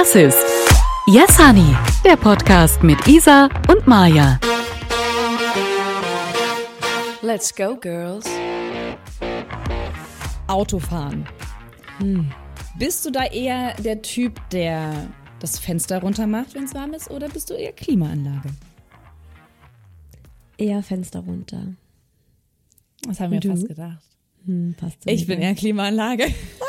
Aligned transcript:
Das 0.00 0.14
ist 0.14 0.38
Yes 1.08 1.36
Honey, 1.44 1.76
der 2.04 2.14
Podcast 2.16 2.84
mit 2.84 3.04
Isa 3.08 3.48
und 3.66 3.84
Maja. 3.88 4.38
Let's 7.20 7.52
go, 7.52 7.74
girls. 7.74 8.24
Autofahren. 10.46 11.26
Hm. 11.98 12.30
Bist 12.78 13.06
du 13.06 13.10
da 13.10 13.24
eher 13.24 13.74
der 13.74 14.00
Typ, 14.00 14.40
der 14.50 15.08
das 15.40 15.58
Fenster 15.58 16.00
runter 16.00 16.28
macht, 16.28 16.54
wenn 16.54 16.62
es 16.62 16.74
warm 16.74 16.92
ist, 16.94 17.10
oder 17.10 17.28
bist 17.28 17.50
du 17.50 17.54
eher 17.54 17.72
Klimaanlage? 17.72 18.50
Eher 20.58 20.84
Fenster 20.84 21.18
runter. 21.18 21.74
Das 23.02 23.18
haben 23.18 23.32
wir 23.32 23.42
fast 23.42 23.66
gedacht. 23.66 24.04
Hm, 24.46 24.76
Ich 25.06 25.26
bin 25.26 25.40
eher 25.40 25.56
Klimaanlage. 25.56 26.26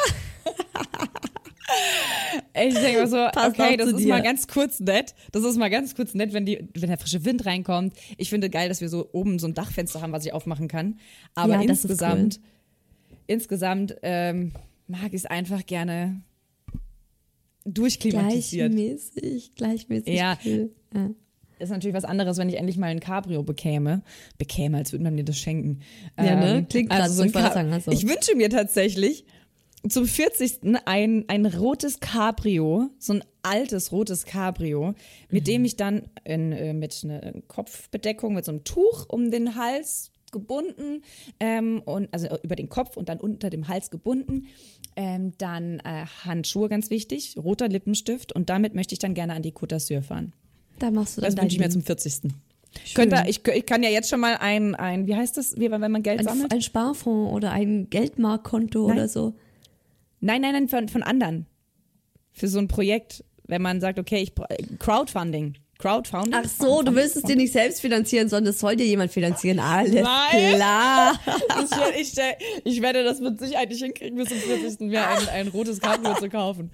ich 2.67 2.73
denke 2.75 3.01
mir 3.01 3.07
so, 3.07 3.17
Passt 3.33 3.59
okay, 3.59 3.77
das 3.77 3.89
ist 3.89 3.99
dir. 3.99 4.09
mal 4.09 4.21
ganz 4.21 4.47
kurz 4.47 4.79
nett. 4.79 5.13
Das 5.31 5.43
ist 5.43 5.57
mal 5.57 5.69
ganz 5.69 5.95
kurz 5.95 6.13
nett, 6.13 6.33
wenn, 6.33 6.45
die, 6.45 6.67
wenn 6.75 6.89
der 6.89 6.97
frische 6.97 7.23
Wind 7.25 7.45
reinkommt. 7.45 7.93
Ich 8.17 8.29
finde 8.29 8.49
geil, 8.49 8.69
dass 8.69 8.81
wir 8.81 8.89
so 8.89 9.09
oben 9.11 9.39
so 9.39 9.47
ein 9.47 9.53
Dachfenster 9.53 10.01
haben, 10.01 10.11
was 10.11 10.25
ich 10.25 10.33
aufmachen 10.33 10.67
kann. 10.67 10.99
Aber 11.35 11.53
Ja, 11.53 11.63
das 11.63 11.79
ist 11.79 11.83
insgesamt, 11.85 12.39
insgesamt 13.27 13.95
ähm, 14.03 14.51
mag 14.87 15.07
ich 15.09 15.13
es 15.21 15.25
einfach 15.25 15.65
gerne 15.65 16.21
durchklimatisiert. 17.65 18.71
Gleichmäßig, 18.71 19.55
gleichmäßig. 19.55 20.13
Ja. 20.15 20.37
Cool. 20.45 20.71
ja. 20.93 21.09
ist 21.59 21.69
natürlich 21.69 21.95
was 21.95 22.05
anderes, 22.05 22.37
wenn 22.37 22.49
ich 22.49 22.57
endlich 22.57 22.77
mal 22.77 22.87
ein 22.87 22.99
Cabrio 22.99 23.43
bekäme. 23.43 24.01
Bekäme, 24.37 24.77
als 24.77 24.91
würde 24.91 25.03
man 25.03 25.15
mir 25.15 25.23
das 25.25 25.37
schenken. 25.37 25.81
Ja, 26.17 26.35
ne? 26.35 26.65
Klingt 26.69 26.89
grad 26.89 27.09
so, 27.11 27.21
ein 27.23 27.31
Ca- 27.31 27.51
sagen, 27.53 27.71
also. 27.73 27.91
Ich 27.91 28.07
wünsche 28.07 28.35
mir 28.35 28.49
tatsächlich 28.49 29.25
zum 29.87 30.05
40. 30.05 30.75
ein, 30.85 31.25
ein 31.27 31.45
rotes 31.45 31.99
Cabrio, 31.99 32.89
so 32.97 33.13
ein 33.13 33.23
altes 33.43 33.91
rotes 33.91 34.25
Cabrio, 34.25 34.93
mit 35.29 35.43
Mhm. 35.43 35.45
dem 35.45 35.65
ich 35.65 35.77
dann 35.77 36.03
in, 36.25 36.51
äh, 36.51 36.73
mit 36.73 36.99
einer 37.03 37.33
Kopfbedeckung, 37.47 38.33
mit 38.33 38.45
so 38.45 38.51
einem 38.51 38.63
Tuch 38.63 39.05
um 39.07 39.31
den 39.31 39.55
Hals 39.55 40.11
gebunden 40.31 41.01
ähm, 41.39 41.81
und 41.85 42.09
also 42.13 42.27
über 42.43 42.55
den 42.55 42.69
Kopf 42.69 42.97
und 42.97 43.09
dann 43.09 43.19
unter 43.19 43.49
dem 43.49 43.67
Hals 43.67 43.89
gebunden. 43.89 44.47
Ähm, 44.95 45.33
dann 45.37 45.79
äh, 45.79 46.05
Handschuhe, 46.25 46.67
ganz 46.67 46.89
wichtig, 46.89 47.35
roter 47.37 47.69
Lippenstift 47.69 48.33
und 48.33 48.49
damit 48.49 48.75
möchte 48.75 48.93
ich 48.93 48.99
dann 48.99 49.13
gerne 49.13 49.33
an 49.33 49.41
die 49.43 49.53
Côte 49.53 49.75
d'Azur 49.75 50.01
fahren. 50.01 50.33
Da 50.79 50.91
machst 50.91 51.17
du 51.17 51.21
dann 51.21 51.33
Das 51.33 51.41
wünsche 51.41 51.55
ich 51.55 51.59
mir 51.61 51.69
zum 51.69 51.81
40. 51.83 52.31
Könnt 52.93 53.13
ihr, 53.13 53.27
ich, 53.27 53.45
ich 53.47 53.65
kann 53.65 53.81
ja 53.81 53.89
jetzt 53.89 54.09
schon 54.09 54.19
mal 54.19 54.37
ein, 54.39 54.75
ein 54.75 55.07
wie 55.07 55.15
heißt 55.15 55.37
das, 55.37 55.57
wie, 55.57 55.71
wenn 55.71 55.79
man 55.91 56.03
Geld 56.03 56.19
ein, 56.19 56.25
sammelt? 56.25 56.53
ein 56.53 56.61
Sparfonds 56.61 57.33
oder 57.33 57.51
ein 57.51 57.89
Geldmarktkonto 57.89 58.87
Nein. 58.87 58.97
oder 58.97 59.07
so. 59.07 59.33
Nein, 60.19 60.41
nein, 60.41 60.53
nein, 60.53 60.67
von, 60.67 60.89
von 60.89 61.03
anderen. 61.03 61.45
Für 62.31 62.47
so 62.47 62.59
ein 62.59 62.67
Projekt, 62.67 63.23
wenn 63.47 63.61
man 63.61 63.81
sagt, 63.81 63.99
okay, 63.99 64.21
ich 64.21 64.33
Crowdfunding. 64.79 65.57
Crowdfunding? 65.79 66.33
Ach 66.35 66.43
so, 66.45 66.81
du 66.81 66.93
willst 66.93 67.15
es 67.15 67.23
dir 67.23 67.37
nicht 67.37 67.53
selbst 67.53 67.79
finanzieren, 67.79 68.27
sondern 68.27 68.51
es 68.51 68.59
soll 68.59 68.75
dir 68.75 68.85
jemand 68.85 69.11
finanzieren. 69.13 69.59
Alles 69.59 69.93
Nein. 69.93 70.55
klar. 70.55 71.17
Ich, 71.97 72.11
ich, 72.11 72.19
ich 72.65 72.81
werde 72.81 73.03
das 73.03 73.19
mit 73.19 73.39
Sicherheit 73.39 73.69
nicht 73.69 73.81
hinkriegen, 73.81 74.17
bis 74.17 74.29
zum 74.29 74.37
40. 74.39 74.79
mir 74.81 75.07
ein, 75.07 75.27
ein 75.29 75.47
rotes 75.49 75.79
Cabrio 75.79 76.13
zu 76.15 76.29
kaufen. 76.29 76.71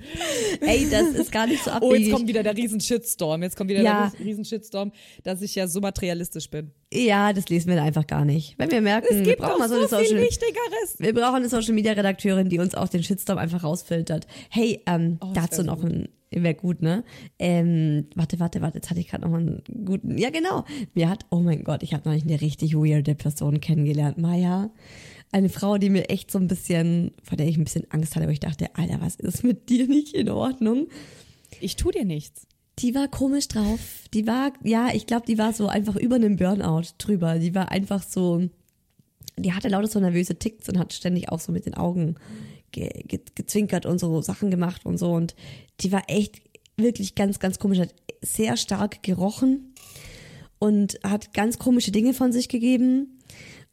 Ey, 0.61 0.87
das 0.89 1.09
ist 1.09 1.31
gar 1.31 1.45
nicht 1.47 1.63
so 1.63 1.69
Oh, 1.71 1.73
jetzt 1.73 1.83
abwegig. 1.83 2.11
kommt 2.13 2.27
wieder 2.27 2.43
der 2.43 2.55
riesen 2.57 2.79
Shitstorm. 2.79 3.43
Jetzt 3.43 3.55
kommt 3.55 3.69
wieder 3.69 3.81
Ja. 3.81 4.11
der 4.17 4.25
riesen 4.25 4.43
Shitstorm, 4.45 4.91
dass 5.23 5.41
ich 5.41 5.53
ja 5.55 5.67
so 5.67 5.79
materialistisch 5.81 6.49
bin. 6.49 6.71
ja, 6.91 7.31
das 7.33 7.47
lesen 7.49 7.69
wir 7.71 7.81
einfach 7.81 8.07
gar 8.07 8.25
nicht. 8.25 8.55
Wenn 8.57 8.71
wir 8.71 8.81
merken, 8.81 9.07
Es 9.09 9.17
wir 9.17 9.23
gibt 9.23 9.39
brauchen 9.39 9.53
auch 9.53 9.59
mal 9.59 9.69
so, 9.69 9.85
so 9.87 9.95
eine 9.97 10.05
Social. 10.05 10.27
Wir 10.99 11.13
brauchen 11.13 11.35
eine 11.35 11.49
Social 11.49 11.73
Media 11.73 11.93
Redakteurin, 11.93 12.49
die 12.49 12.59
uns 12.59 12.73
auch 12.75 12.87
den 12.89 13.03
Shitstorm 13.03 13.37
einfach 13.37 13.63
rausfiltert. 13.63 14.25
Hey, 14.49 14.81
ähm, 14.87 15.17
Oh, 15.21 15.31
dazu 15.33 15.63
noch 15.63 15.79
so 15.81 15.87
wäre 16.43 16.55
gut, 16.55 16.81
ne? 16.81 17.03
Ähm, 17.39 18.07
warte, 18.15 18.39
warte, 18.39 18.61
warte, 18.61 18.77
jetzt 18.77 18.89
hatte 18.89 18.99
ich 18.99 19.07
gerade 19.07 19.23
noch 19.23 19.31
mal 19.31 19.39
einen 19.39 19.63
guten. 19.85 20.17
Ja, 20.17 20.29
genau. 20.29 20.65
Mir 20.93 21.09
hat, 21.09 21.25
oh 21.29 21.39
mein 21.39 21.63
Gott, 21.63 21.83
ich 21.83 21.93
habe 21.93 22.07
neulich 22.07 22.23
eine 22.23 22.41
richtig 22.41 22.75
weirde 22.75 23.15
Person 23.15 23.59
kennengelernt, 23.59 24.17
Maya. 24.17 24.69
Eine 25.31 25.49
Frau, 25.49 25.77
die 25.77 25.89
mir 25.89 26.09
echt 26.09 26.31
so 26.31 26.39
ein 26.39 26.47
bisschen, 26.47 27.11
vor 27.23 27.37
der 27.37 27.47
ich 27.47 27.57
ein 27.57 27.63
bisschen 27.63 27.89
Angst 27.91 28.15
hatte, 28.15 28.27
wo 28.27 28.31
ich 28.31 28.39
dachte, 28.39 28.75
Alter, 28.75 29.01
was 29.01 29.15
ist 29.15 29.43
mit 29.43 29.69
dir 29.69 29.87
nicht 29.87 30.13
in 30.13 30.29
Ordnung? 30.29 30.87
Ich 31.59 31.75
tu 31.75 31.91
dir 31.91 32.05
nichts. 32.05 32.47
Die 32.79 32.93
war 32.93 33.07
komisch 33.07 33.47
drauf. 33.47 33.79
Die 34.13 34.27
war, 34.27 34.51
ja, 34.63 34.89
ich 34.93 35.07
glaube, 35.07 35.25
die 35.25 35.37
war 35.37 35.53
so 35.53 35.67
einfach 35.67 35.95
über 35.95 36.15
einem 36.15 36.35
Burnout 36.35 36.87
drüber. 36.97 37.39
Die 37.39 37.55
war 37.55 37.71
einfach 37.71 38.03
so, 38.03 38.49
die 39.37 39.53
hatte 39.53 39.69
lauter 39.69 39.87
so 39.87 39.99
nervöse 39.99 40.37
Ticks 40.37 40.69
und 40.69 40.77
hat 40.77 40.93
ständig 40.93 41.29
auch 41.29 41.39
so 41.39 41.51
mit 41.51 41.65
den 41.65 41.73
Augen 41.73 42.15
ge 42.75 42.89
ge 43.07 43.19
gezwinkert 43.33 43.85
und 43.85 43.99
so 43.99 44.21
Sachen 44.21 44.51
gemacht 44.51 44.85
und 44.85 44.97
so. 44.97 45.11
Und 45.11 45.35
die 45.81 45.91
war 45.91 46.03
echt 46.07 46.41
wirklich 46.77 47.15
ganz, 47.15 47.39
ganz 47.39 47.57
komisch. 47.57 47.79
Hat 47.79 47.95
sehr 48.21 48.57
stark 48.57 49.01
gerochen 49.01 49.73
und 50.59 50.99
hat 51.03 51.33
ganz 51.33 51.57
komische 51.57 51.91
Dinge 51.91 52.13
von 52.13 52.31
sich 52.31 52.49
gegeben. 52.49 53.14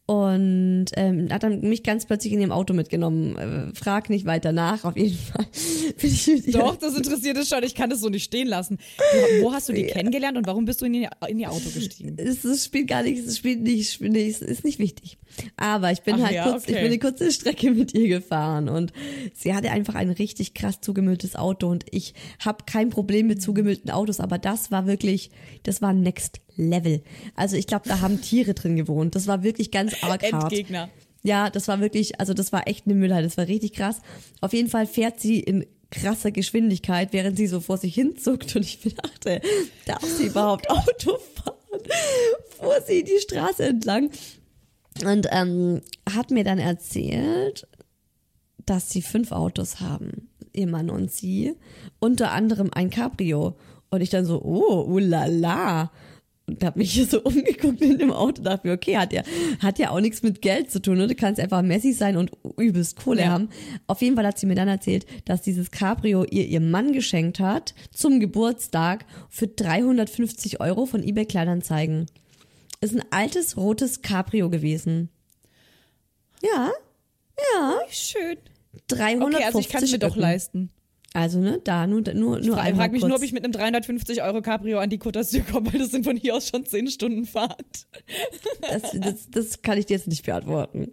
Und 0.04 0.86
ähm, 0.96 1.28
hat 1.30 1.44
dann 1.44 1.60
mich 1.60 1.84
ganz 1.84 2.06
plötzlich 2.06 2.32
in 2.32 2.40
ihrem 2.40 2.50
Auto 2.50 2.74
mitgenommen. 2.74 3.36
Äh, 3.36 3.74
frag 3.74 4.10
nicht 4.10 4.26
weiter 4.26 4.50
nach, 4.50 4.84
auf 4.84 4.96
jeden 4.96 5.16
Fall. 5.16 5.46
Ich 6.02 6.52
Doch, 6.52 6.76
das 6.76 6.96
interessiert 6.96 7.36
es 7.36 7.48
schon. 7.48 7.62
Ich 7.62 7.74
kann 7.74 7.90
das 7.90 8.00
so 8.00 8.08
nicht 8.08 8.24
stehen 8.24 8.48
lassen. 8.48 8.78
Du, 8.98 9.44
wo 9.44 9.52
hast 9.52 9.68
du 9.68 9.72
die 9.72 9.86
kennengelernt 9.86 10.36
und 10.36 10.46
warum 10.46 10.64
bist 10.64 10.80
du 10.80 10.86
in 10.86 10.94
ihr, 10.94 11.10
in 11.28 11.38
ihr 11.38 11.50
Auto 11.50 11.68
gestiegen? 11.72 12.16
es, 12.18 12.44
es 12.44 12.64
spielt 12.64 12.88
gar 12.88 13.02
nichts, 13.02 13.26
es 13.26 13.38
spielt 13.38 13.60
nicht, 13.62 13.92
spielt 13.92 14.12
nicht, 14.12 14.28
es 14.28 14.42
ist 14.42 14.64
nicht 14.64 14.78
wichtig. 14.78 15.18
Aber 15.56 15.92
ich 15.92 16.02
bin 16.02 16.16
Ach 16.16 16.24
halt 16.24 16.34
ja, 16.34 16.50
kurz, 16.50 16.64
ich 16.64 16.70
okay. 16.70 16.82
bin 16.82 16.86
eine 16.86 16.98
kurze 16.98 17.30
Strecke 17.30 17.70
mit 17.70 17.94
ihr 17.94 18.08
gefahren 18.08 18.68
und 18.68 18.92
sie 19.34 19.54
hatte 19.54 19.70
einfach 19.70 19.94
ein 19.94 20.10
richtig 20.10 20.54
krass 20.54 20.80
zugemülltes 20.80 21.36
Auto 21.36 21.68
und 21.68 21.84
ich 21.90 22.14
habe 22.38 22.64
kein 22.66 22.90
Problem 22.90 23.28
mit 23.28 23.40
zugemüllten 23.42 23.90
Autos, 23.90 24.20
aber 24.20 24.38
das 24.38 24.70
war 24.70 24.86
wirklich, 24.86 25.30
das 25.62 25.82
war 25.82 25.92
Next 25.92 26.40
Level. 26.56 27.02
Also 27.34 27.56
ich 27.56 27.66
glaube, 27.66 27.88
da 27.88 28.00
haben 28.00 28.20
Tiere 28.20 28.54
drin 28.54 28.76
gewohnt. 28.76 29.14
Das 29.14 29.26
war 29.26 29.42
wirklich 29.42 29.70
ganz 29.70 29.94
arg 30.02 30.22
hart. 30.22 30.52
Endgegner. 30.52 30.88
Ja, 31.22 31.50
das 31.50 31.68
war 31.68 31.80
wirklich, 31.80 32.18
also 32.20 32.34
das 32.34 32.52
war 32.52 32.66
echt 32.66 32.86
eine 32.86 32.94
Müllhalde, 32.94 33.28
das 33.28 33.36
war 33.36 33.46
richtig 33.46 33.74
krass. 33.74 34.00
Auf 34.40 34.52
jeden 34.52 34.68
Fall 34.68 34.86
fährt 34.86 35.20
sie 35.20 35.38
in 35.38 35.66
krasser 35.90 36.32
Geschwindigkeit, 36.32 37.12
während 37.12 37.36
sie 37.36 37.46
so 37.46 37.60
vor 37.60 37.76
sich 37.76 37.94
hin 37.94 38.16
zuckt 38.16 38.56
und 38.56 38.62
ich 38.62 38.84
mir 38.84 38.92
dachte, 38.92 39.40
darf 39.84 40.02
sie 40.02 40.26
überhaupt 40.26 40.68
Auto 40.70 41.18
fahren? 41.34 41.56
Fuhr 42.58 42.80
sie 42.86 43.04
die 43.04 43.18
Straße 43.20 43.64
entlang 43.64 44.10
und 45.04 45.28
ähm, 45.30 45.80
hat 46.12 46.30
mir 46.30 46.44
dann 46.44 46.58
erzählt, 46.58 47.66
dass 48.66 48.90
sie 48.90 49.02
fünf 49.02 49.32
Autos 49.32 49.80
haben, 49.80 50.28
ihr 50.52 50.66
Mann 50.66 50.90
und 50.90 51.10
sie, 51.10 51.54
unter 51.98 52.32
anderem 52.32 52.70
ein 52.72 52.90
Cabrio. 52.90 53.56
Und 53.90 54.00
ich 54.00 54.10
dann 54.10 54.24
so, 54.24 54.40
oh, 54.42 54.84
ulala. 54.84 55.90
Und 56.46 56.64
hab 56.64 56.76
mich 56.76 56.92
hier 56.92 57.06
so 57.06 57.20
umgeguckt 57.24 57.80
in 57.80 57.98
dem 57.98 58.10
Auto 58.10 58.40
und 58.40 58.44
dachte 58.44 58.66
mir, 58.66 58.74
okay, 58.74 58.96
hat 58.96 59.12
ja, 59.12 59.22
hat 59.60 59.78
ja 59.78 59.90
auch 59.90 60.00
nichts 60.00 60.22
mit 60.22 60.42
Geld 60.42 60.70
zu 60.70 60.82
tun. 60.82 60.98
Ne? 60.98 61.06
Du 61.06 61.14
kannst 61.14 61.40
einfach 61.40 61.62
Messi 61.62 61.92
sein 61.92 62.16
und 62.16 62.32
übelst 62.58 62.96
Kohle 63.02 63.22
Ja. 63.22 63.28
haben. 63.28 63.48
Auf 63.86 64.02
jeden 64.02 64.16
Fall 64.16 64.26
hat 64.26 64.38
sie 64.38 64.46
mir 64.46 64.56
dann 64.56 64.68
erzählt, 64.68 65.06
dass 65.24 65.42
dieses 65.42 65.70
Cabrio 65.70 66.24
ihr 66.24 66.46
ihr 66.46 66.60
Mann 66.60 66.92
geschenkt 66.92 67.38
hat 67.40 67.74
zum 67.94 68.18
Geburtstag 68.20 69.06
für 69.30 69.46
350 69.46 70.60
Euro 70.60 70.86
von 70.86 71.02
eBay 71.02 71.26
Kleinanzeigen. 71.26 72.06
Ist 72.80 72.94
ein 72.96 73.04
altes 73.10 73.56
rotes 73.56 74.02
Cabrio 74.02 74.50
gewesen. 74.50 75.10
Ja, 76.42 76.72
ja, 77.54 77.78
Schön. 77.88 78.36
350 78.88 79.34
Okay, 79.36 79.44
also 79.44 79.58
ich 79.60 79.68
kann 79.68 79.84
es 79.84 79.92
mir 79.92 79.98
doch 79.98 80.16
leisten. 80.16 80.70
Also 81.14 81.38
ne, 81.40 81.60
da 81.62 81.86
nur 81.86 82.00
nur 82.00 82.14
nur 82.14 82.38
Ich 82.40 82.46
frage 82.48 82.60
einmal 82.62 82.84
frag 82.84 82.92
mich 82.92 83.00
kurz. 83.02 83.08
nur, 83.08 83.18
ob 83.18 83.22
ich 83.22 83.32
mit 83.32 83.44
einem 83.44 83.52
350 83.52 84.22
Euro 84.22 84.40
Cabrio 84.40 84.78
an 84.78 84.88
die 84.88 84.98
Côte 84.98 85.18
d'Azur 85.18 85.42
komme, 85.50 85.72
weil 85.72 85.80
das 85.80 85.90
sind 85.90 86.04
von 86.04 86.16
hier 86.16 86.34
aus 86.36 86.48
schon 86.48 86.64
10 86.64 86.88
Stunden 86.88 87.26
Fahrt. 87.26 87.86
das, 88.62 88.82
das, 88.94 89.30
das 89.30 89.62
kann 89.62 89.78
ich 89.78 89.86
dir 89.86 89.94
jetzt 89.94 90.08
nicht 90.08 90.24
beantworten. 90.24 90.92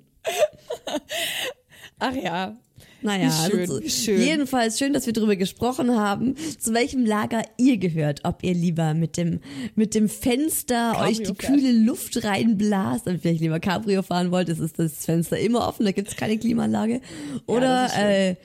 Ach 2.00 2.16
ja. 2.16 2.57
Naja, 3.02 3.31
schön, 3.31 3.59
also, 3.62 3.81
schön. 3.88 4.22
jedenfalls 4.22 4.78
schön, 4.78 4.91
dass 4.91 5.06
wir 5.06 5.13
darüber 5.13 5.38
gesprochen 5.38 5.96
haben, 5.97 6.36
zu 6.59 6.74
welchem 6.74 7.06
Lager 7.06 7.44
ihr 7.57 7.77
gehört. 7.77 8.21
Ob 8.24 8.44
ihr 8.44 8.54
lieber 8.54 8.94
mit 8.94 9.16
dem, 9.16 9.39
mit 9.75 9.95
dem 9.95 10.10
Fenster 10.10 10.92
Cabrio 10.94 11.10
euch 11.10 11.18
die 11.19 11.25
fährt. 11.25 11.39
kühle 11.39 11.71
Luft 11.71 12.24
reinblast 12.25 13.07
und 13.07 13.21
vielleicht 13.21 13.39
lieber 13.39 13.62
Cabrio 13.62 14.01
fahren 14.01 14.31
wollt, 14.31 14.50
ist 14.50 14.77
das 14.77 15.06
Fenster 15.06 15.39
immer 15.39 15.66
offen, 15.68 15.86
da 15.86 15.94
gibt's 15.94 16.18
keine 16.18 16.38
Klimaanlage. 16.38 17.00
Oder 17.45 17.88
schön. 17.89 18.04
äh, 18.04 18.36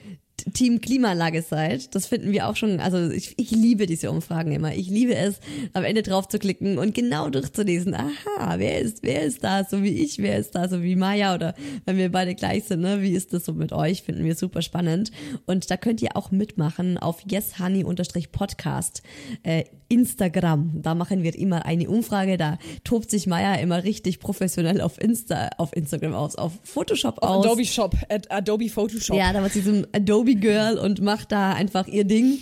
Team 0.53 0.81
Klimaanlage 0.81 1.41
seid. 1.41 1.95
Das 1.95 2.07
finden 2.07 2.31
wir 2.31 2.47
auch 2.47 2.55
schon, 2.55 2.79
also 2.79 3.09
ich, 3.09 3.33
ich 3.37 3.51
liebe 3.51 3.85
diese 3.85 4.11
Umfragen 4.11 4.51
immer. 4.51 4.73
Ich 4.75 4.87
liebe 4.89 5.15
es, 5.15 5.39
am 5.73 5.83
Ende 5.83 6.03
drauf 6.03 6.27
zu 6.27 6.39
klicken 6.39 6.77
und 6.77 6.93
genau 6.93 7.29
durchzulesen. 7.29 7.93
Aha, 7.93 8.55
wer 8.57 8.79
ist, 8.79 9.03
wer 9.03 9.23
ist 9.23 9.43
da 9.43 9.63
so 9.63 9.81
wie 9.83 10.03
ich, 10.03 10.19
wer 10.19 10.37
ist 10.37 10.55
da 10.55 10.67
so 10.67 10.83
wie 10.83 10.95
Maya 10.95 11.33
oder 11.35 11.55
wenn 11.85 11.97
wir 11.97 12.11
beide 12.11 12.35
gleich 12.35 12.65
sind, 12.65 12.81
ne? 12.81 13.01
Wie 13.01 13.13
ist 13.13 13.33
das 13.33 13.45
so 13.45 13.53
mit 13.53 13.71
euch? 13.71 14.03
Finden 14.03 14.23
wir 14.23 14.35
super 14.35 14.61
spannend. 14.61 15.11
Und 15.45 15.71
da 15.71 15.77
könnt 15.77 16.01
ihr 16.01 16.15
auch 16.15 16.31
mitmachen 16.31 16.97
auf 16.97 17.21
yeshoney-podcast 17.25 19.01
äh, 19.43 19.63
Instagram. 19.89 20.81
Da 20.81 20.95
machen 20.95 21.23
wir 21.23 21.35
immer 21.37 21.65
eine 21.65 21.89
Umfrage. 21.89 22.37
Da 22.37 22.57
tobt 22.83 23.09
sich 23.09 23.27
Maya 23.27 23.55
immer 23.55 23.83
richtig 23.83 24.19
professionell 24.19 24.81
auf 24.81 24.99
Insta, 25.01 25.49
auf 25.57 25.75
Instagram 25.75 26.13
aus, 26.13 26.35
auf 26.35 26.53
Photoshop 26.63 27.21
aus. 27.21 27.45
Adobe 27.45 27.65
Shop, 27.65 27.95
Ad- 28.09 28.29
Adobe 28.29 28.69
Photoshop. 28.69 29.15
Ja, 29.17 29.33
da 29.33 29.41
war 29.41 29.49
sie 29.49 29.61
so 29.61 29.71
ein 29.71 29.87
Adobe 29.93 30.35
Girl 30.35 30.77
und 30.77 31.01
macht 31.01 31.31
da 31.31 31.53
einfach 31.53 31.87
ihr 31.87 32.03
Ding. 32.05 32.39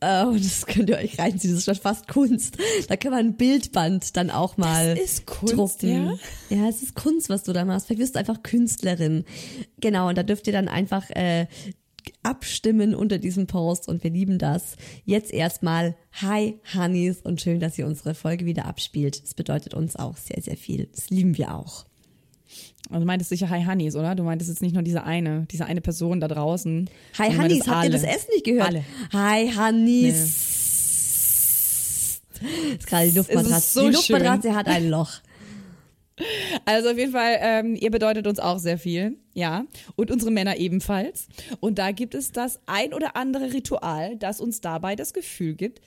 Äh, 0.00 0.24
und 0.26 0.44
das 0.44 0.66
könnt 0.66 0.88
ihr 0.90 0.96
euch 0.98 1.18
reinziehen. 1.18 1.52
Das 1.54 1.60
ist 1.60 1.64
schon 1.64 1.74
fast 1.82 2.08
Kunst. 2.08 2.56
Da 2.88 2.96
kann 2.96 3.10
man 3.12 3.20
ein 3.26 3.36
Bildband 3.36 4.16
dann 4.16 4.30
auch 4.30 4.56
mal 4.56 4.94
Das 4.94 5.04
ist 5.04 5.26
Kunst, 5.26 5.82
drucken. 5.82 6.18
ja? 6.50 6.56
Ja, 6.56 6.68
es 6.68 6.82
ist 6.82 6.94
Kunst, 6.94 7.28
was 7.28 7.42
du 7.42 7.52
da 7.52 7.64
machst. 7.64 7.86
Vielleicht 7.86 8.00
wirst 8.02 8.14
du 8.14 8.18
einfach 8.20 8.42
Künstlerin. 8.42 9.24
Genau, 9.80 10.08
und 10.08 10.18
da 10.18 10.22
dürft 10.22 10.46
ihr 10.46 10.52
dann 10.52 10.68
einfach 10.68 11.08
äh, 11.10 11.46
abstimmen 12.22 12.94
unter 12.94 13.18
diesem 13.18 13.46
Post 13.46 13.88
und 13.88 14.02
wir 14.04 14.10
lieben 14.10 14.38
das. 14.38 14.76
Jetzt 15.04 15.32
erstmal 15.32 15.96
Hi 16.20 16.60
Honeys 16.74 17.20
und 17.20 17.40
schön, 17.40 17.60
dass 17.60 17.78
ihr 17.78 17.86
unsere 17.86 18.14
Folge 18.14 18.46
wieder 18.46 18.66
abspielt. 18.66 19.22
Das 19.22 19.34
bedeutet 19.34 19.74
uns 19.74 19.96
auch 19.96 20.16
sehr, 20.16 20.42
sehr 20.42 20.56
viel. 20.56 20.88
Das 20.94 21.10
lieben 21.10 21.36
wir 21.38 21.54
auch. 21.54 21.86
Also 22.88 23.00
du 23.00 23.06
meintest 23.06 23.30
sicher 23.30 23.48
Hi 23.48 23.64
Honeys, 23.64 23.96
oder? 23.96 24.14
Du 24.14 24.22
meintest 24.22 24.50
jetzt 24.50 24.62
nicht 24.62 24.74
nur 24.74 24.82
diese 24.82 25.04
eine, 25.04 25.46
diese 25.50 25.64
eine 25.66 25.80
Person 25.80 26.20
da 26.20 26.28
draußen. 26.28 26.90
Hi 27.18 27.32
meintest 27.34 27.68
habt 27.68 27.84
ihr 27.84 27.90
das 27.90 28.02
Essen 28.02 28.30
nicht 28.34 28.44
gehört? 28.44 28.68
Alle. 28.68 28.84
Hi 29.12 29.50
Honeys. 29.56 30.62
Ist 32.78 32.86
gerade 32.86 33.10
die 33.10 33.16
Luftmatratze. 33.16 33.80
so 33.80 33.86
die 33.86 33.94
Luftmatratze 33.94 34.54
hat 34.54 34.66
ein 34.66 34.88
Loch. 34.88 35.12
Also 36.66 36.90
auf 36.90 36.98
jeden 36.98 37.10
Fall, 37.10 37.38
ähm, 37.40 37.74
ihr 37.74 37.90
bedeutet 37.90 38.26
uns 38.26 38.38
auch 38.38 38.58
sehr 38.58 38.78
viel, 38.78 39.16
ja. 39.34 39.64
Und 39.96 40.10
unsere 40.10 40.30
Männer 40.30 40.56
ebenfalls. 40.56 41.28
Und 41.60 41.78
da 41.78 41.92
gibt 41.92 42.14
es 42.14 42.32
das 42.32 42.60
ein 42.66 42.94
oder 42.94 43.16
andere 43.16 43.52
Ritual, 43.52 44.16
das 44.16 44.40
uns 44.40 44.60
dabei 44.60 44.96
das 44.96 45.12
Gefühl 45.12 45.54
gibt, 45.54 45.80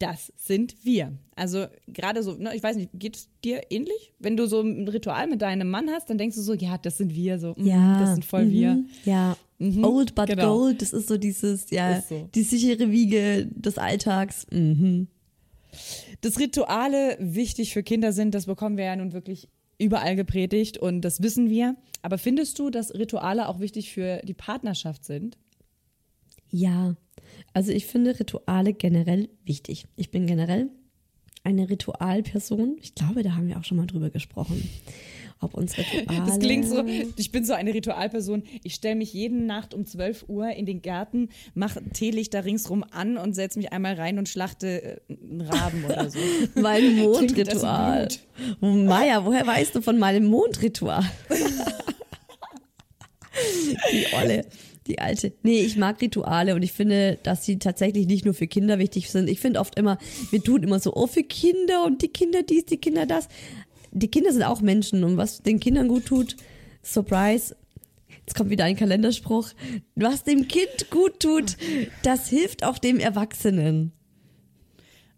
das 0.00 0.32
sind 0.36 0.82
wir. 0.82 1.12
Also 1.36 1.66
gerade 1.86 2.22
so, 2.22 2.32
ne, 2.32 2.56
ich 2.56 2.62
weiß 2.62 2.76
nicht, 2.76 2.90
geht 2.94 3.16
es 3.16 3.28
dir 3.44 3.60
ähnlich? 3.70 4.14
Wenn 4.18 4.36
du 4.36 4.46
so 4.46 4.62
ein 4.62 4.88
Ritual 4.88 5.26
mit 5.26 5.42
deinem 5.42 5.68
Mann 5.68 5.90
hast, 5.90 6.08
dann 6.08 6.16
denkst 6.16 6.36
du 6.36 6.42
so, 6.42 6.54
ja, 6.54 6.78
das 6.78 6.96
sind 6.96 7.14
wir, 7.14 7.38
so, 7.38 7.54
mm, 7.56 7.66
Ja. 7.66 8.00
das 8.00 8.12
sind 8.12 8.24
voll 8.24 8.46
mhm, 8.46 8.50
wir. 8.50 8.84
Ja. 9.04 9.36
Old 9.82 10.14
but 10.14 10.26
genau. 10.26 10.56
gold, 10.56 10.80
das 10.80 10.94
ist 10.94 11.06
so 11.06 11.18
dieses, 11.18 11.70
ja, 11.70 12.00
so. 12.00 12.28
die 12.34 12.42
sichere 12.42 12.90
Wiege 12.90 13.46
des 13.46 13.76
Alltags. 13.76 14.46
Mhm. 14.50 15.08
Dass 16.22 16.38
Rituale 16.38 17.16
wichtig 17.20 17.74
für 17.74 17.82
Kinder 17.82 18.14
sind, 18.14 18.34
das 18.34 18.46
bekommen 18.46 18.78
wir 18.78 18.84
ja 18.84 18.96
nun 18.96 19.12
wirklich 19.12 19.48
überall 19.80 20.16
gepredigt 20.16 20.78
und 20.78 21.00
das 21.02 21.22
wissen 21.22 21.50
wir. 21.50 21.76
Aber 22.02 22.18
findest 22.18 22.58
du, 22.58 22.70
dass 22.70 22.94
Rituale 22.94 23.48
auch 23.48 23.60
wichtig 23.60 23.92
für 23.92 24.20
die 24.24 24.34
Partnerschaft 24.34 25.04
sind? 25.04 25.38
Ja, 26.50 26.96
also 27.52 27.72
ich 27.72 27.86
finde 27.86 28.18
Rituale 28.18 28.72
generell 28.72 29.28
wichtig. 29.44 29.86
Ich 29.96 30.10
bin 30.10 30.26
generell 30.26 30.68
eine 31.44 31.68
Ritualperson. 31.70 32.76
Ich 32.80 32.94
glaube, 32.94 33.22
da 33.22 33.34
haben 33.34 33.48
wir 33.48 33.58
auch 33.58 33.64
schon 33.64 33.76
mal 33.76 33.86
drüber 33.86 34.10
gesprochen. 34.10 34.68
Ob 35.40 35.54
uns 35.54 35.76
Rituale. 35.78 36.22
Das 36.26 36.38
klingt 36.38 36.68
so, 36.68 36.84
ich 37.16 37.32
bin 37.32 37.44
so 37.44 37.54
eine 37.54 37.72
Ritualperson. 37.72 38.42
Ich 38.62 38.74
stelle 38.74 38.96
mich 38.96 39.12
jede 39.12 39.36
Nacht 39.36 39.72
um 39.74 39.86
12 39.86 40.26
Uhr 40.28 40.50
in 40.50 40.66
den 40.66 40.82
Garten, 40.82 41.30
mache 41.54 41.82
Teelichter 41.92 42.44
ringsrum 42.44 42.84
an 42.90 43.16
und 43.16 43.34
setze 43.34 43.58
mich 43.58 43.72
einmal 43.72 43.94
rein 43.94 44.18
und 44.18 44.28
schlachte 44.28 44.82
äh, 44.82 45.00
einen 45.08 45.40
Raben 45.40 45.84
oder 45.84 46.10
so. 46.10 46.18
Mein 46.60 46.96
Mondritual. 46.96 48.08
Oh, 48.60 48.66
Maja, 48.66 49.24
woher 49.24 49.46
weißt 49.46 49.74
du 49.74 49.80
von 49.80 49.98
meinem 49.98 50.26
Mondritual? 50.26 51.04
die 53.92 54.06
Olle, 54.14 54.44
die 54.86 54.98
alte. 54.98 55.32
Nee, 55.42 55.60
ich 55.60 55.76
mag 55.76 56.00
Rituale 56.00 56.54
und 56.54 56.62
ich 56.62 56.72
finde, 56.72 57.18
dass 57.22 57.44
sie 57.44 57.58
tatsächlich 57.58 58.06
nicht 58.06 58.24
nur 58.24 58.34
für 58.34 58.46
Kinder 58.46 58.78
wichtig 58.78 59.10
sind. 59.10 59.28
Ich 59.28 59.40
finde 59.40 59.60
oft 59.60 59.78
immer, 59.78 59.98
wir 60.30 60.42
tun 60.42 60.62
immer 60.62 60.80
so, 60.80 60.94
oh, 60.94 61.06
für 61.06 61.22
Kinder 61.22 61.84
und 61.86 62.02
die 62.02 62.08
Kinder 62.08 62.42
dies, 62.42 62.66
die 62.66 62.78
Kinder 62.78 63.06
das. 63.06 63.28
Die 63.92 64.08
Kinder 64.08 64.32
sind 64.32 64.42
auch 64.44 64.60
Menschen 64.60 65.04
und 65.04 65.16
was 65.16 65.42
den 65.42 65.60
Kindern 65.60 65.88
gut 65.88 66.06
tut, 66.06 66.36
Surprise, 66.82 67.56
Jetzt 68.26 68.36
kommt 68.36 68.50
wieder 68.50 68.64
ein 68.64 68.76
Kalenderspruch. 68.76 69.48
Was 69.96 70.22
dem 70.22 70.46
Kind 70.46 70.90
gut 70.90 71.18
tut, 71.20 71.56
das 72.04 72.28
hilft 72.28 72.62
auch 72.64 72.78
dem 72.78 73.00
Erwachsenen. 73.00 73.92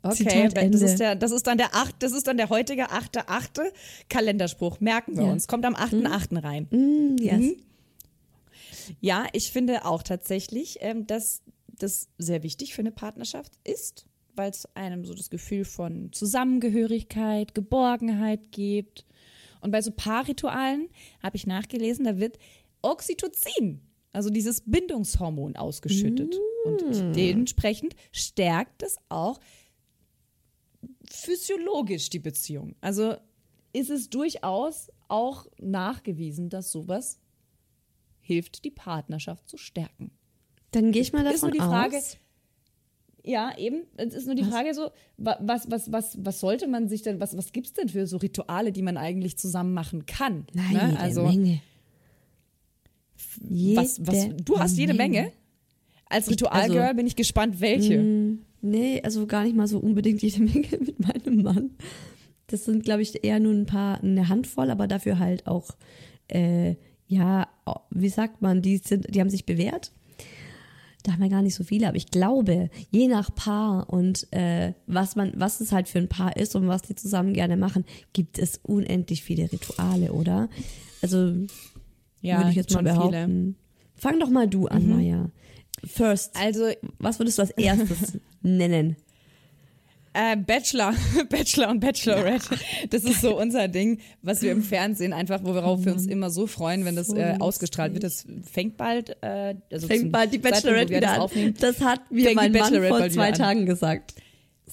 Okay, 0.02 0.48
das 0.48 0.80
ist, 0.80 0.98
der, 0.98 1.14
das 1.14 1.30
ist 1.30 1.46
dann 1.46 1.58
der 1.58 1.74
acht, 1.74 1.94
das 2.00 2.12
ist 2.12 2.26
dann 2.26 2.36
der 2.36 2.48
heutige 2.48 2.90
achte, 2.90 3.28
achte 3.28 3.70
Kalenderspruch. 4.08 4.80
Merken 4.80 5.16
wir 5.16 5.24
Ja. 5.26 5.30
uns. 5.32 5.46
Kommt 5.46 5.64
am 5.66 5.74
8.8. 5.76 6.42
rein. 6.42 6.66
Mm, 6.70 7.16
yes. 7.20 7.54
Ja, 9.00 9.26
ich 9.32 9.52
finde 9.52 9.84
auch 9.84 10.02
tatsächlich, 10.02 10.78
ähm, 10.80 11.06
dass 11.06 11.42
das 11.68 12.08
sehr 12.18 12.42
wichtig 12.42 12.74
für 12.74 12.80
eine 12.80 12.92
Partnerschaft 12.92 13.52
ist, 13.62 14.06
weil 14.34 14.50
es 14.50 14.66
einem 14.74 15.04
so 15.04 15.14
das 15.14 15.30
Gefühl 15.30 15.64
von 15.64 16.12
Zusammengehörigkeit, 16.12 17.54
Geborgenheit 17.54 18.52
gibt. 18.52 19.06
Und 19.60 19.70
bei 19.70 19.80
so 19.80 19.90
Paarritualen 19.90 20.88
habe 21.22 21.36
ich 21.36 21.46
nachgelesen, 21.46 22.04
da 22.04 22.18
wird 22.18 22.38
Oxytocin, 22.82 23.80
also 24.12 24.30
dieses 24.30 24.62
Bindungshormon, 24.62 25.56
ausgeschüttet. 25.56 26.34
Und 26.64 27.16
dementsprechend 27.16 27.94
stärkt 28.10 28.82
es 28.82 28.96
auch 29.08 29.40
physiologisch 31.08 32.10
die 32.10 32.18
Beziehung. 32.18 32.74
Also 32.80 33.16
ist 33.72 33.90
es 33.90 34.10
durchaus 34.10 34.90
auch 35.08 35.46
nachgewiesen, 35.60 36.48
dass 36.48 36.72
sowas 36.72 37.20
hilft, 38.20 38.64
die 38.64 38.70
Partnerschaft 38.70 39.48
zu 39.48 39.56
stärken. 39.56 40.10
Dann 40.70 40.92
gehe 40.92 41.02
ich 41.02 41.12
mal 41.12 41.24
davon 41.24 41.34
Ist 41.34 41.42
nur 41.42 41.50
die 41.50 41.58
Frage, 41.58 41.98
aus. 41.98 42.16
Ja, 43.24 43.56
eben, 43.56 43.82
es 43.96 44.14
ist 44.14 44.26
nur 44.26 44.34
die 44.34 44.44
Frage 44.44 44.74
so, 44.74 44.90
wa- 45.16 45.38
was, 45.40 45.70
was, 45.70 45.92
was, 45.92 46.18
was 46.24 46.40
sollte 46.40 46.66
man 46.66 46.88
sich 46.88 47.02
denn, 47.02 47.20
was, 47.20 47.36
was 47.36 47.52
gibt's 47.52 47.72
denn 47.72 47.88
für 47.88 48.06
so 48.06 48.16
Rituale, 48.16 48.72
die 48.72 48.82
man 48.82 48.96
eigentlich 48.96 49.36
zusammen 49.38 49.72
machen 49.74 50.06
kann? 50.06 50.46
Nein, 50.54 50.72
ne? 50.72 50.86
jede 50.90 50.98
Also, 51.00 51.22
Menge. 51.26 51.60
was, 53.40 54.00
was, 54.06 54.28
du 54.44 54.58
hast 54.58 54.76
jede 54.76 54.94
Menge. 54.94 55.32
Als 56.08 56.28
Ritualgirl 56.28 56.80
Also- 56.82 56.96
bin 56.96 57.06
ich 57.06 57.16
gespannt, 57.16 57.60
welche. 57.60 58.36
Nee, 58.60 59.00
also 59.02 59.26
gar 59.26 59.44
nicht 59.44 59.56
mal 59.56 59.66
so 59.66 59.78
unbedingt 59.78 60.22
jede 60.22 60.40
Menge 60.42 60.68
mit 60.78 61.00
meinem 61.00 61.42
Mann. 61.42 61.70
Das 62.48 62.64
sind, 62.66 62.84
glaube 62.84 63.02
ich, 63.02 63.24
eher 63.24 63.40
nur 63.40 63.52
ein 63.54 63.66
paar, 63.66 64.02
eine 64.02 64.28
Handvoll, 64.28 64.70
aber 64.70 64.86
dafür 64.86 65.18
halt 65.18 65.46
auch, 65.46 65.70
äh, 66.28 66.76
ja, 67.06 67.48
wie 67.90 68.08
sagt 68.08 68.42
man, 68.42 68.62
die 68.62 68.76
sind, 68.78 69.14
die 69.14 69.20
haben 69.20 69.30
sich 69.30 69.46
bewährt. 69.46 69.92
Da 71.02 71.12
haben 71.12 71.22
wir 71.22 71.28
gar 71.28 71.42
nicht 71.42 71.54
so 71.56 71.64
viele, 71.64 71.88
aber 71.88 71.96
ich 71.96 72.06
glaube, 72.10 72.70
je 72.90 73.08
nach 73.08 73.34
Paar 73.34 73.90
und 73.90 74.32
äh, 74.32 74.72
was 74.86 75.16
man, 75.16 75.32
was 75.34 75.60
es 75.60 75.72
halt 75.72 75.88
für 75.88 75.98
ein 75.98 76.08
Paar 76.08 76.36
ist 76.36 76.54
und 76.54 76.68
was 76.68 76.82
die 76.82 76.94
zusammen 76.94 77.32
gerne 77.34 77.56
machen, 77.56 77.84
gibt 78.12 78.38
es 78.38 78.60
unendlich 78.62 79.22
viele 79.24 79.50
Rituale, 79.50 80.12
oder? 80.12 80.48
Also 81.02 81.32
Ja, 82.20 82.38
würde 82.38 82.50
ich 82.50 82.56
jetzt 82.56 82.72
mal 82.72 82.84
schon 82.84 82.86
viele. 82.86 83.10
behaupten. 83.10 83.56
Fang 83.96 84.20
doch 84.20 84.30
mal 84.30 84.48
du 84.48 84.66
an, 84.68 84.88
Maja. 84.88 85.30
First, 85.84 86.36
Also 86.36 86.66
was 86.98 87.18
würdest 87.18 87.38
du 87.38 87.42
als 87.42 87.50
erstes 87.50 88.18
nennen? 88.42 88.96
Äh, 90.14 90.36
Bachelor, 90.36 90.94
Bachelor 91.30 91.70
und 91.70 91.80
Bachelorette. 91.80 92.56
Das 92.90 93.04
ist 93.04 93.22
so 93.22 93.38
unser 93.38 93.68
Ding, 93.68 93.98
was 94.20 94.42
wir 94.42 94.52
im 94.52 94.62
Fernsehen 94.62 95.12
einfach, 95.14 95.42
worauf 95.42 95.84
wir 95.84 95.92
uns 95.92 96.06
immer 96.06 96.28
so 96.30 96.46
freuen, 96.46 96.84
wenn 96.84 96.96
das 96.96 97.12
äh, 97.12 97.36
ausgestrahlt 97.38 97.94
wird. 97.94 98.04
Das 98.04 98.26
fängt 98.42 98.76
bald, 98.76 99.16
äh, 99.22 99.54
also 99.70 99.86
Fängt 99.86 100.12
bald 100.12 100.32
die 100.34 100.40
Zeitpunkt, 100.40 100.62
Bachelorette 100.64 100.90
wir 100.90 100.96
wieder 100.98 101.06
das 101.06 101.16
an. 101.16 101.22
aufnehmen. 101.22 101.54
Das 101.58 101.80
hat 101.80 102.10
mir 102.10 102.24
Fängt 102.24 102.36
mein 102.36 102.52
Mann 102.52 102.60
Bachelorette 102.62 102.96
vor 102.98 103.10
zwei 103.10 103.28
an. 103.28 103.34
Tagen 103.34 103.66
gesagt. 103.66 104.14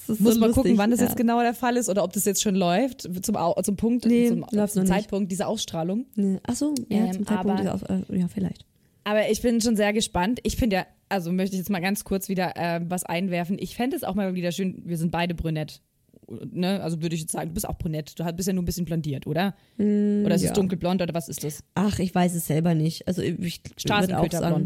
Muss 0.07 0.17
so 0.17 0.23
mal 0.39 0.47
lustig, 0.47 0.55
gucken, 0.55 0.77
wann 0.77 0.91
das 0.91 0.99
ja. 1.01 1.05
jetzt 1.05 1.17
genau 1.17 1.39
der 1.41 1.53
Fall 1.53 1.77
ist 1.77 1.87
oder 1.87 2.03
ob 2.03 2.13
das 2.13 2.25
jetzt 2.25 2.41
schon 2.41 2.55
läuft 2.55 3.01
zum, 3.01 3.35
zum 3.63 3.75
Punkt, 3.75 4.05
Nee, 4.05 4.29
zum, 4.29 4.45
zum 4.47 4.57
noch 4.57 4.75
nicht. 4.75 4.87
Zeitpunkt 4.87 5.31
dieser 5.31 5.47
Ausstrahlung. 5.47 6.05
Nee. 6.15 6.39
Ach 6.47 6.55
so, 6.55 6.73
ja, 6.89 7.05
Ähm, 7.05 7.13
zum 7.13 7.27
Zeitpunkt 7.27 7.61
ist 7.61 7.67
auch, 7.69 7.81
äh, 7.83 8.17
ja, 8.17 8.27
vielleicht. 8.27 8.65
Aber 9.09 9.27
ich 9.27 9.41
bin 9.41 9.59
schon 9.59 9.75
sehr 9.75 9.91
gespannt. 9.91 10.39
Ich 10.43 10.55
finde 10.55 10.75
ja, 10.75 10.85
also 11.09 11.31
möchte 11.31 11.55
ich 11.55 11.59
jetzt 11.61 11.71
mal 11.71 11.81
ganz 11.81 12.03
kurz 12.03 12.29
wieder 12.29 12.55
äh, 12.55 12.79
was 12.87 13.03
einwerfen. 13.03 13.57
Ich 13.59 13.75
fände 13.75 13.95
es 13.95 14.03
auch 14.03 14.13
mal 14.13 14.35
wieder 14.35 14.51
schön, 14.51 14.83
wir 14.85 14.99
sind 14.99 15.09
beide 15.09 15.33
brünett. 15.33 15.81
Ne? 16.27 16.79
Also 16.83 17.01
würde 17.01 17.15
ich 17.15 17.21
jetzt 17.21 17.31
sagen, 17.31 17.49
du 17.49 17.55
bist 17.55 17.67
auch 17.67 17.79
brünett. 17.79 18.19
Du 18.19 18.33
bist 18.33 18.47
ja 18.47 18.53
nur 18.53 18.61
ein 18.61 18.67
bisschen 18.67 18.85
blondiert, 18.85 19.25
oder? 19.25 19.55
oder 19.79 20.35
ist 20.35 20.43
ja. 20.43 20.49
es 20.49 20.53
dunkelblond 20.53 21.01
oder 21.01 21.15
was 21.15 21.27
ist 21.27 21.43
das? 21.43 21.63
Ach, 21.73 21.97
ich 21.97 22.13
weiß 22.13 22.35
es 22.35 22.45
selber 22.45 22.75
nicht. 22.75 23.07
Also 23.07 23.23
ich 23.23 23.39
ich 23.39 23.59
würd 23.89 24.13
auch 24.13 24.31
sagen. 24.31 24.65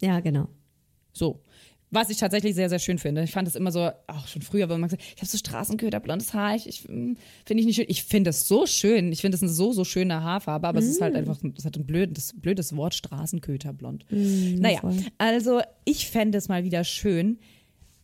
Ja, 0.00 0.18
genau. 0.18 0.48
So. 1.12 1.40
Was 1.90 2.10
ich 2.10 2.16
tatsächlich 2.16 2.54
sehr, 2.54 2.68
sehr 2.68 2.80
schön 2.80 2.98
finde. 2.98 3.22
Ich 3.22 3.30
fand 3.30 3.46
es 3.46 3.54
immer 3.54 3.70
so, 3.70 3.90
auch 4.08 4.26
schon 4.26 4.42
früher, 4.42 4.68
wenn 4.68 4.80
man 4.80 4.90
gesagt 4.90 5.02
ich 5.14 5.22
habe 5.22 5.26
so 5.26 5.38
Straßenköterblondes 5.38 6.34
Haar, 6.34 6.56
ich, 6.56 6.66
ich 6.66 6.88
mm, 6.88 7.14
finde 7.44 7.60
ich 7.60 7.66
nicht 7.66 7.76
schön. 7.76 7.86
Ich 7.88 8.04
finde 8.04 8.30
es 8.30 8.48
so 8.48 8.66
schön. 8.66 9.12
Ich 9.12 9.20
finde 9.20 9.36
es 9.36 9.42
eine 9.42 9.52
so, 9.52 9.72
so 9.72 9.84
schöne 9.84 10.22
Haarfarbe, 10.22 10.66
aber 10.66 10.80
es 10.80 10.86
ist 10.86 11.00
halt 11.00 11.14
einfach, 11.14 11.38
es 11.56 11.64
hat 11.64 11.76
ein 11.76 11.86
blödes, 11.86 12.34
blödes 12.40 12.74
Wort, 12.76 12.94
Straßenköterblond. 12.94 14.06
naja, 14.10 14.80
voll. 14.80 14.96
also 15.18 15.60
ich 15.84 16.08
fände 16.08 16.38
es 16.38 16.48
mal 16.48 16.64
wieder 16.64 16.84
schön. 16.84 17.38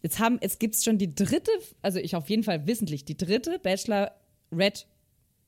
Jetzt 0.02 0.18
haben, 0.18 0.38
jetzt 0.40 0.60
gibt 0.60 0.76
es 0.76 0.84
schon 0.84 0.98
die 0.98 1.14
dritte, 1.14 1.50
also 1.82 1.98
ich 1.98 2.16
auf 2.16 2.30
jeden 2.30 2.42
Fall 2.42 2.66
wissentlich, 2.66 3.04
die 3.04 3.16
dritte 3.16 3.58
Bachelor 3.58 4.12
Red 4.52 4.86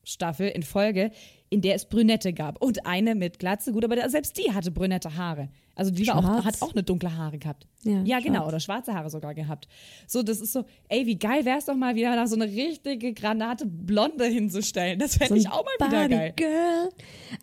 Staffel 0.04 0.48
in 0.48 0.62
Folge, 0.62 1.10
in 1.48 1.60
der 1.60 1.74
es 1.74 1.88
Brünette 1.88 2.32
gab. 2.32 2.62
Und 2.62 2.86
eine 2.86 3.14
mit 3.14 3.38
Glatze, 3.38 3.72
gut, 3.72 3.84
aber 3.84 4.08
selbst 4.08 4.36
die 4.38 4.52
hatte 4.52 4.70
brünette 4.70 5.16
Haare. 5.16 5.48
Also 5.74 5.90
die 5.90 6.06
war 6.06 6.18
auch, 6.18 6.44
hat 6.44 6.60
auch 6.60 6.72
eine 6.72 6.82
dunkle 6.82 7.16
Haare 7.16 7.38
gehabt. 7.38 7.66
Ja, 7.84 8.02
ja 8.02 8.20
genau, 8.20 8.46
oder 8.46 8.60
schwarze 8.60 8.94
Haare 8.94 9.10
sogar 9.10 9.34
gehabt. 9.34 9.66
So, 10.06 10.22
das 10.22 10.40
ist 10.40 10.52
so, 10.52 10.64
ey, 10.88 11.06
wie 11.06 11.16
geil 11.16 11.44
wär's 11.44 11.64
doch 11.64 11.74
mal 11.74 11.96
wieder 11.96 12.14
nach 12.14 12.26
so 12.26 12.36
eine 12.36 12.44
richtige 12.44 13.12
Granate 13.12 13.66
Blonde 13.66 14.26
hinzustellen. 14.26 14.98
Das 14.98 15.16
fände 15.16 15.38
ich 15.38 15.48
auch 15.48 15.64
mal 15.64 15.88
wieder 15.88 16.08
geil. 16.08 16.32
Girl. 16.36 16.90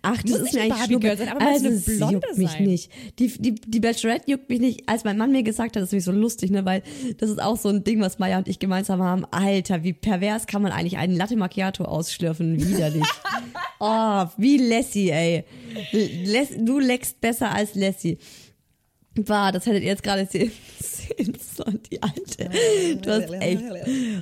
Ach, 0.01 0.21
das 0.21 0.23
Muss 0.23 0.39
ist 0.39 0.43
nicht 0.43 0.53
mir 0.53 0.61
ein 0.61 0.71
eigentlich 0.71 0.89
Barbie 0.89 0.99
Girl 0.99 1.17
sein, 1.17 1.29
aber 1.29 1.39
muss 1.39 1.53
also, 1.53 1.65
eine 1.65 1.75
es 1.75 1.85
Blonde 1.85 2.13
juckt 2.13 2.37
mich 2.37 2.51
sein. 2.51 2.63
nicht. 2.63 2.91
Die, 3.19 3.27
die, 3.27 3.55
die 3.55 3.79
Bachelorette 3.79 4.31
juckt 4.31 4.49
mich 4.49 4.59
nicht. 4.59 4.87
Als 4.87 5.03
mein 5.03 5.17
Mann 5.17 5.31
mir 5.31 5.43
gesagt 5.43 5.75
hat, 5.75 5.81
das 5.81 5.89
ist 5.89 5.93
mich 5.93 6.03
so 6.03 6.11
lustig, 6.11 6.51
ne, 6.51 6.63
weil 6.63 6.83
das 7.17 7.29
ist 7.29 7.41
auch 7.41 7.57
so 7.57 7.69
ein 7.69 7.83
Ding, 7.83 7.99
was 7.99 8.19
Maya 8.19 8.37
und 8.37 8.47
ich 8.47 8.59
gemeinsam 8.59 9.01
haben. 9.01 9.25
Alter, 9.31 9.83
wie 9.83 9.93
pervers 9.93 10.47
kann 10.47 10.61
man 10.61 10.71
eigentlich 10.71 10.97
einen 10.97 11.15
Latte 11.15 11.35
Macchiato 11.35 11.83
ausschlürfen? 11.83 12.65
Widerlich. 12.65 13.03
oh, 13.79 14.25
wie 14.37 14.57
Lassie, 14.57 15.09
ey. 15.09 15.43
Les, 15.91 16.49
du 16.57 16.79
leckst 16.79 17.19
besser 17.19 17.51
als 17.51 17.75
Lassie. 17.75 18.17
Bah, 19.25 19.51
das 19.51 19.65
hättet 19.65 19.83
ihr 19.83 19.89
jetzt 19.89 20.03
gerade 20.03 20.25
sehen, 20.25 20.51
sehen 20.79 21.33
sollen, 21.55 21.79
die 21.91 22.01
alte. 22.01 22.49
Du 23.01 23.11
hast 23.11 23.31
echt, 23.33 23.63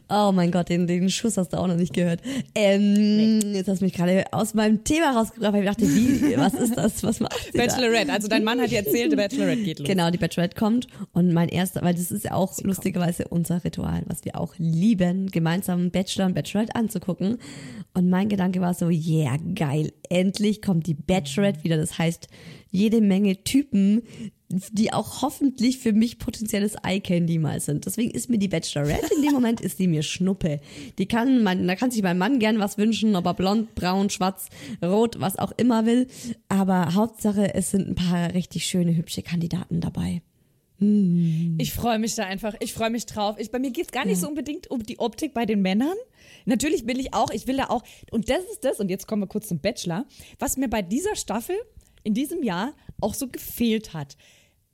oh 0.09 0.31
mein 0.33 0.51
Gott, 0.51 0.69
den, 0.69 0.87
den 0.87 1.09
Schuss 1.09 1.37
hast 1.37 1.53
du 1.53 1.57
auch 1.57 1.67
noch 1.67 1.75
nicht 1.75 1.93
gehört. 1.93 2.21
Ähm, 2.55 3.39
Jetzt 3.53 3.67
hast 3.67 3.81
du 3.81 3.85
mich 3.85 3.93
gerade 3.93 4.25
aus 4.31 4.53
meinem 4.53 4.83
Thema 4.83 5.17
rausgebracht, 5.17 5.53
weil 5.53 5.63
ich 5.63 5.69
dachte, 5.69 5.87
wie, 5.87 6.37
was 6.37 6.53
ist 6.53 6.75
das, 6.77 7.03
was 7.03 7.19
macht 7.19 7.37
sie 7.45 7.57
da? 7.57 7.65
Bachelorette, 7.65 8.11
also 8.11 8.27
dein 8.27 8.43
Mann 8.43 8.59
hat 8.59 8.71
dir 8.71 8.79
erzählt, 8.79 9.11
die 9.11 9.15
Bachelorette 9.15 9.63
geht 9.63 9.79
los. 9.79 9.87
Genau, 9.87 10.09
die 10.11 10.17
Bachelorette 10.17 10.57
kommt 10.57 10.87
und 11.13 11.33
mein 11.33 11.49
erster, 11.49 11.81
weil 11.81 11.93
das 11.93 12.11
ist 12.11 12.25
ja 12.25 12.33
auch 12.33 12.53
lustigerweise 12.61 13.27
unser 13.27 13.63
Ritual, 13.63 14.03
was 14.07 14.25
wir 14.25 14.39
auch 14.39 14.53
lieben, 14.57 15.27
gemeinsam 15.27 15.91
Bachelor 15.91 16.25
und 16.25 16.35
Bachelorette 16.35 16.75
anzugucken. 16.75 17.37
Und 17.93 18.09
mein 18.09 18.29
Gedanke 18.29 18.61
war 18.61 18.73
so, 18.73 18.89
yeah, 18.89 19.37
geil, 19.55 19.91
endlich 20.09 20.61
kommt 20.61 20.87
die 20.87 20.93
Bachelorette 20.93 21.63
wieder. 21.63 21.77
Das 21.77 21.97
heißt, 21.97 22.27
jede 22.69 23.01
Menge 23.01 23.43
Typen, 23.43 24.03
die 24.49 24.93
auch 24.93 25.21
hoffentlich 25.21 25.77
für 25.79 25.91
mich 25.91 26.19
potenzielles 26.19 26.75
Eye-Candy 26.81 27.37
mal 27.37 27.59
sind. 27.59 27.85
Deswegen 27.85 28.11
ist 28.11 28.29
mir 28.29 28.37
die 28.37 28.47
Bachelorette 28.47 29.13
in 29.15 29.21
dem 29.21 29.33
Moment 29.33 29.59
ist 29.59 29.79
die 29.79 29.87
mir 29.87 30.03
Schnuppe. 30.03 30.61
Die 30.97 31.05
kann 31.05 31.43
mein, 31.43 31.67
da 31.67 31.75
kann 31.75 31.91
sich 31.91 32.01
mein 32.01 32.17
Mann 32.17 32.39
gern 32.39 32.59
was 32.59 32.77
wünschen, 32.77 33.15
ob 33.15 33.25
er 33.25 33.33
blond, 33.33 33.75
braun, 33.75 34.09
schwarz, 34.09 34.47
rot, 34.81 35.19
was 35.19 35.37
auch 35.37 35.51
immer 35.57 35.85
will. 35.85 36.07
Aber 36.47 36.93
Hauptsache, 36.93 37.53
es 37.55 37.71
sind 37.71 37.89
ein 37.89 37.95
paar 37.95 38.33
richtig 38.33 38.65
schöne, 38.65 38.95
hübsche 38.95 39.21
Kandidaten 39.21 39.81
dabei. 39.81 40.21
Ich 41.57 41.73
freue 41.73 41.97
mich 41.97 42.13
da 42.15 42.25
einfach. 42.25 42.53
Ich 42.59 42.73
freue 42.73 42.91
mich 42.91 43.07
drauf. 43.07 43.37
Ich, 43.39 43.51
bei 43.51 43.57
mir 43.57 43.71
geht 43.71 43.87
es 43.87 43.91
gar 43.91 44.05
nicht 44.05 44.21
so 44.21 44.27
unbedingt 44.27 44.69
um 44.69 44.83
die 44.83 44.99
Optik 44.99 45.33
bei 45.33 45.45
den 45.45 45.61
Männern. 45.61 45.95
Natürlich 46.45 46.85
will 46.85 46.99
ich 46.99 47.13
auch, 47.13 47.31
ich 47.31 47.47
will 47.47 47.57
da 47.57 47.65
auch, 47.69 47.83
und 48.11 48.29
das 48.29 48.43
ist 48.51 48.63
das, 48.63 48.79
und 48.79 48.89
jetzt 48.89 49.07
kommen 49.07 49.23
wir 49.23 49.27
kurz 49.27 49.47
zum 49.47 49.59
Bachelor, 49.59 50.05
was 50.39 50.55
mir 50.55 50.69
bei 50.69 50.81
dieser 50.83 51.15
Staffel 51.15 51.55
in 52.03 52.13
diesem 52.13 52.43
Jahr 52.43 52.73
auch 53.01 53.15
so 53.15 53.27
gefehlt 53.27 53.93
hat. 53.93 54.17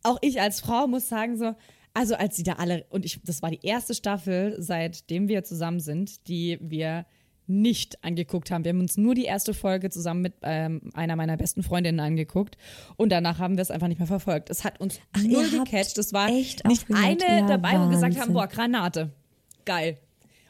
Auch 0.03 0.17
ich 0.21 0.39
als 0.41 0.59
Frau 0.59 0.87
muss 0.87 1.09
sagen, 1.09 1.37
so, 1.37 1.55
also 1.93 2.15
als 2.15 2.35
sie 2.35 2.43
da 2.43 2.53
alle, 2.53 2.85
und 2.89 3.05
ich, 3.05 3.21
das 3.23 3.41
war 3.41 3.51
die 3.51 3.65
erste 3.65 3.93
Staffel, 3.93 4.55
seitdem 4.59 5.27
wir 5.27 5.43
zusammen 5.43 5.79
sind, 5.79 6.27
die 6.27 6.57
wir 6.61 7.05
nicht 7.45 8.03
angeguckt 8.03 8.51
haben. 8.51 8.63
Wir 8.63 8.69
haben 8.69 8.79
uns 8.79 8.97
nur 8.97 9.15
die 9.15 9.25
erste 9.25 9.53
Folge 9.53 9.89
zusammen 9.89 10.21
mit 10.21 10.33
ähm, 10.43 10.89
einer 10.93 11.15
meiner 11.15 11.37
besten 11.37 11.61
Freundinnen 11.61 11.99
angeguckt 11.99 12.57
und 12.95 13.11
danach 13.11 13.39
haben 13.39 13.57
wir 13.57 13.61
es 13.61 13.71
einfach 13.71 13.87
nicht 13.87 13.99
mehr 13.99 14.07
verfolgt. 14.07 14.49
Es 14.49 14.63
hat 14.63 14.79
uns 14.79 14.99
Ach, 15.11 15.21
null 15.23 15.49
gecatcht. 15.49 15.97
Es 15.97 16.13
war 16.13 16.29
echt 16.29 16.65
nicht 16.65 16.85
eine 16.89 17.17
Ja, 17.21 17.47
dabei, 17.47 17.73
wo 17.73 17.85
wir 17.85 17.89
gesagt 17.89 18.17
haben, 18.19 18.33
boah, 18.33 18.47
Granate. 18.47 19.11
Geil. 19.65 19.97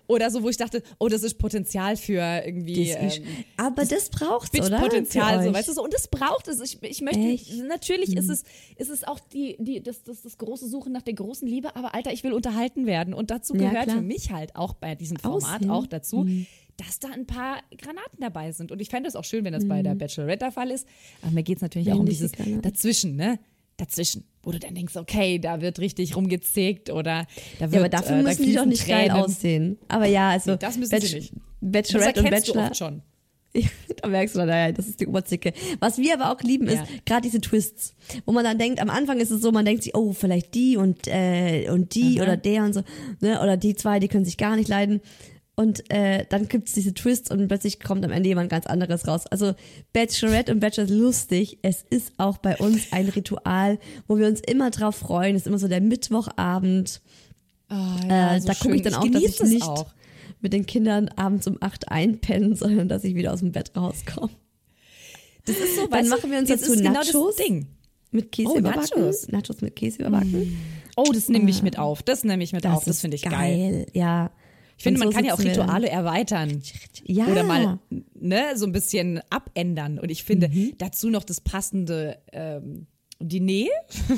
Oder 0.07 0.29
so, 0.31 0.43
wo 0.43 0.49
ich 0.49 0.57
dachte, 0.57 0.83
oh, 0.99 1.07
das 1.07 1.23
ist 1.23 1.35
Potenzial 1.35 1.95
für 1.95 2.21
irgendwie. 2.45 2.91
Das 2.93 3.17
Ähm, 3.17 3.23
aber 3.57 3.85
das 3.85 4.09
braucht's, 4.09 4.59
oder? 4.59 4.79
Potenzial, 4.79 5.43
so, 5.43 5.53
weißt 5.53 5.69
du, 5.69 5.73
so. 5.73 5.83
Und 5.83 5.93
das 5.93 6.07
braucht 6.09 6.47
es. 6.49 6.59
Ich, 6.59 6.81
ich 6.83 7.01
möchte, 7.01 7.19
Echt? 7.21 7.53
Mhm. 7.55 7.67
natürlich 7.67 8.15
ist 8.17 8.29
es, 8.29 8.43
ist 8.75 8.89
es 8.89 9.03
auch 9.05 9.19
die, 9.19 9.55
die, 9.59 9.81
das, 9.81 10.03
das, 10.03 10.21
das 10.21 10.37
große 10.37 10.67
Suchen 10.67 10.91
nach 10.91 11.03
der 11.03 11.13
großen 11.13 11.47
Liebe, 11.47 11.75
aber 11.75 11.95
Alter, 11.95 12.11
ich 12.11 12.23
will 12.23 12.33
unterhalten 12.33 12.85
werden. 12.85 13.13
Und 13.13 13.31
dazu 13.31 13.55
Ja, 13.55 13.69
gehört 13.69 13.83
klar. 13.85 13.95
für 13.97 14.01
mich 14.01 14.31
halt 14.31 14.55
auch 14.57 14.73
bei 14.73 14.95
diesem 14.95 15.17
Format 15.17 15.55
Aussehen. 15.55 15.71
auch 15.71 15.87
dazu, 15.87 16.23
Mhm. 16.23 16.47
dass 16.77 16.99
da 16.99 17.07
ein 17.09 17.25
paar 17.25 17.61
Granaten 17.77 18.19
dabei 18.19 18.51
sind. 18.51 18.71
Und 18.73 18.81
ich 18.81 18.89
fände 18.89 19.07
es 19.07 19.15
auch 19.15 19.23
schön, 19.23 19.45
wenn 19.45 19.53
das 19.53 19.67
bei 19.67 19.79
Mhm. 19.79 19.83
der 19.83 19.95
Bachelorette 19.95 20.39
der 20.39 20.51
Fall 20.51 20.69
ist. 20.71 20.85
Aber 21.21 21.31
mir 21.31 21.43
geht 21.43 21.57
es 21.57 21.61
natürlich 21.61 21.91
auch 21.91 21.99
um 21.99 22.05
dieses 22.05 22.31
Granaten. 22.33 22.61
Dazwischen, 22.61 23.15
ne? 23.15 23.39
Dazwischen, 23.85 24.23
wo 24.43 24.51
du 24.51 24.59
dann 24.59 24.75
denkst, 24.75 24.95
okay, 24.95 25.39
da 25.39 25.61
wird 25.61 25.79
richtig 25.79 26.15
rumgezickt 26.15 26.89
oder 26.89 27.25
da 27.59 27.65
wird 27.65 27.73
Ja, 27.73 27.79
aber 27.79 27.89
dafür 27.89 28.17
äh, 28.17 28.23
da 28.23 28.29
müssen 28.29 28.43
die 28.45 28.53
doch 28.53 28.65
nicht 28.65 28.87
geil 28.87 29.07
Tränen. 29.09 29.23
aussehen. 29.23 29.77
Aber 29.87 30.05
ja, 30.05 30.29
also 30.29 30.55
das 30.55 30.77
müssen 30.77 30.99
sie 31.01 31.15
nicht. 31.15 31.33
Das 31.33 31.41
Bachelorette 31.71 32.19
und 32.21 32.25
du 32.27 32.31
Bachelor. 32.31 32.63
oft 32.65 32.77
schon. 32.77 33.01
Ja, 33.55 33.67
da 34.01 34.07
merkst 34.09 34.33
du 34.33 34.39
dann, 34.39 34.49
ja, 34.49 34.71
das 34.71 34.87
ist 34.87 34.99
die 34.99 35.05
Oberzicke. 35.05 35.53
Was 35.79 35.99
wir 35.99 36.15
aber 36.19 36.31
auch 36.31 36.41
lieben, 36.41 36.65
ist 36.65 36.73
Ja. 36.77 36.85
gerade 37.05 37.21
diese 37.21 37.39
Twists, 37.39 37.93
wo 38.25 38.31
man 38.31 38.43
dann 38.43 38.57
denkt, 38.57 38.81
am 38.81 38.89
Anfang 38.89 39.19
ist 39.19 39.29
es 39.29 39.41
so, 39.43 39.51
man 39.51 39.63
denkt 39.63 39.83
sich, 39.83 39.93
oh, 39.93 40.11
vielleicht 40.11 40.55
die 40.55 40.75
und 40.75 41.05
äh, 41.07 41.69
und 41.69 41.93
die 41.93 42.19
Aha. 42.19 42.23
oder 42.23 42.35
der 42.37 42.63
und 42.63 42.73
so, 42.73 42.81
ne, 43.19 43.39
oder 43.43 43.55
die 43.55 43.75
zwei, 43.75 43.99
die 43.99 44.07
können 44.07 44.25
sich 44.25 44.37
gar 44.37 44.55
nicht 44.55 44.69
leiden. 44.69 45.01
Und 45.55 45.89
äh, 45.91 46.25
dann 46.29 46.47
gibt's 46.47 46.73
diese 46.73 46.95
Twists 46.95 47.29
und 47.29 47.47
plötzlich 47.47 47.79
kommt 47.79 48.03
am 48.03 48.11
Ende 48.11 48.27
jemand 48.27 48.49
ganz 48.49 48.65
anderes 48.65 49.07
raus. 49.07 49.27
Also 49.27 49.53
Bachelorette 49.93 50.51
und 50.51 50.59
Bachelor 50.59 50.85
ist 50.85 50.89
lustig. 50.91 51.59
Es 51.61 51.85
ist 51.91 52.11
auch 52.17 52.39
bei 52.39 52.57
uns 52.57 52.87
ein 52.91 53.07
Ritual, 53.09 53.77
wo 54.07 54.17
wir 54.17 54.25
uns 54.27 54.39
immer 54.41 54.71
drauf 54.71 54.95
freuen. 54.95 55.35
Es 55.35 55.43
ist 55.43 55.47
immer 55.47 55.59
so 55.59 55.67
der 55.67 55.81
Mittwochabend. 55.81 57.01
Äh, 57.69 57.75
ja, 58.09 58.39
so 58.39 58.47
da 58.47 58.53
gucke 58.55 58.75
ich 58.75 58.81
dann 58.81 58.95
auch, 58.95 59.03
dass 59.03 59.11
genieß 59.11 59.29
ich 59.29 59.37
das 59.37 59.49
nicht 59.49 59.63
auch. 59.67 59.93
mit 60.41 60.53
den 60.53 60.65
Kindern 60.65 61.09
abends 61.09 61.45
um 61.45 61.57
acht 61.61 61.89
einpenne, 61.91 62.55
sondern 62.55 62.87
dass 62.89 63.03
ich 63.03 63.13
wieder 63.13 63.31
aus 63.31 63.39
dem 63.41 63.51
Bett 63.51 63.71
rauskomme. 63.75 64.31
Das 65.45 65.57
ist 65.57 65.75
so, 65.75 65.87
Dann 65.87 66.07
machen 66.07 66.31
wir 66.31 66.39
uns 66.39 66.49
das 66.49 66.61
dazu 66.61 66.73
genau 66.75 66.93
Nachos. 66.93 67.35
das 67.35 67.45
Ding. 67.45 67.67
Mit 68.11 68.31
Käse 68.31 68.49
Oh, 68.53 68.57
überbacken. 68.57 69.01
Nachos. 69.01 69.27
Nachos 69.27 69.61
mit 69.61 69.75
Käse 69.75 69.99
überbacken. 70.01 70.57
Oh, 70.95 71.11
das 71.13 71.29
nehme 71.29 71.49
ich 71.49 71.61
mit 71.63 71.77
auf. 71.77 72.01
Das 72.01 72.23
nehme 72.23 72.43
ich 72.43 72.53
mit 72.53 72.65
auf. 72.65 72.85
Das 72.85 73.01
finde 73.01 73.15
ich 73.15 73.23
geil. 73.23 73.85
Ja. 73.93 74.31
Ich 74.83 74.85
finde, 74.85 74.99
Und 74.99 75.05
man 75.05 75.11
so 75.13 75.15
kann 75.15 75.25
ja 75.25 75.33
auch. 75.33 75.39
Rituale 75.39 75.89
erweitern. 75.89 76.61
Ja. 77.05 77.25
Oder 77.27 77.43
mal 77.43 77.79
ne, 78.19 78.57
so 78.57 78.65
ein 78.65 78.73
bisschen 78.73 79.21
abändern. 79.29 79.97
Und 79.97 80.11
ich 80.11 80.25
finde 80.25 80.49
Mhm. 80.49 80.73
dazu 80.77 81.09
noch 81.09 81.23
das 81.23 81.39
passende 81.39 82.17
ähm, 82.33 82.87
Diner, 83.21 83.69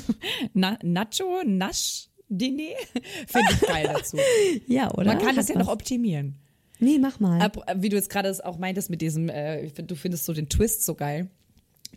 Na, 0.53 0.79
Nacho, 0.81 1.43
Nasch, 1.45 2.07
Diner, 2.29 2.63
finde 3.27 3.48
ich 3.51 3.62
geil 3.62 3.89
dazu. 3.93 4.17
Ja, 4.67 4.91
oder? 4.95 5.05
Man 5.05 5.19
kann 5.19 5.36
das 5.36 5.50
ja 5.50 5.57
noch 5.60 5.67
optimieren. 5.67 6.39
Nee, 6.79 6.98
mach 7.00 7.19
mal. 7.19 7.39
Ab, 7.41 7.57
wie 7.75 7.89
du 7.89 7.95
jetzt 7.95 8.10
gerade 8.10 8.36
auch 8.43 8.57
meintest 8.57 8.89
mit 8.89 9.01
diesem, 9.01 9.29
äh, 9.29 9.67
du 9.69 9.95
findest 9.95 10.25
so 10.25 10.34
den 10.34 10.50
Twist 10.50 10.84
so 10.84 10.95
geil. 10.95 11.29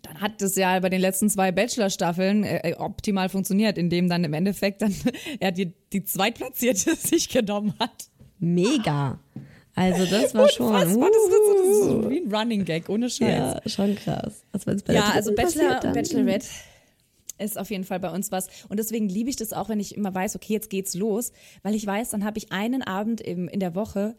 Dann 0.02 0.20
hat 0.20 0.42
das 0.42 0.56
ja 0.56 0.78
bei 0.80 0.90
den 0.90 1.00
letzten 1.00 1.30
zwei 1.30 1.52
Bachelor-Staffeln 1.52 2.44
äh, 2.44 2.70
äh, 2.72 2.75
optimal 2.75 3.30
funktioniert, 3.30 3.78
indem 3.78 4.10
dann 4.10 4.25
im 4.25 4.34
Endeffekt 4.34 4.82
dann 4.82 4.94
er 5.40 5.52
die, 5.52 5.72
die 5.94 6.04
Zweitplatzierte 6.04 6.94
sich 6.96 7.30
genommen 7.30 7.72
hat. 7.80 8.10
Mega. 8.38 9.18
Also 9.75 10.04
das 10.07 10.35
war 10.35 10.49
schon. 10.49 10.66
Unfassbar, 10.66 11.09
das 11.09 11.23
ist, 11.23 11.33
das 11.33 11.68
ist 11.68 11.85
so 11.85 12.11
wie 12.11 12.21
ein 12.21 12.35
Running 12.35 12.64
Gag, 12.64 12.88
ohne 12.88 13.09
Scheiß. 13.09 13.21
ja, 13.21 13.61
schon 13.66 13.95
krass. 13.95 14.45
Also 14.52 14.73
Ja, 14.92 15.12
also 15.14 15.33
Bachelor 15.35 15.80
Bachelorette 15.92 16.47
ist 17.38 17.59
auf 17.59 17.71
jeden 17.71 17.85
Fall 17.85 18.00
bei 18.00 18.11
uns 18.11 18.33
was. 18.33 18.49
Und 18.68 18.78
deswegen 18.78 19.09
liebe 19.09 19.30
ich 19.30 19.37
das 19.37 19.52
auch, 19.52 19.68
wenn 19.68 19.78
ich 19.78 19.97
immer 19.97 20.12
weiß, 20.12 20.35
okay, 20.35 20.52
jetzt 20.52 20.71
geht's 20.71 20.95
los, 20.95 21.33
weil 21.62 21.75
ich 21.75 21.87
weiß, 21.87 22.11
dann 22.11 22.25
habe 22.25 22.38
ich 22.38 22.50
einen 22.50 22.83
Abend 22.83 23.21
im, 23.21 23.49
in 23.49 23.61
der 23.61 23.76
Woche, 23.76 24.16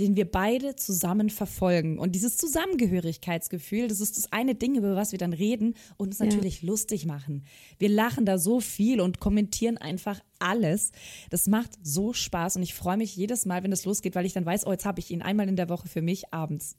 den 0.00 0.16
wir 0.16 0.30
beide 0.30 0.74
zusammen 0.76 1.30
verfolgen. 1.30 1.98
Und 1.98 2.12
dieses 2.14 2.36
Zusammengehörigkeitsgefühl, 2.36 3.88
das 3.88 4.00
ist 4.00 4.16
das 4.16 4.32
eine 4.32 4.54
Ding, 4.54 4.76
über 4.76 4.96
was 4.96 5.12
wir 5.12 5.18
dann 5.18 5.32
reden 5.32 5.74
und 5.96 6.08
uns 6.08 6.18
natürlich 6.18 6.62
lustig 6.62 7.06
machen. 7.06 7.44
Wir 7.78 7.88
lachen 7.88 8.26
da 8.26 8.38
so 8.38 8.60
viel 8.60 9.00
und 9.00 9.20
kommentieren 9.20 9.78
einfach 9.78 10.20
alles. 10.38 10.90
Das 11.30 11.46
macht 11.46 11.70
so 11.82 12.12
Spaß 12.12 12.56
und 12.56 12.62
ich 12.62 12.74
freue 12.74 12.96
mich 12.96 13.16
jedes 13.16 13.46
Mal, 13.46 13.62
wenn 13.62 13.70
das 13.70 13.84
losgeht, 13.84 14.14
weil 14.14 14.26
ich 14.26 14.32
dann 14.32 14.46
weiß, 14.46 14.66
oh, 14.66 14.72
jetzt 14.72 14.84
habe 14.84 15.00
ich 15.00 15.10
ihn 15.10 15.22
einmal 15.22 15.48
in 15.48 15.56
der 15.56 15.68
Woche 15.68 15.88
für 15.88 16.02
mich 16.02 16.32
abends. 16.32 16.76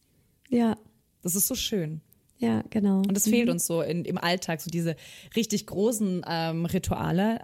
Ja, 0.49 0.77
Das 1.21 1.35
ist 1.35 1.47
so 1.47 1.55
schön. 1.55 2.01
ja, 2.37 2.63
genau. 2.69 2.97
Und 2.99 3.13
das 3.15 3.25
Mhm. 3.25 3.31
fehlt 3.31 3.49
uns 3.49 3.65
so 3.65 3.81
in, 3.81 4.05
im 4.05 4.17
Alltag, 4.17 4.61
so 4.61 4.69
diese 4.69 4.95
richtig 5.35 5.65
großen 5.65 6.23
ähm, 6.27 6.65
Rituale, 6.65 7.39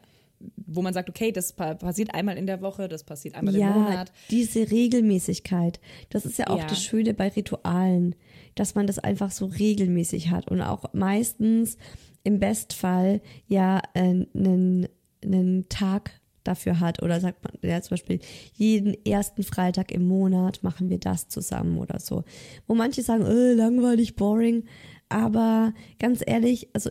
wo 0.75 0.81
man 0.81 0.93
sagt, 0.93 1.09
okay, 1.09 1.31
das 1.31 1.53
pa 1.53 1.73
passiert 1.75 2.13
einmal 2.13 2.37
in 2.37 2.45
der 2.47 2.61
Woche, 2.61 2.87
das 2.87 3.03
passiert 3.03 3.35
einmal 3.35 3.53
im 3.55 3.61
ja, 3.61 3.71
Monat. 3.71 4.11
diese 4.29 4.69
Regelmäßigkeit. 4.71 5.79
Das 6.09 6.25
ist 6.25 6.37
ja 6.37 6.47
auch 6.47 6.59
Ja. 6.59 6.67
das 6.67 6.83
Schöne 6.83 7.13
bei 7.13 7.29
Ritualen, 7.29 8.15
dass 8.55 8.75
man 8.75 8.87
das 8.87 8.99
einfach 8.99 9.31
so 9.31 9.45
regelmäßig 9.45 10.29
hat 10.29 10.49
und 10.49 10.61
auch 10.61 10.85
meistens 10.93 11.77
im 12.23 12.39
Bestfall 12.39 13.21
ja 13.47 13.81
äh, 13.93 13.99
einen, 14.01 14.87
einen 15.23 15.69
Tag 15.69 16.19
dafür 16.43 16.79
hat 16.79 17.01
oder 17.03 17.19
sagt 17.19 17.43
man 17.43 17.53
ja 17.61 17.79
zum 17.81 17.91
Beispiel 17.91 18.19
jeden 18.53 18.95
ersten 19.05 19.43
Freitag 19.43 19.91
im 19.91 20.07
Monat 20.07 20.63
machen 20.63 20.89
wir 20.89 20.97
das 20.99 21.27
zusammen 21.27 21.77
oder 21.77 21.99
so. 21.99 22.23
Wo 22.67 22.73
manche 22.75 23.03
sagen, 23.03 23.25
äh, 23.25 23.53
langweilig, 23.53 24.15
boring, 24.15 24.63
aber 25.09 25.73
ganz 25.99 26.23
ehrlich, 26.25 26.69
also 26.73 26.89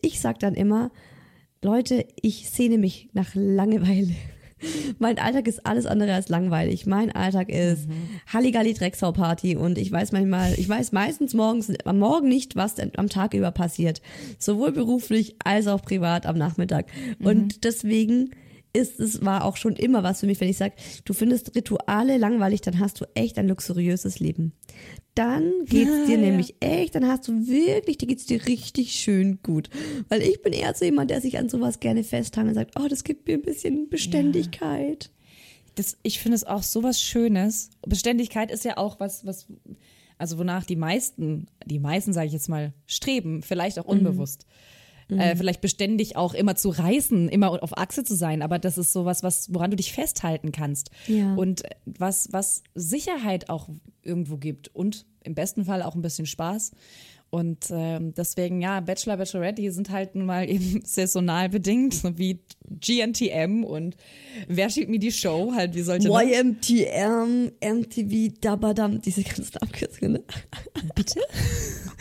ich 0.00 0.20
sag 0.20 0.38
dann 0.38 0.54
immer, 0.54 0.90
Leute, 1.64 2.06
ich 2.20 2.50
sehne 2.50 2.76
mich 2.76 3.08
nach 3.12 3.34
Langeweile. 3.34 4.14
mein 4.98 5.18
Alltag 5.18 5.46
ist 5.46 5.64
alles 5.64 5.86
andere 5.86 6.12
als 6.12 6.28
langweilig. 6.28 6.86
Mein 6.86 7.12
Alltag 7.12 7.50
ist 7.50 7.88
Mhm. 7.88 7.92
Halligalli 8.32 8.74
Drecksau-Party 8.74 9.56
und 9.56 9.78
ich 9.78 9.90
weiß 9.92 10.10
manchmal, 10.10 10.54
ich 10.58 10.68
weiß 10.68 10.90
meistens 10.90 11.34
morgens, 11.34 11.72
am 11.84 12.00
Morgen 12.00 12.28
nicht, 12.28 12.56
was 12.56 12.76
am 12.78 13.08
Tag 13.08 13.34
über 13.34 13.52
passiert. 13.52 14.02
Sowohl 14.40 14.72
beruflich 14.72 15.36
als 15.44 15.68
auch 15.68 15.82
privat 15.82 16.26
am 16.26 16.36
Nachmittag. 16.36 16.86
Mhm. 17.20 17.26
Und 17.26 17.64
deswegen 17.64 18.30
ist 18.72 19.00
es 19.00 19.24
war 19.24 19.44
auch 19.44 19.56
schon 19.56 19.76
immer 19.76 20.02
was 20.02 20.20
für 20.20 20.26
mich, 20.26 20.40
wenn 20.40 20.48
ich 20.48 20.56
sage, 20.56 20.74
du 21.04 21.12
findest 21.12 21.54
Rituale 21.54 22.16
langweilig, 22.16 22.60
dann 22.62 22.78
hast 22.78 23.00
du 23.00 23.04
echt 23.14 23.38
ein 23.38 23.48
luxuriöses 23.48 24.18
Leben. 24.18 24.52
Dann 25.14 25.52
geht's 25.66 26.06
dir 26.06 26.16
nämlich 26.16 26.54
echt, 26.60 26.94
dann 26.94 27.06
hast 27.06 27.28
du 27.28 27.46
wirklich, 27.46 27.98
dir 27.98 28.06
geht's 28.06 28.24
dir 28.24 28.46
richtig 28.46 28.92
schön 28.92 29.40
gut. 29.42 29.68
Weil 30.08 30.22
ich 30.22 30.40
bin 30.40 30.54
eher 30.54 30.74
so 30.74 30.86
jemand, 30.86 31.10
der 31.10 31.20
sich 31.20 31.38
an 31.38 31.50
sowas 31.50 31.80
gerne 31.80 32.02
festhält 32.02 32.48
und 32.48 32.54
sagt, 32.54 32.80
oh, 32.80 32.88
das 32.88 33.04
gibt 33.04 33.28
mir 33.28 33.34
ein 33.34 33.42
bisschen 33.42 33.90
Beständigkeit. 33.90 35.10
das, 35.74 35.98
ich 36.02 36.18
finde 36.18 36.36
es 36.36 36.44
auch 36.44 36.62
sowas 36.62 37.00
Schönes. 37.00 37.70
Beständigkeit 37.86 38.50
ist 38.50 38.64
ja 38.64 38.76
auch 38.78 39.00
was, 39.00 39.26
was, 39.26 39.46
also 40.18 40.38
wonach 40.38 40.64
die 40.64 40.76
meisten, 40.76 41.46
die 41.66 41.78
meisten 41.78 42.12
sage 42.12 42.28
ich 42.28 42.32
jetzt 42.32 42.48
mal, 42.48 42.72
streben, 42.86 43.42
vielleicht 43.42 43.78
auch 43.78 43.84
unbewusst. 43.84 44.46
Äh, 45.08 45.36
vielleicht 45.36 45.60
beständig 45.60 46.16
auch 46.16 46.34
immer 46.34 46.54
zu 46.56 46.70
reißen, 46.70 47.28
immer 47.28 47.62
auf 47.62 47.76
Achse 47.76 48.04
zu 48.04 48.14
sein, 48.14 48.42
aber 48.42 48.58
das 48.58 48.78
ist 48.78 48.92
sowas, 48.92 49.22
was, 49.22 49.52
woran 49.52 49.70
du 49.70 49.76
dich 49.76 49.92
festhalten 49.92 50.52
kannst. 50.52 50.90
Ja. 51.06 51.34
Und 51.34 51.62
was, 51.84 52.28
was 52.32 52.62
Sicherheit 52.74 53.50
auch 53.50 53.68
irgendwo 54.02 54.36
gibt 54.36 54.74
und 54.74 55.06
im 55.24 55.34
besten 55.34 55.64
Fall 55.64 55.82
auch 55.82 55.94
ein 55.94 56.02
bisschen 56.02 56.26
Spaß. 56.26 56.72
Und 57.34 57.68
ähm, 57.70 58.12
deswegen, 58.12 58.60
ja, 58.60 58.80
Bachelor, 58.80 59.16
Bachelorette, 59.16 59.62
die 59.62 59.70
sind 59.70 59.88
halt 59.88 60.14
nun 60.14 60.26
mal 60.26 60.48
eben 60.50 60.82
saisonal 60.84 61.48
bedingt, 61.48 61.94
so 61.94 62.18
wie 62.18 62.40
GNTM 62.68 63.64
und 63.64 63.96
Wer 64.48 64.68
schiebt 64.68 64.90
mir 64.90 64.98
die 64.98 65.12
Show, 65.12 65.52
halt 65.54 65.74
wie 65.74 65.80
solche. 65.80 66.08
YMTM, 66.08 67.52
MTV, 67.60 68.34
Dabadam, 68.40 69.00
diese 69.00 69.22
ganzen 69.22 69.56
Abkürzungen. 69.58 70.12
Ne? 70.12 70.22
Bitte? 70.94 71.20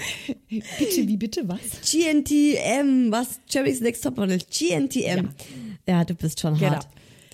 bitte, 0.50 1.08
wie 1.08 1.17
bitte, 1.17 1.48
was? 1.48 1.60
GNTM, 1.89 3.12
was? 3.12 3.39
Jerry's 3.50 3.81
Next 3.81 4.03
Topmodel, 4.03 4.39
GNTM. 4.39 5.29
Ja. 5.88 6.03
du 6.05 6.13
bist 6.15 6.39
schon 6.39 6.58
Genau. 6.58 6.72
hart. 6.72 6.88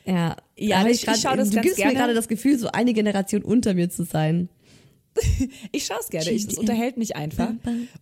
Ja, 0.06 0.36
Ja, 0.58 0.86
ich- 0.88 1.00
ich 1.02 1.06
grad- 1.06 1.20
schau 1.22 1.36
das 1.36 1.50
Du 1.50 1.60
gibst 1.62 1.78
gerne. 1.78 1.94
mir 1.94 2.00
gerade 2.00 2.14
das 2.14 2.28
Gefühl, 2.28 2.58
so 2.58 2.70
eine 2.72 2.94
Generation 2.94 3.42
unter 3.44 3.74
mir 3.74 3.90
zu 3.90 4.04
sein. 4.06 4.50
Ich 5.72 5.86
schaue 5.86 5.98
es 6.00 6.10
gerne. 6.10 6.30
Ich, 6.32 6.48
es 6.48 6.58
unterhält 6.58 6.98
mich 6.98 7.16
einfach. 7.16 7.52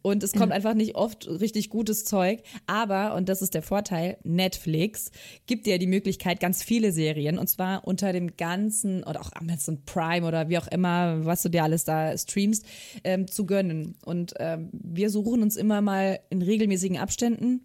Und 0.01 0.23
es 0.23 0.33
kommt 0.33 0.51
einfach 0.51 0.73
nicht 0.73 0.95
oft 0.95 1.27
richtig 1.27 1.69
gutes 1.69 2.05
Zeug. 2.05 2.41
Aber, 2.67 3.15
und 3.15 3.29
das 3.29 3.41
ist 3.41 3.53
der 3.53 3.61
Vorteil, 3.61 4.17
Netflix 4.23 5.11
gibt 5.45 5.65
dir 5.65 5.77
die 5.79 5.87
Möglichkeit, 5.87 6.39
ganz 6.39 6.63
viele 6.63 6.91
Serien, 6.91 7.37
und 7.37 7.47
zwar 7.47 7.87
unter 7.87 8.13
dem 8.13 8.37
ganzen, 8.37 9.03
oder 9.03 9.21
auch 9.21 9.31
Amazon 9.33 9.83
Prime 9.85 10.25
oder 10.27 10.49
wie 10.49 10.57
auch 10.57 10.67
immer, 10.67 11.25
was 11.25 11.41
du 11.41 11.49
dir 11.49 11.63
alles 11.63 11.83
da 11.85 12.17
streamst, 12.17 12.65
ähm, 13.03 13.27
zu 13.27 13.45
gönnen. 13.45 13.95
Und 14.05 14.33
ähm, 14.39 14.69
wir 14.73 15.09
suchen 15.09 15.41
uns 15.41 15.55
immer 15.55 15.81
mal 15.81 16.19
in 16.29 16.41
regelmäßigen 16.41 16.97
Abständen 16.97 17.61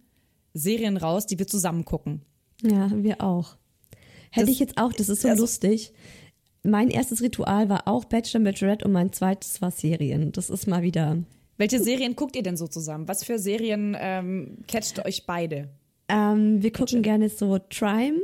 Serien 0.53 0.97
raus, 0.97 1.25
die 1.25 1.39
wir 1.39 1.47
zusammen 1.47 1.85
gucken. 1.85 2.21
Ja, 2.61 2.91
wir 2.93 3.21
auch. 3.21 3.55
Hätte 4.31 4.45
Das- 4.47 4.53
ich 4.53 4.59
jetzt 4.59 4.77
auch, 4.77 4.93
das 4.93 5.09
ist 5.09 5.21
so 5.21 5.27
also- 5.29 5.43
lustig. 5.43 5.93
Mein 6.63 6.89
erstes 6.89 7.21
Ritual 7.21 7.69
war 7.69 7.87
auch 7.87 8.05
Bachelor 8.05 8.41
Bachelorette 8.43 8.85
und 8.85 8.91
mein 8.91 9.11
zweites 9.11 9.61
war 9.61 9.71
Serien. 9.71 10.31
Das 10.31 10.49
ist 10.49 10.67
mal 10.67 10.83
wieder. 10.83 11.17
Welche 11.57 11.79
Serien 11.79 12.15
guckt 12.15 12.35
ihr 12.35 12.43
denn 12.43 12.57
so 12.57 12.67
zusammen? 12.67 13.07
Was 13.07 13.23
für 13.23 13.39
Serien 13.39 13.95
ähm, 13.99 14.57
catcht 14.67 15.03
euch 15.05 15.25
beide? 15.25 15.69
Ähm, 16.07 16.61
wir 16.61 16.71
gucken 16.71 17.01
gerne 17.01 17.29
so 17.29 17.57
Trime. 17.57 18.19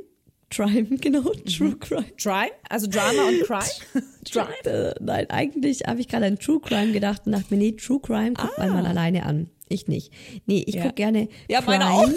Trime, 0.50 0.86
genau, 1.02 1.24
True 1.46 1.76
Crime. 1.78 2.06
Crime? 2.18 2.52
Also 2.70 2.88
Drama 2.88 3.28
und 3.28 3.42
Crime? 3.44 4.06
Crime? 4.32 4.48
Äh, 4.66 4.94
nein, 5.02 5.30
eigentlich 5.30 5.82
habe 5.88 6.00
ich 6.00 6.08
gerade 6.08 6.26
an 6.28 6.40
True 6.40 6.60
Crime 6.62 6.94
gedacht 6.94 7.24
und 7.26 7.34
dachte 7.34 7.48
mir, 7.50 7.58
nee, 7.58 7.72
True 7.74 8.00
Crime 8.00 8.34
guckt 8.34 8.58
man 8.58 8.70
mal 8.72 8.86
alleine 8.86 9.26
an. 9.26 9.50
Ich 9.68 9.88
nicht. 9.88 10.14
Nee, 10.46 10.64
ich 10.66 10.76
Ja. 10.76 10.84
guck 10.84 10.96
gerne 10.96 11.28
Ja, 11.50 11.62
Crime. 11.62 11.80
meine 11.80 11.92
auch. 11.92 12.10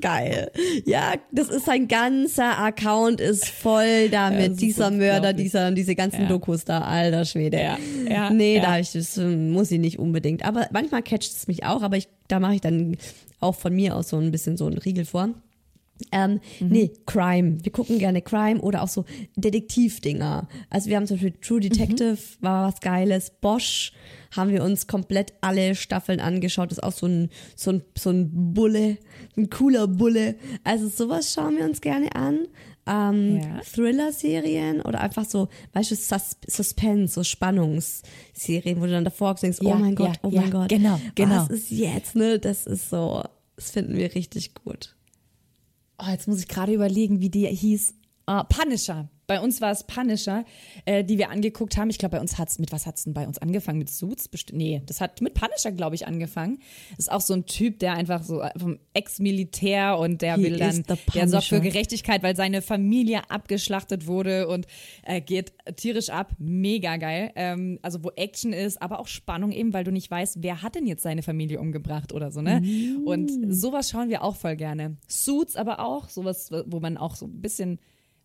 Geil. 0.00 0.50
Ja, 0.84 1.14
das 1.32 1.48
ist 1.48 1.66
sein 1.66 1.88
ganzer 1.88 2.58
Account 2.58 3.20
ist 3.20 3.48
voll 3.48 4.08
damit. 4.08 4.52
Ist 4.52 4.60
dieser 4.60 4.90
Mörder, 4.90 5.32
dieser, 5.32 5.72
diese 5.72 5.94
ganzen 5.94 6.22
Ja. 6.22 6.28
Dokus 6.28 6.64
da, 6.64 6.82
alter 6.82 7.24
Schwede. 7.24 7.58
Ja, 7.58 7.78
ja, 8.08 8.30
nee, 8.30 8.56
ja. 8.56 8.62
da 8.62 8.78
ich, 8.78 8.92
das 8.92 9.18
ähm, 9.18 9.50
muss 9.50 9.70
ich 9.70 9.80
nicht 9.80 9.98
unbedingt. 9.98 10.44
Aber 10.44 10.68
manchmal 10.72 11.02
catcht 11.02 11.32
es 11.36 11.48
mich 11.48 11.64
auch, 11.64 11.82
aber 11.82 11.96
ich, 11.96 12.08
da 12.28 12.38
mache 12.38 12.54
ich 12.54 12.60
dann 12.60 12.96
auch 13.40 13.54
von 13.56 13.74
mir 13.74 13.96
aus 13.96 14.10
so 14.10 14.18
ein 14.18 14.30
bisschen 14.30 14.56
so 14.56 14.66
einen 14.66 14.78
Riegel 14.78 15.04
vor. 15.04 15.30
Ähm, 16.12 16.40
Mhm. 16.60 16.68
Nee, 16.68 16.92
Crime. 17.06 17.58
Wir 17.62 17.72
gucken 17.72 17.98
gerne 17.98 18.22
Crime 18.22 18.60
oder 18.60 18.82
auch 18.82 18.88
so 18.88 19.04
Detektivdinger. 19.36 20.48
Also 20.70 20.88
wir 20.88 20.96
haben 20.96 21.06
zum 21.06 21.16
Beispiel 21.16 21.32
True 21.40 21.60
Detective, 21.60 22.12
Mhm. 22.14 22.42
war 22.44 22.68
was 22.68 22.80
Geiles. 22.80 23.30
Bosch 23.40 23.92
haben 24.36 24.50
wir 24.50 24.62
uns 24.62 24.86
komplett 24.86 25.32
alle 25.40 25.74
Staffeln 25.74 26.20
angeschaut. 26.20 26.70
Das 26.70 26.78
ist 26.78 26.84
auch 26.84 26.92
so 26.92 27.06
ein, 27.06 27.30
so 27.56 27.72
ein, 27.72 27.82
so 27.98 28.10
ein 28.10 28.52
Bulle, 28.54 28.98
ein 29.36 29.50
cooler 29.50 29.88
Bulle. 29.88 30.36
Also 30.64 30.88
sowas 30.88 31.32
schauen 31.32 31.56
wir 31.56 31.64
uns 31.64 31.80
gerne 31.80 32.14
an. 32.14 32.46
Ähm, 32.86 33.40
Ja. 33.40 33.60
Thriller-Serien 33.60 34.80
oder 34.80 35.00
einfach 35.00 35.24
so, 35.24 35.48
weißt 35.74 35.90
du, 35.90 35.96
Sus 35.96 36.36
Suspense, 36.48 37.14
so 37.14 37.22
Spannungsserien, 37.24 38.80
wo 38.80 38.86
du 38.86 38.92
dann 38.92 39.04
davor 39.04 39.34
denkst, 39.34 39.58
Ja, 39.62 39.74
oh 39.74 39.78
mein 39.78 39.94
Gott, 39.94 40.08
ja, 40.08 40.14
oh 40.22 40.30
mein 40.30 40.50
Gott. 40.50 40.68
genau, 40.68 40.98
genau. 41.14 41.36
Was 41.36 41.48
ist 41.50 41.70
jetzt, 41.70 42.16
ne? 42.16 42.38
Das 42.38 42.66
ist 42.66 42.90
so, 42.90 43.22
das 43.56 43.70
finden 43.70 43.96
wir 43.96 44.14
richtig 44.14 44.54
gut. 44.54 44.96
Oh, 46.02 46.10
jetzt 46.10 46.28
muss 46.28 46.40
ich 46.40 46.48
gerade 46.48 46.72
überlegen, 46.72 47.20
wie 47.20 47.28
die 47.28 47.46
hieß. 47.46 47.94
Ah, 48.30 48.44
Punisher. 48.44 49.08
Bei 49.26 49.40
uns 49.40 49.60
war 49.60 49.72
es 49.72 49.82
Punisher, 49.84 50.44
äh, 50.84 51.02
die 51.02 51.18
wir 51.18 51.30
angeguckt 51.30 51.76
haben. 51.76 51.90
Ich 51.90 51.98
glaube, 51.98 52.16
bei 52.16 52.20
uns 52.20 52.38
hat's 52.38 52.60
mit 52.60 52.70
was 52.70 52.86
hat's 52.86 53.02
denn 53.02 53.12
bei 53.12 53.26
uns 53.26 53.38
angefangen? 53.38 53.78
Mit 53.78 53.90
Suits? 53.90 54.28
Besti 54.28 54.54
nee, 54.54 54.82
das 54.86 55.00
hat 55.00 55.20
mit 55.20 55.34
Punisher, 55.34 55.72
glaube 55.72 55.96
ich, 55.96 56.06
angefangen. 56.06 56.60
Ist 56.96 57.10
auch 57.10 57.20
so 57.20 57.34
ein 57.34 57.46
Typ, 57.46 57.80
der 57.80 57.94
einfach 57.94 58.22
so 58.22 58.40
vom 58.56 58.78
Ex-Militär 58.94 59.98
und 59.98 60.22
der 60.22 60.36
He 60.36 60.44
will 60.44 60.58
dann, 60.58 60.84
der 61.12 61.26
sorgt 61.26 61.46
für. 61.46 61.60
Gerechtigkeit, 61.60 62.22
weil 62.22 62.36
seine 62.36 62.62
Familie 62.62 63.28
abgeschlachtet 63.30 64.06
wurde 64.06 64.46
und 64.46 64.68
äh, 65.02 65.20
geht 65.20 65.52
tierisch 65.74 66.10
ab. 66.10 66.30
Mega 66.38 66.96
geil. 66.96 67.32
Ähm, 67.34 67.80
also 67.82 68.04
wo 68.04 68.10
Action 68.14 68.52
ist, 68.52 68.80
aber 68.80 69.00
auch 69.00 69.08
Spannung 69.08 69.50
eben, 69.50 69.72
weil 69.72 69.82
du 69.82 69.90
nicht 69.90 70.08
weißt, 70.08 70.40
wer 70.40 70.62
hat 70.62 70.76
denn 70.76 70.86
jetzt 70.86 71.02
seine 71.02 71.24
Familie 71.24 71.58
umgebracht 71.58 72.12
oder 72.12 72.30
so, 72.30 72.42
ne? 72.42 72.62
Und 73.04 73.32
sowas 73.52 73.90
schauen 73.90 74.08
wir 74.08 74.22
auch 74.22 74.36
voll 74.36 74.54
gerne. 74.54 74.98
Suits 75.08 75.56
aber 75.56 75.80
auch, 75.80 76.08
sowas, 76.08 76.52
wo 76.66 76.78
man 76.78 76.96
auch 76.96 77.16
so 77.16 77.26
ein 77.26 77.40
bisschen, 77.40 77.80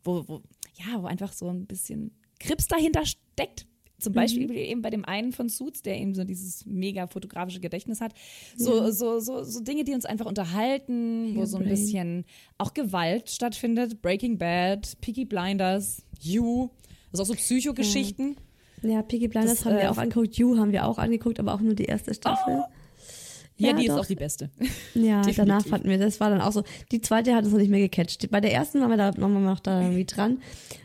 wo, 0.05 0.27
wo 0.27 0.41
ja, 0.75 1.01
wo 1.01 1.07
einfach 1.07 1.33
so 1.33 1.49
ein 1.49 1.65
bisschen 1.65 2.11
Krips 2.39 2.67
dahinter 2.67 3.05
steckt. 3.05 3.67
Zum 3.97 4.11
Beispiel 4.11 4.51
eben 4.51 4.81
bei 4.81 4.89
dem 4.89 5.05
einen 5.05 5.31
von 5.31 5.47
Suits, 5.47 5.81
der 5.81 5.97
eben 5.97 6.13
so 6.13 6.25
dieses 6.25 6.65
mega 6.65 7.07
fotografische 7.07 7.61
Gedächtnis 7.61 8.01
hat. 8.01 8.13
So, 8.57 8.91
so, 8.91 9.19
so, 9.19 9.43
so 9.43 9.61
Dinge, 9.61 9.85
die 9.85 9.93
uns 9.93 10.05
einfach 10.05 10.25
unterhalten, 10.25 11.33
wo 11.35 11.45
so 11.45 11.57
ein 11.57 11.63
Brain. 11.63 11.69
bisschen 11.69 12.25
auch 12.57 12.73
Gewalt 12.73 13.29
stattfindet. 13.29 14.01
Breaking 14.01 14.37
Bad, 14.37 14.97
Peaky 14.99 15.23
Blinders, 15.23 16.03
You, 16.19 16.69
also 17.11 17.23
auch 17.23 17.27
so 17.27 17.33
Psychogeschichten. 17.35 18.35
Ja, 18.81 19.01
Piggy 19.01 19.27
Blinders 19.27 19.59
Das, 19.59 19.65
haben 19.65 19.77
äh, 19.77 19.83
wir 19.83 19.91
auch 19.91 19.97
angeguckt, 19.97 20.35
You 20.37 20.57
haben 20.57 20.71
wir 20.71 20.85
auch 20.85 20.97
angeguckt, 20.97 21.39
aber 21.39 21.53
auch 21.53 21.61
nur 21.61 21.73
die 21.73 21.85
erste 21.85 22.13
Staffel. 22.13 22.63
Ja, 23.57 23.69
Ja, 23.69 23.73
die 23.77 23.87
doch. 23.87 23.95
ist 23.95 24.01
auch 24.01 24.05
die 24.05 24.15
beste. 24.15 24.49
Ja, 24.95 25.17
Definitiv. 25.21 25.35
danach 25.35 25.65
fanden 25.65 25.89
wir, 25.89 25.97
das 25.97 26.19
war 26.19 26.29
dann 26.29 26.41
auch 26.41 26.51
so, 26.51 26.63
die 26.91 27.01
zweite 27.01 27.35
hat 27.35 27.43
uns 27.43 27.51
noch 27.53 27.59
nicht 27.59 27.69
mehr 27.69 27.79
gecatcht. 27.81 28.29
Bei 28.31 28.39
der 28.41 28.53
ersten 28.53 28.79
waren 28.81 28.89
wir 28.89 28.97
da 28.97 29.11
nochmal 29.11 29.41
noch 29.41 29.59
da 29.59 29.81
irgendwie 29.81 30.05
dran, 30.05 30.39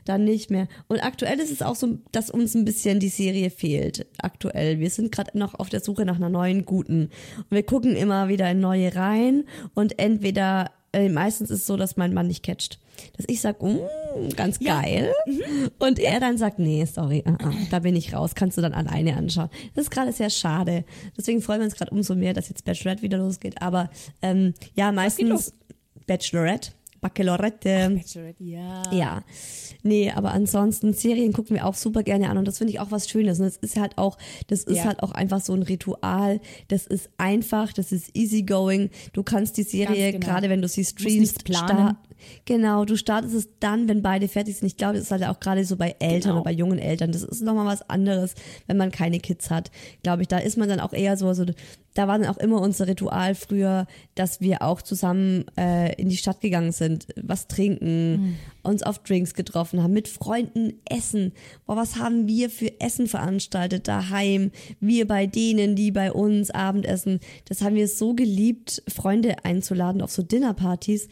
dann 0.05 0.25
nicht 0.25 0.51
mehr. 0.51 0.67
Und 0.89 0.99
aktuell 1.05 1.39
ist 1.39 1.51
es 1.53 1.63
auch 1.63 1.77
so, 1.77 1.99
dass 2.13 2.29
uns 2.31 2.55
ein 2.55 2.65
bisschen 2.65 2.99
die 3.01 3.09
Serie 3.09 3.51
fehlt. 3.51 4.07
Aktuell. 4.19 4.79
Wir 4.81 4.91
sind 4.91 5.13
gerade 5.13 5.37
noch 5.39 5.55
auf 5.55 5.69
der 5.69 5.81
Suche 5.81 6.05
nach 6.05 6.17
einer 6.17 6.29
neuen 6.29 6.65
guten. 6.65 7.11
Und 7.39 7.51
wir 7.51 7.63
gucken 7.63 7.95
immer 7.97 8.29
wieder 8.29 8.51
in 8.51 8.61
neue 8.61 8.95
rein 8.97 9.45
und 9.75 9.99
entweder, 10.01 10.71
äh, 10.93 11.09
meistens 11.09 11.51
ist 11.51 11.61
es 11.61 11.67
so, 11.67 11.77
dass 11.77 11.97
mein 11.97 12.13
Mann 12.15 12.27
nicht 12.27 12.43
catcht. 12.43 12.79
Dass 13.17 13.27
ich 13.29 13.41
sag, 13.41 13.63
mm, 13.63 13.79
ganz 14.37 14.59
geil. 14.59 15.13
Und 15.79 15.99
er 15.99 16.21
dann 16.21 16.39
sagt, 16.39 16.59
nee, 16.59 16.85
sorry, 16.85 17.25
uh 17.27 17.33
-uh, 17.33 17.55
da 17.71 17.81
bin 17.81 17.97
ich 17.97 18.15
raus, 18.15 18.35
kannst 18.35 18.57
du 18.59 18.63
dann 18.63 18.73
alleine 18.75 19.17
anschauen. 19.17 19.49
Das 19.75 19.85
ist 19.85 19.91
gerade 19.91 20.13
sehr 20.13 20.31
schade. 20.31 20.85
Deswegen 21.17 21.41
freuen 21.43 21.61
wir 21.61 21.65
uns 21.67 21.75
gerade 21.75 21.91
umso 21.91 22.15
mehr, 22.15 22.35
dass 22.35 22.49
jetzt 22.49 22.65
Bachelorette 22.65 23.03
wieder 23.03 23.19
losgeht. 23.19 23.61
Aber 23.63 23.91
ähm, 24.23 24.55
ja, 24.75 24.93
meistens 24.93 25.55
Bachelorette, 26.07 26.73
Bachelorette. 27.01 27.91
Bachelorette, 27.95 28.45
ja. 28.45 28.83
Ja, 28.93 29.23
nee, 29.83 30.11
aber 30.11 30.33
ansonsten 30.33 30.93
Serien 30.93 31.33
gucken 31.33 31.57
wir 31.57 31.67
auch 31.67 31.75
super 31.75 32.03
gerne 32.03 32.29
an 32.29 32.37
und 32.37 32.47
das 32.47 32.59
finde 32.59 32.73
ich 32.73 32.81
auch 32.81 32.91
was 32.91 33.09
Schönes. 33.09 33.39
Und 33.39 33.47
das 33.47 33.57
ist 33.57 33.79
halt 33.79 33.97
auch, 33.97 34.19
das 34.49 34.65
ist 34.65 34.79
Ja. 34.79 34.85
halt 34.85 35.03
auch 35.03 35.13
einfach 35.13 35.41
so 35.41 35.55
ein 35.55 35.63
Ritual. 35.63 36.41
Das 36.69 36.87
ist 36.87 37.09
einfach, 37.17 37.73
das 37.73 37.93
ist 37.93 38.15
easygoing. 38.15 38.91
Du 39.13 39.23
kannst 39.23 39.57
die 39.57 39.63
Serie 39.63 40.13
genau. 40.13 40.27
gerade, 40.27 40.51
wenn 40.51 40.61
du 40.61 40.69
sie 40.69 40.85
streamst, 40.85 41.45
planen. 41.45 41.97
Genau, 42.45 42.85
du 42.85 42.97
startest 42.97 43.35
es 43.35 43.49
dann, 43.61 43.89
wenn 43.89 44.03
beide 44.03 44.29
fertig 44.29 44.57
sind. 44.57 44.67
Ich 44.67 44.77
glaube, 44.77 44.95
das 44.95 45.05
ist 45.05 45.11
halt 45.11 45.25
auch 45.25 45.41
gerade 45.41 45.65
so 45.65 45.77
bei 45.77 45.97
Eltern 45.99 46.21
Genau. 46.21 46.35
oder 46.37 46.45
bei 46.45 46.53
jungen 46.53 46.79
Eltern. 46.79 47.13
Das 47.13 47.23
ist 47.23 47.43
nochmal 47.43 47.67
was 47.67 47.89
anderes, 47.89 48.35
wenn 48.67 48.77
man 48.77 48.91
keine 48.91 49.21
Kids 49.21 49.51
hat. 49.51 49.71
Glaube 50.03 50.23
ich, 50.23 50.29
da 50.29 50.39
ist 50.39 50.57
man 50.57 50.69
dann 50.69 50.81
auch 50.81 50.93
eher 50.93 51.17
so, 51.17 51.33
so 51.33 51.45
da 51.95 52.07
war 52.07 52.19
dann 52.19 52.29
auch 52.29 52.39
immer 52.39 52.61
unser 52.61 52.87
Ritual 52.87 53.35
früher, 53.35 53.87
dass 54.15 54.41
wir 54.41 54.63
auch 54.63 54.81
zusammen 54.81 55.45
äh, 55.59 55.93
in 56.01 56.09
die 56.09 56.17
Stadt 56.17 56.41
gegangen 56.41 56.73
sind, 56.73 57.09
was 57.21 57.49
trinken, 57.49 58.37
uns 58.63 58.83
auf 58.83 59.01
Drinks 59.01 59.35
getroffen 59.35 59.83
haben, 59.83 59.93
mit 59.93 60.07
Freunden 60.07 60.75
essen. 60.89 61.33
Boah, 61.67 61.77
was 61.77 61.97
haben 61.97 62.29
wir 62.29 62.49
für 62.49 62.81
Essen 62.81 63.09
veranstaltet 63.09 63.89
daheim? 63.89 64.53
Wir 64.79 65.07
bei 65.09 65.27
denen, 65.27 65.75
die 65.75 65.91
bei 65.91 66.13
uns 66.13 66.51
Abendessen. 66.51 67.19
Das 67.47 67.63
haben 67.63 67.75
wir 67.75 67.89
so 67.89 68.15
geliebt, 68.15 68.83
Freunde 68.89 69.45
einzuladen 69.45 70.01
auf 70.01 70.13
so 70.13 70.23
Dinnerpartys. 70.23 71.09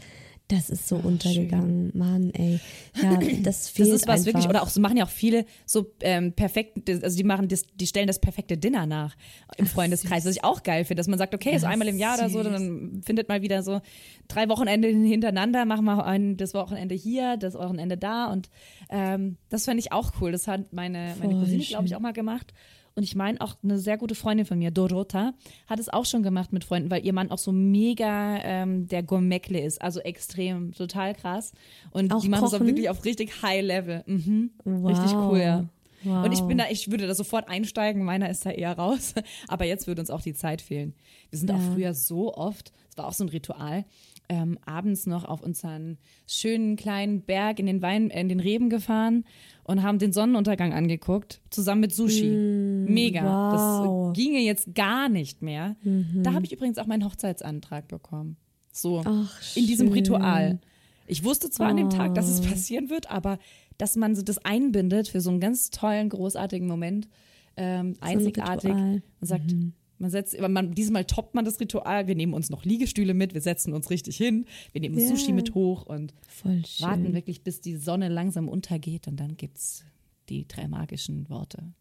Das 0.49 0.71
ist 0.71 0.89
so 0.89 0.97
untergegangen. 0.97 1.91
Mann, 1.95 2.31
ey. 2.31 2.59
Ja, 3.03 3.17
das 3.43 3.69
fehlt 3.69 3.89
Das 3.89 3.95
ist 3.95 4.07
was 4.09 4.21
einfach. 4.21 4.27
wirklich, 4.27 4.49
oder 4.49 4.63
auch 4.63 4.71
so 4.71 4.81
machen 4.81 4.97
ja 4.97 5.05
auch 5.05 5.11
viele 5.11 5.45
so 5.67 5.93
ähm, 6.01 6.33
perfekt, 6.33 6.89
also 6.89 7.17
die 7.19 7.25
machen 7.25 7.49
das, 7.49 7.65
die 7.75 7.87
stellen 7.87 8.07
das 8.07 8.19
perfekte 8.19 8.57
Dinner 8.57 8.87
nach 8.87 9.15
im 9.59 9.67
Freundeskreis, 9.67 10.25
was 10.25 10.35
ich 10.37 10.45
auch 10.45 10.63
geil 10.63 10.87
finde, 10.87 11.01
dass 11.01 11.07
man 11.07 11.19
sagt, 11.19 11.35
okay, 11.35 11.59
so 11.59 11.67
Ja, 11.67 11.73
einmal 11.73 11.89
im 11.89 11.99
Jahr 11.99 12.17
oder 12.19 12.31
so, 12.31 12.43
süß. 12.43 12.51
dann 12.51 13.03
findet 13.05 13.29
mal 13.29 13.43
wieder 13.43 13.63
so 13.63 13.83
drei 14.27 14.49
Wochenende 14.49 14.89
hintereinander, 14.89 15.67
machen 15.67 15.85
wir 15.85 16.07
ein, 16.07 16.39
das 16.39 16.55
Wochenende 16.55 16.95
hier, 16.95 17.37
das 17.37 17.53
Wochenende 17.55 17.99
da 17.99 18.33
und 18.33 18.49
ähm, 18.89 19.37
das 19.51 19.67
fände 19.67 19.81
ich 19.81 19.93
auch 19.93 20.13
cool. 20.21 20.33
Das 20.33 20.49
hat 20.49 20.73
meine, 20.73 21.15
meine 21.21 21.35
Cousine, 21.35 21.63
glaube 21.63 21.85
ich, 21.85 21.91
schön. 21.91 21.97
auch 21.99 22.01
mal 22.03 22.13
gemacht. 22.15 22.55
Und 22.99 23.05
ich 23.05 23.15
meine 23.15 23.41
auch 23.41 23.55
eine 23.63 23.79
sehr 23.79 23.97
gute 23.97 24.15
Freundin 24.15 24.45
von 24.45 24.59
mir, 24.59 24.71
Dorota, 24.73 25.33
hat 25.69 25.79
es 25.79 25.89
auch 25.89 26.05
schon 26.05 26.23
gemacht 26.23 26.53
mit 26.53 26.65
Freunden, 26.65 26.91
weil 26.91 27.07
ihr 27.07 27.13
Mann 27.13 27.31
auch 27.31 27.39
so 27.39 27.53
mega 27.53 28.39
ähm, 28.43 28.89
der 28.89 29.03
Gourmetle 29.05 29.61
ist, 29.61 29.81
also 29.81 30.01
extrem, 30.01 30.73
total 30.73 31.15
krass. 31.15 31.53
Und 31.93 32.13
Auch 32.13 32.21
die 32.21 32.29
machen 32.29 32.45
es 32.47 32.55
auch 32.55 32.61
wirklich 32.61 32.91
auf 32.91 33.05
richtig 33.05 33.41
High 33.43 33.63
Level. 33.65 34.03
Mhm. 34.07 34.51
Wow. 34.65 34.91
Richtig 34.91 35.17
cool, 35.17 35.39
ja. 35.39 35.69
Wow. 36.05 36.25
Und 36.25 36.33
ich 36.33 36.41
bin 36.43 36.59
da, 36.59 36.65
ich 36.71 36.91
würde 36.91 37.07
da 37.07 37.15
sofort 37.15 37.49
einsteigen, 37.49 38.05
meiner 38.05 38.29
ist 38.31 38.45
da 38.47 38.51
eher 38.51 38.73
raus. 38.77 39.15
Aber 39.49 39.65
jetzt 39.65 39.87
würde 39.87 40.01
uns 40.01 40.11
auch 40.11 40.21
die 40.23 40.35
Zeit 40.35 40.61
fehlen. 40.63 40.95
Wir 41.31 41.39
sind 41.39 41.51
auch 41.51 41.57
Ja. 41.59 41.73
früher 41.73 41.95
so 41.95 42.35
oft, 42.35 42.73
es 42.91 42.97
war 42.99 43.07
auch 43.07 43.13
so 43.13 43.25
ein 43.25 43.29
Ritual, 43.31 43.85
ähm, 44.29 44.59
abends 44.67 45.07
noch 45.07 45.25
auf 45.25 45.43
unseren 45.43 45.99
schönen 46.27 46.77
kleinen 46.77 47.23
Berg 47.23 47.59
in 47.59 47.67
den 47.67 47.81
Wein, 47.83 48.11
äh, 48.11 48.21
in 48.21 48.29
den 48.29 48.41
Reben 48.41 48.69
gefahren 48.71 49.25
und 49.65 49.83
haben 49.83 49.99
den 49.99 50.13
Sonnenuntergang 50.13 50.73
angeguckt, 50.73 51.41
zusammen 51.51 51.81
mit 51.83 51.95
Sushi. 51.95 52.29
Mega. 52.29 53.23
Mm, 53.23 53.27
wow. 53.27 54.09
Mhm. 54.09 54.15
Das 54.15 54.23
ginge 54.25 54.41
jetzt 54.41 54.75
gar 54.75 55.09
nicht 55.09 55.43
mehr. 55.43 55.77
Da 56.23 56.33
habe 56.35 56.45
ich 56.45 56.53
übrigens 56.53 56.79
auch 56.79 56.87
meinen 56.87 57.05
Hochzeitsantrag 57.05 57.89
bekommen. 57.89 58.37
So. 58.73 59.03
Ach, 59.05 59.57
in 59.57 59.67
diesem. 59.67 59.89
Ritual. 59.89 60.61
Ich 61.07 61.25
wusste 61.25 61.49
zwar 61.51 61.69
an 61.69 61.79
dem 61.79 61.89
Tag, 61.91 62.15
dass 62.15 62.27
Oh. 62.27 62.35
es 62.35 62.41
passieren 62.43 62.91
wird, 62.91 63.11
aber 63.11 63.39
dass 63.79 63.97
man 63.97 64.15
so 64.15 64.21
das 64.23 64.39
einbindet 64.45 65.09
für 65.09 65.21
so 65.23 65.31
einen 65.31 65.41
ganz 65.41 65.71
tollen, 65.71 66.11
großartigen 66.11 66.69
Moment, 66.69 67.09
ähm, 67.57 67.95
einzigartig 68.01 68.71
Ritual. 68.71 69.03
und 69.21 69.27
sagt, 69.27 69.53
Mhm. 69.53 69.73
Man 69.99 70.11
setzt, 70.11 70.39
man, 70.41 70.73
diesmal 70.75 71.05
toppt 71.05 71.35
man 71.35 71.45
das 71.45 71.59
Ritual, 71.61 72.07
wir 72.07 72.15
nehmen 72.15 72.35
uns 72.35 72.51
noch 72.51 72.65
Liegestühle 72.65 73.15
mit, 73.15 73.35
wir 73.35 73.41
setzen 73.41 73.73
uns 73.73 73.91
richtig 73.91 74.17
hin, 74.17 74.47
wir 74.73 74.81
nehmen 74.81 74.99
Ja. 74.99 75.09
Sushi 75.09 75.33
mit 75.33 75.55
hoch 75.55 75.87
und 75.87 76.15
warten 76.81 77.15
wirklich, 77.15 77.43
bis 77.43 77.61
die 77.61 77.77
Sonne 77.77 78.09
langsam 78.09 78.49
untergeht 78.49 79.09
und 79.09 79.17
dann 79.19 79.37
gibt's 79.37 79.85
die 80.29 80.47
drei 80.47 80.69
magischen 80.69 81.29
Worte. 81.29 81.73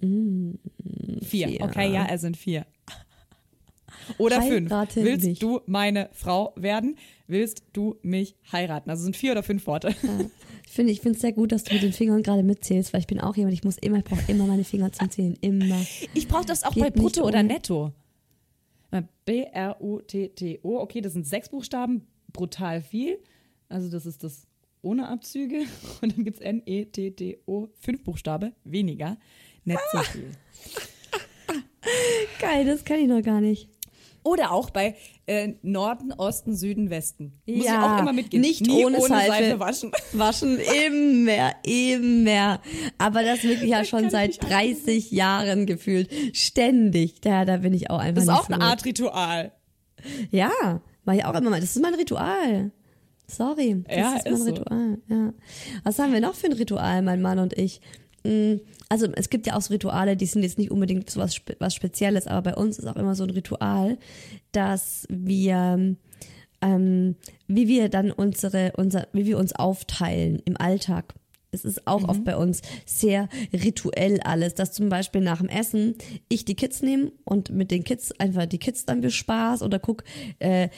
vier. 0.00 0.08
Mm, 0.08 0.58
vier. 1.22 1.60
Okay, 1.60 1.92
ja, 1.92 2.06
es 2.10 2.20
sind 2.22 2.36
vier. 2.36 2.66
Oder 4.18 4.42
fünf. 4.42 4.70
Heirate 4.70 5.04
Willst 5.04 5.24
mich. 5.26 5.38
du 5.38 5.60
meine 5.66 6.08
Frau 6.12 6.52
werden? 6.56 6.96
Willst 7.26 7.62
du 7.72 7.96
mich 8.02 8.34
heiraten? 8.50 8.90
Also 8.90 9.00
es 9.00 9.04
sind 9.04 9.16
vier 9.16 9.32
oder 9.32 9.42
fünf 9.42 9.66
Worte. 9.66 9.94
Ich 10.74 10.76
finde 10.76 10.92
ich 10.92 11.00
finde 11.02 11.14
es 11.14 11.20
sehr 11.22 11.32
gut, 11.32 11.52
dass 11.52 11.62
du 11.62 11.72
mit 11.72 11.84
den 11.84 11.92
Fingern 11.92 12.24
gerade 12.24 12.42
mitzählst, 12.42 12.92
weil 12.92 12.98
ich 12.98 13.06
bin 13.06 13.20
auch 13.20 13.36
jemand, 13.36 13.54
ich 13.54 13.62
muss 13.62 13.78
immer, 13.78 13.98
ich 13.98 14.04
brauche 14.04 14.24
immer 14.26 14.44
meine 14.44 14.64
Finger 14.64 14.90
zum 14.90 15.08
Zählen. 15.08 15.38
Immer. 15.40 15.80
Ich 16.14 16.26
brauche 16.26 16.44
das 16.44 16.64
auch 16.64 16.72
Geht 16.74 16.82
bei 16.82 16.90
Brutto 16.90 17.22
oder 17.22 17.38
ohne. 17.38 17.44
Netto. 17.44 17.92
B-R-U-T-T-O. 19.24 20.80
Okay, 20.80 21.00
das 21.00 21.12
sind 21.12 21.28
sechs 21.28 21.48
Buchstaben, 21.48 22.08
brutal 22.32 22.82
viel. 22.82 23.20
Also 23.68 23.88
das 23.88 24.04
ist 24.04 24.24
das 24.24 24.48
ohne 24.82 25.06
Abzüge. 25.06 25.60
Und 26.02 26.16
dann 26.16 26.24
gibt 26.24 26.38
es 26.38 26.42
N-E-T-T-O, 26.42 27.68
fünf 27.78 28.02
Buchstabe, 28.02 28.52
weniger. 28.64 29.16
Nicht 29.64 29.78
so 29.92 29.98
viel. 30.02 30.32
Geil, 32.40 32.66
das 32.66 32.84
kann 32.84 32.98
ich 32.98 33.06
noch 33.06 33.22
gar 33.22 33.40
nicht. 33.40 33.68
Oder 34.24 34.50
auch 34.52 34.70
bei 34.70 34.96
äh, 35.26 35.52
Norden, 35.62 36.12
Osten, 36.14 36.56
Süden, 36.56 36.90
Westen. 36.90 37.40
Muss 37.46 37.58
ich 37.58 37.64
Ja, 37.66 37.96
auch 37.96 38.00
immer 38.00 38.12
mitgehen. 38.12 38.40
nicht 38.40 38.62
Nie 38.66 38.84
ohne 38.84 39.00
Seife. 39.00 39.26
Seife 39.30 39.60
waschen. 39.60 39.92
Waschen 40.12 40.58
immer, 40.58 41.52
immer. 41.62 42.60
Aber 42.98 43.22
das 43.22 43.42
wirklich 43.44 43.70
ja 43.70 43.84
schon 43.84 44.10
seit 44.10 44.30
ich 44.30 44.40
nicht 44.40 44.50
30 44.50 45.10
Jahren 45.10 45.66
gefühlt. 45.66 46.10
Ständig. 46.34 47.20
Da, 47.20 47.44
da 47.44 47.58
bin 47.58 47.72
ich 47.74 47.90
auch 47.90 47.98
einfach 47.98 48.24
Das 48.24 48.34
ist 48.34 48.40
auch 48.44 48.48
eine. 48.50 48.64
Art 48.64 48.84
Ritual. 48.84 49.52
Ja, 50.30 50.80
mache 51.04 51.16
ich 51.18 51.24
auch 51.24 51.34
immer 51.34 51.50
mal. 51.50 51.60
Das 51.60 51.76
ist 51.76 51.82
mein 51.82 51.94
Ritual. 51.94 52.72
Sorry, 53.26 53.84
das 53.88 53.96
Ja, 53.96 54.16
ist 54.16 54.24
mein 54.24 54.32
ist 54.34 54.40
so. 54.40 54.46
Ritual. 54.46 54.98
Ja. 55.08 55.32
Was 55.82 55.98
haben 55.98 56.12
wir 56.12 56.20
noch 56.20 56.34
für 56.34 56.46
ein 56.46 56.52
Ritual, 56.52 57.02
mein 57.02 57.22
Mann 57.22 57.38
und 57.38 57.56
ich? 57.58 57.80
Mm, 58.24 58.56
Also 58.88 59.06
es 59.14 59.30
gibt 59.30 59.46
ja 59.46 59.56
auch 59.56 59.60
so 59.60 59.72
Rituale, 59.72 60.16
die 60.16 60.26
sind 60.26 60.42
jetzt 60.42 60.58
nicht 60.58 60.70
unbedingt 60.70 61.10
so 61.10 61.20
was, 61.20 61.40
was 61.58 61.74
Spezielles, 61.74 62.26
aber 62.26 62.50
bei 62.52 62.56
uns 62.56 62.78
ist 62.78 62.86
auch 62.86 62.96
immer 62.96 63.14
so 63.14 63.24
ein 63.24 63.30
Ritual, 63.30 63.98
dass 64.52 65.06
wir 65.10 65.96
ähm, 66.64 67.16
wie 67.46 67.68
wir 67.68 67.88
dann 67.90 68.10
unsere, 68.10 68.72
unser, 68.76 69.06
wie 69.12 69.26
wir 69.26 69.38
uns 69.38 69.54
aufteilen 69.54 70.40
im 70.46 70.56
Alltag. 70.56 71.14
Es 71.50 71.64
ist 71.64 71.86
auch 71.86 72.08
oft 72.08 72.24
bei 72.24 72.36
uns 72.36 72.62
sehr 72.84 73.28
rituell 73.52 74.20
alles, 74.24 74.54
dass 74.54 74.72
zum 74.72 74.88
Beispiel 74.88 75.20
nach 75.20 75.38
dem 75.38 75.48
Essen 75.48 75.94
ich 76.28 76.44
die 76.44 76.56
Kids 76.56 76.82
nehme 76.82 77.12
und 77.24 77.50
mit 77.50 77.70
den 77.70 77.84
Kids 77.84 78.10
einfach 78.18 78.46
die 78.46 78.58
Kids 78.58 78.86
dann 78.86 79.02
bespaß 79.02 79.62
oder 79.62 79.78
guck, 79.78 80.02
äh, 80.40 80.68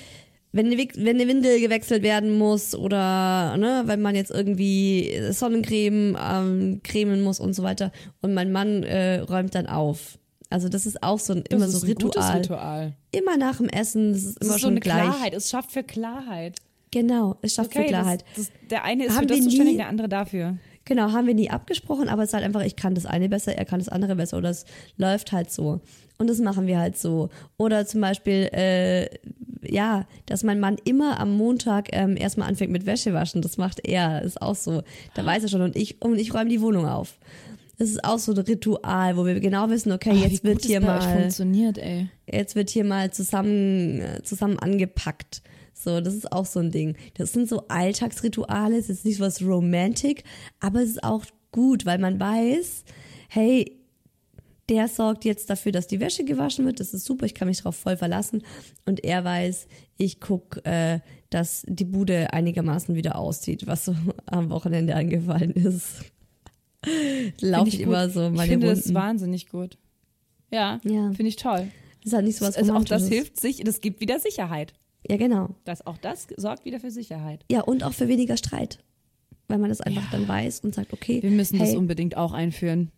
wenn 0.57 0.67
eine, 0.67 0.77
wenn 0.79 1.21
eine 1.21 1.29
Windel 1.29 1.61
gewechselt 1.61 2.03
werden 2.03 2.37
muss 2.37 2.75
oder 2.75 3.57
ne, 3.57 3.83
wenn 3.87 4.01
man 4.03 4.15
jetzt 4.15 4.31
irgendwie 4.31 5.13
Sonnencreme 5.31 6.17
ähm, 6.21 6.81
cremen 6.83 7.23
muss 7.23 7.39
und 7.41 7.53
so 7.55 7.63
weiter 7.63 7.93
und 8.23 8.35
mein 8.35 8.51
Mann 8.53 8.83
äh, 8.83 9.19
räumt 9.21 9.55
dann 9.55 9.67
auf. 9.67 10.19
Also 10.51 10.69
das 10.69 10.87
ist 10.87 11.03
auch 11.03 11.19
so 11.19 11.33
ein, 11.35 11.43
immer 11.49 11.67
das 11.67 11.73
so 11.73 11.79
ist 11.79 11.85
ein 11.91 11.95
gutes 11.97 12.23
Ritual. 12.23 12.37
Ritual. 12.39 12.93
Immer 13.13 13.37
nach 13.37 13.57
dem 13.59 13.69
Essen, 13.69 14.13
das 14.13 14.23
ist 14.25 14.37
Das 14.41 14.47
immer 14.47 14.55
ist 14.57 14.61
so 14.63 14.67
schon 14.67 14.71
eine 14.75 14.81
gleich. 14.81 15.03
Klarheit. 15.03 15.35
Es 15.35 15.51
schafft 15.51 15.73
für 15.73 15.83
Klarheit. 15.83 16.57
Genau, 16.93 17.37
es 17.43 17.55
schafft 17.55 17.73
für 17.75 17.83
Klarheit. 17.85 18.25
Das, 18.37 18.47
das, 18.47 18.53
der 18.71 18.85
eine 18.85 19.05
ist 19.07 19.13
Haben 19.17 19.23
für 19.23 19.27
das 19.35 19.43
zuständig, 19.43 19.73
nie- 19.73 19.77
der 19.79 19.89
andere 19.89 20.09
dafür. 20.09 20.57
Genau, 20.85 21.11
haben 21.11 21.27
wir 21.27 21.35
nie 21.35 21.51
abgesprochen, 21.51 22.09
aber 22.09 22.23
es 22.23 22.29
ist 22.29 22.35
halt 22.35 22.45
einfach, 22.45 22.63
ich 22.63 22.77
kann 22.77 22.95
das 22.95 23.07
eine 23.07 23.29
besser, 23.29 23.57
er 23.59 23.65
kann 23.65 23.81
das 23.81 23.89
andere 23.89 24.15
besser 24.15 24.37
oder 24.39 24.51
es 24.51 24.65
läuft 24.97 25.33
halt 25.33 25.51
so. 25.51 25.81
Und 26.19 26.31
das 26.31 26.39
machen 26.39 26.69
wir 26.69 26.79
halt 26.79 26.97
so. 26.97 27.29
Oder 27.59 27.85
zum 27.87 28.01
Beispiel, 28.01 28.49
äh, 28.53 29.09
ja, 29.63 30.07
dass 30.27 30.43
mein 30.43 30.61
Mann 30.61 30.77
immer 30.85 31.21
am 31.21 31.37
Montag 31.37 31.89
ähm, 31.93 32.17
erstmal 32.17 32.49
anfängt 32.49 32.73
mit 32.73 32.87
Wäsche 32.87 33.13
waschen. 33.13 33.43
Das 33.43 33.57
macht 33.57 33.87
er, 33.87 34.23
ist 34.23 34.41
auch 34.43 34.55
so. 34.55 34.83
Da 35.15 35.25
weiß 35.25 35.45
er 35.45 35.49
schon. 35.49 35.63
Und 35.63 35.77
ich, 35.77 36.01
und 36.03 36.19
ich 36.19 36.35
räume 36.35 36.51
die 36.51 36.61
Wohnung 36.61 36.87
auf. 36.87 37.19
Das 37.79 37.91
ist 37.91 38.05
auch 38.05 38.19
so 38.19 38.33
ein 38.33 38.39
Ritual, 38.39 39.17
wo 39.17 39.27
wir 39.27 39.39
genau 39.41 39.69
wissen, 39.69 39.93
okay, 39.93 40.13
Ah, 40.13 40.27
jetzt 40.29 40.45
wird 40.45 40.65
hier 40.65 40.81
mal 40.81 41.31
jetzt 42.27 42.55
wird 42.57 42.71
hier 42.71 42.85
mal 42.85 43.11
zusammen, 43.11 44.01
äh, 44.01 44.23
zusammen 44.23 44.59
angepackt. 44.59 45.43
So, 45.75 46.01
das 46.01 46.15
ist 46.15 46.33
auch 46.33 46.47
so 46.47 46.61
ein 46.61 46.71
Ding. 46.71 46.97
Das 47.15 47.35
sind 47.35 47.49
so 47.49 47.69
Alltagsrituale, 47.69 48.79
es 48.79 48.89
ist 48.89 49.05
nicht 49.05 49.19
so 49.19 49.25
was 49.25 49.43
romantic, 49.43 50.25
aber 50.59 50.83
es 50.83 50.91
ist 50.91 51.05
auch 51.05 51.25
gut, 51.53 51.85
weil 51.85 51.99
man 51.99 52.19
weiß, 52.19 52.85
hey, 53.29 53.77
der 54.69 54.89
sorgt 54.89 55.25
jetzt 55.25 55.49
dafür, 55.51 55.71
dass 55.73 55.87
die 55.87 56.01
Wäsche 56.01 56.25
gewaschen 56.25 56.65
wird, 56.67 56.81
das 56.81 56.93
ist 56.93 57.05
super, 57.05 57.25
ich 57.27 57.35
kann 57.35 57.47
mich 57.49 57.59
darauf 57.59 57.77
voll 57.77 57.97
verlassen. 57.97 58.43
Und 58.85 59.05
er 59.05 59.23
weiß, 59.25 59.69
ich 59.97 60.21
guck, 60.21 60.65
äh, 60.67 61.01
dass 61.31 61.65
die 61.69 61.85
Bude 61.85 62.33
einigermaßen 62.33 62.95
wieder 62.95 63.17
aussieht, 63.17 63.67
was 63.67 63.85
so 63.85 63.95
am 64.27 64.51
Wochenende 64.51 64.95
angefallen 64.97 65.53
ist. 65.53 66.05
Laufe 67.41 67.69
ich, 67.69 67.79
gut. 67.79 67.87
immer 67.87 68.09
so 68.11 68.21
meine 68.31 68.45
Ich 68.45 68.49
finde 68.51 68.67
das 68.69 68.85
Runden. 68.85 68.95
wahnsinnig 68.95 69.49
gut. 69.49 69.79
Ja, 70.53 70.81
Ja. 70.85 71.09
finde 71.13 71.29
ich 71.29 71.37
toll. 71.37 71.69
Das 72.03 72.13
ist 72.13 72.13
halt 72.15 72.25
nicht 72.27 72.37
so 72.39 72.45
was 72.47 72.57
Also 72.57 72.75
auch 72.75 72.85
das 72.85 73.09
hilft 73.09 73.41
sich, 73.41 73.59
das 73.65 73.81
gibt 73.81 74.01
wieder 74.01 74.21
Sicherheit. 74.21 74.75
Ja, 75.09 75.17
genau. 75.17 75.51
Das, 75.65 75.87
auch 75.87 75.99
das 75.99 76.29
sorgt 76.37 76.65
wieder 76.65 76.79
für 76.81 76.91
Sicherheit. 76.91 77.45
Ja, 77.51 77.63
und 77.63 77.83
auch 77.83 77.93
für 77.93 78.09
weniger 78.09 78.37
Streit. 78.37 78.79
Weil 79.49 79.59
man 79.59 79.69
das 79.71 79.81
einfach 79.81 80.09
dann 80.11 80.27
weiß 80.27 80.61
und 80.61 80.75
sagt, 80.75 80.93
okay, 80.93 81.23
Wir 81.23 81.31
müssen 81.31 81.59
hey, 81.59 81.67
das 81.69 81.77
unbedingt 81.77 82.17
auch 82.17 82.33
einführen. 82.33 82.91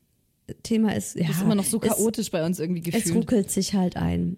Thema 0.63 0.95
ist, 0.95 1.17
ja, 1.17 1.29
ist 1.29 1.43
immer 1.43 1.55
noch 1.55 1.65
so 1.65 1.81
es, 1.81 1.89
chaotisch 1.89 2.31
bei 2.31 2.45
uns 2.45 2.59
irgendwie 2.59 2.81
es 2.91 3.05
gefühlt. 3.05 3.17
ruckelt 3.17 3.51
sich 3.51 3.75
halt 3.75 3.97
ein. 3.97 4.37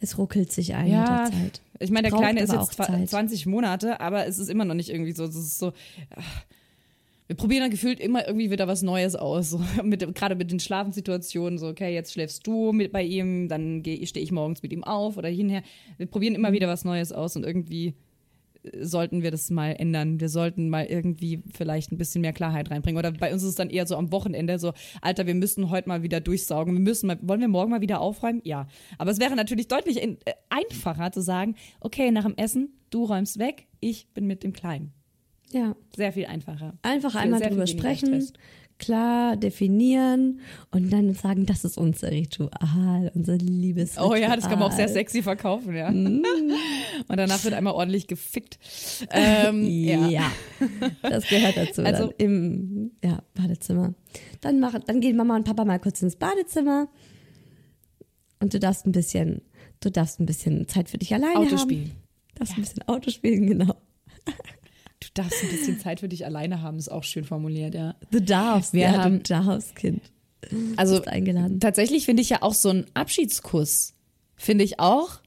Es 0.00 0.18
ruckelt 0.18 0.50
sich 0.50 0.74
ein 0.74 0.88
ja, 0.90 1.00
mit 1.00 1.08
der 1.34 1.40
Zeit. 1.40 1.60
ich 1.80 1.90
meine, 1.90 2.04
der 2.08 2.10
Braucht 2.10 2.22
Kleine 2.22 2.40
ist 2.42 2.50
jetzt 2.52 2.58
auch 2.58 2.72
zwa- 2.72 2.86
Zeit. 2.86 3.08
20 3.10 3.46
Monate, 3.46 4.00
aber 4.00 4.26
es 4.26 4.38
ist 4.38 4.48
immer 4.50 4.64
noch 4.64 4.74
nicht 4.74 4.88
irgendwie 4.90 5.12
so. 5.12 5.24
Es 5.24 5.36
ist 5.36 5.58
so. 5.58 5.72
ach, 6.16 6.44
Wir 7.28 7.36
probieren 7.36 7.60
dann 7.62 7.70
gefühlt 7.70 8.00
immer 8.00 8.26
irgendwie 8.26 8.50
wieder 8.50 8.66
was 8.66 8.82
Neues 8.82 9.14
aus. 9.14 9.50
So, 9.50 9.60
mit, 9.84 10.14
gerade 10.14 10.34
mit 10.34 10.50
den 10.50 10.58
Schlafensituationen. 10.58 11.58
So, 11.58 11.68
okay, 11.68 11.94
jetzt 11.94 12.12
schläfst 12.12 12.46
du 12.46 12.72
mit 12.72 12.90
bei 12.92 13.02
ihm, 13.04 13.48
dann 13.48 13.82
stehe 13.84 14.24
ich 14.24 14.32
morgens 14.32 14.62
mit 14.62 14.72
ihm 14.72 14.82
auf 14.84 15.16
oder 15.16 15.28
hinher. 15.28 15.62
Wir 15.98 16.06
probieren 16.06 16.32
Mhm. 16.32 16.38
immer 16.40 16.52
wieder 16.52 16.66
was 16.68 16.84
Neues 16.84 17.12
aus 17.12 17.36
und 17.36 17.44
irgendwie 17.44 17.94
sollten 18.80 19.22
wir 19.22 19.30
das 19.30 19.50
mal 19.50 19.70
ändern. 19.72 20.20
Wir 20.20 20.28
sollten 20.28 20.68
mal 20.68 20.84
irgendwie 20.86 21.42
vielleicht 21.52 21.92
ein 21.92 21.98
bisschen 21.98 22.20
mehr 22.20 22.32
Klarheit 22.32 22.70
reinbringen. 22.70 22.98
Oder 22.98 23.12
bei 23.12 23.32
uns 23.32 23.42
ist 23.42 23.50
es 23.50 23.54
dann 23.56 23.70
eher 23.70 23.86
so 23.86 23.96
am 23.96 24.12
Wochenende 24.12 24.58
so, 24.58 24.72
Alter, 25.00 25.26
wir 25.26 25.34
müssen 25.34 25.70
heute 25.70 25.88
mal 25.88 26.02
wieder 26.02 26.20
durchsaugen. 26.20 26.74
Wir 26.74 26.80
müssen 26.80 27.06
mal, 27.06 27.18
wollen 27.22 27.40
wir 27.40 27.48
morgen 27.48 27.70
mal 27.70 27.80
wieder 27.80 28.00
aufräumen? 28.00 28.40
Ja. 28.44 28.68
Aber 28.98 29.10
es 29.10 29.20
wäre 29.20 29.36
natürlich 29.36 29.68
deutlich 29.68 30.02
in, 30.02 30.18
äh, 30.24 30.32
einfacher 30.50 31.12
zu 31.12 31.20
sagen, 31.20 31.56
okay, 31.80 32.10
nach 32.10 32.24
dem 32.24 32.36
Essen, 32.36 32.74
du 32.90 33.04
räumst 33.04 33.38
weg, 33.38 33.66
ich 33.80 34.08
bin 34.14 34.26
mit 34.26 34.42
dem 34.42 34.52
Kleinen. 34.52 34.92
Ja. 35.50 35.76
Sehr 35.94 36.12
viel 36.12 36.26
einfacher. 36.26 36.78
Einfach 36.82 37.14
einmal 37.14 37.40
drüber 37.40 37.66
sprechen, 37.66 38.08
Stress. 38.08 38.32
Klar 38.82 39.36
definieren 39.36 40.40
und 40.72 40.92
dann 40.92 41.14
sagen, 41.14 41.46
das 41.46 41.64
ist 41.64 41.78
unser 41.78 42.10
Ritual, 42.10 43.12
unser 43.14 43.36
liebes 43.36 43.96
Oh 43.96 44.14
ja, 44.16 44.34
das 44.34 44.48
kann 44.48 44.58
man 44.58 44.70
auch 44.70 44.76
sehr 44.76 44.88
sexy 44.88 45.22
verkaufen, 45.22 45.74
ja. 45.74 45.90
Mm. 45.90 46.22
Und 47.08 47.16
danach 47.16 47.42
wird 47.44 47.54
einmal 47.54 47.74
ordentlich 47.74 48.06
gefickt. 48.08 48.58
Ähm, 49.10 49.64
ja. 49.64 50.08
Ja. 50.08 50.30
das 51.02 51.28
gehört 51.28 51.56
dazu. 51.56 51.82
Also- 51.82 52.12
im 52.18 52.90
ja, 53.04 53.22
Badezimmer. 53.34 53.94
Dann, 54.40 54.58
mach, 54.60 54.78
dann 54.80 55.00
gehen 55.00 55.16
Mama 55.16 55.36
und 55.36 55.44
Papa 55.44 55.64
mal 55.64 55.78
kurz 55.78 56.02
ins 56.02 56.16
Badezimmer 56.16 56.88
und 58.40 58.52
du 58.52 58.58
darfst 58.58 58.84
ein 58.86 58.92
bisschen, 58.92 59.42
du 59.80 59.90
darfst 59.90 60.18
ein 60.20 60.26
bisschen 60.26 60.66
Zeit 60.66 60.88
für 60.90 60.98
dich 60.98 61.14
alleine 61.14 61.36
Auto 61.36 61.50
haben. 61.50 61.58
spielen. 61.58 61.92
Darfst 62.34 62.56
ein 62.56 62.62
bisschen 62.62 62.82
Auto 62.88 63.10
spielen, 63.10 63.46
genau. 63.46 63.74
Du 65.02 65.22
darfst 65.22 65.42
ein 65.42 65.50
bisschen 65.50 65.78
Zeit 65.80 66.00
für 66.00 66.08
dich 66.08 66.24
alleine 66.24 66.62
haben, 66.62 66.78
ist 66.78 66.90
auch 66.90 67.04
schön 67.04 67.24
formuliert, 67.24 67.74
ja. 67.74 67.94
Du 68.10 68.20
darfst, 68.20 68.72
Wir 68.72 68.82
ja, 68.82 68.92
haben- 68.92 69.22
du 69.22 69.34
darfst, 69.34 69.76
Kind. 69.76 70.02
Also 70.76 71.00
tatsächlich 71.60 72.04
finde 72.04 72.22
ich 72.22 72.30
ja 72.30 72.42
auch 72.42 72.54
so 72.54 72.70
einen 72.70 72.86
Abschiedskuss, 72.94 73.94
finde 74.34 74.64
ich 74.64 74.80
auch 74.80 75.20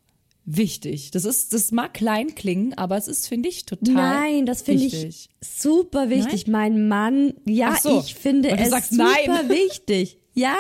wichtig. 0.46 1.12
Das 1.12 1.26
ist, 1.26 1.54
das 1.54 1.72
mag 1.72 1.94
klein 1.94 2.36
klingen, 2.36 2.74
aber 2.78 2.98
es 2.98 3.08
ist, 3.08 3.28
finde 3.28 3.50
ich, 3.50 3.66
total 3.66 3.94
Nein, 3.94 4.46
das 4.46 4.62
finde 4.62 4.84
ich 4.86 5.30
super 5.42 6.10
wichtig. 6.10 6.48
Mein 6.48 6.88
Mann, 6.88 7.34
ja, 7.46 7.76
so. 7.82 8.00
ich 8.00 8.16
finde 8.16 8.50
es 8.50 8.70
sagst 8.70 8.92
super 8.92 9.06
nein. 9.28 9.50
wichtig. 9.50 10.18
Ja, 10.36 10.58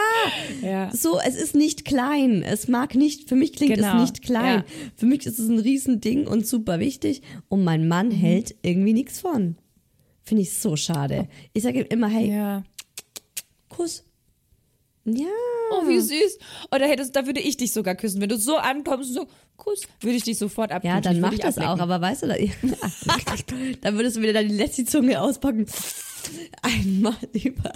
Ja. 0.61 0.89
so, 0.93 1.19
es 1.19 1.35
ist 1.35 1.53
nicht 1.53 1.83
klein. 1.85 2.41
Es 2.43 2.67
mag 2.69 2.95
nicht, 2.95 3.27
für 3.27 3.35
mich 3.35 3.53
klingt 3.53 3.75
Genau, 3.75 3.95
es 3.97 4.01
nicht 4.01 4.21
klein. 4.21 4.59
ja. 4.59 4.65
Für 4.95 5.05
mich 5.05 5.25
ist 5.25 5.37
es 5.37 5.49
ein 5.49 5.59
Riesending 5.59 6.27
und 6.27 6.47
super 6.47 6.79
wichtig. 6.79 7.21
Und 7.49 7.63
mein 7.65 7.87
Mann 7.87 8.07
Mhm. 8.07 8.11
hält 8.13 8.55
irgendwie 8.61 8.93
nichts 8.93 9.19
von. 9.19 9.57
Finde 10.23 10.43
ich 10.43 10.53
so 10.53 10.75
schade. 10.77 11.27
Ich 11.53 11.63
sage 11.63 11.81
ihm 11.81 11.87
immer, 11.89 12.07
hey, 12.07 12.29
Ja. 12.31 12.63
Kuss. 13.69 14.03
Ja. 15.05 15.25
Oh, 15.71 15.87
wie 15.87 15.99
süß. 15.99 16.37
Oder 16.73 16.87
hättest, 16.87 17.15
da 17.15 17.25
würde 17.25 17.39
ich 17.39 17.57
dich 17.57 17.71
sogar 17.73 17.95
küssen. 17.95 18.21
Wenn 18.21 18.29
du 18.29 18.37
so 18.37 18.57
ankommst 18.57 19.09
und 19.09 19.15
so, 19.15 19.27
Kuss, 19.57 19.83
würde 20.01 20.17
ich 20.17 20.23
dich 20.23 20.37
sofort 20.37 20.71
abküssen. 20.71 20.95
Ja, 20.95 21.01
dann 21.01 21.19
mach 21.19 21.33
das 21.37 21.57
auch, 21.57 21.63
ablecken. 21.63 21.81
aber 21.81 22.01
weißt 22.01 22.23
du, 22.23 22.27
da, 22.27 22.35
dann 23.81 23.95
würdest 23.95 24.17
du 24.17 24.21
wieder 24.21 24.33
deine 24.33 24.53
letzte 24.53 24.85
Zunge 24.85 25.21
auspacken. 25.21 25.65
Einmal 26.61 27.15
über, 27.33 27.71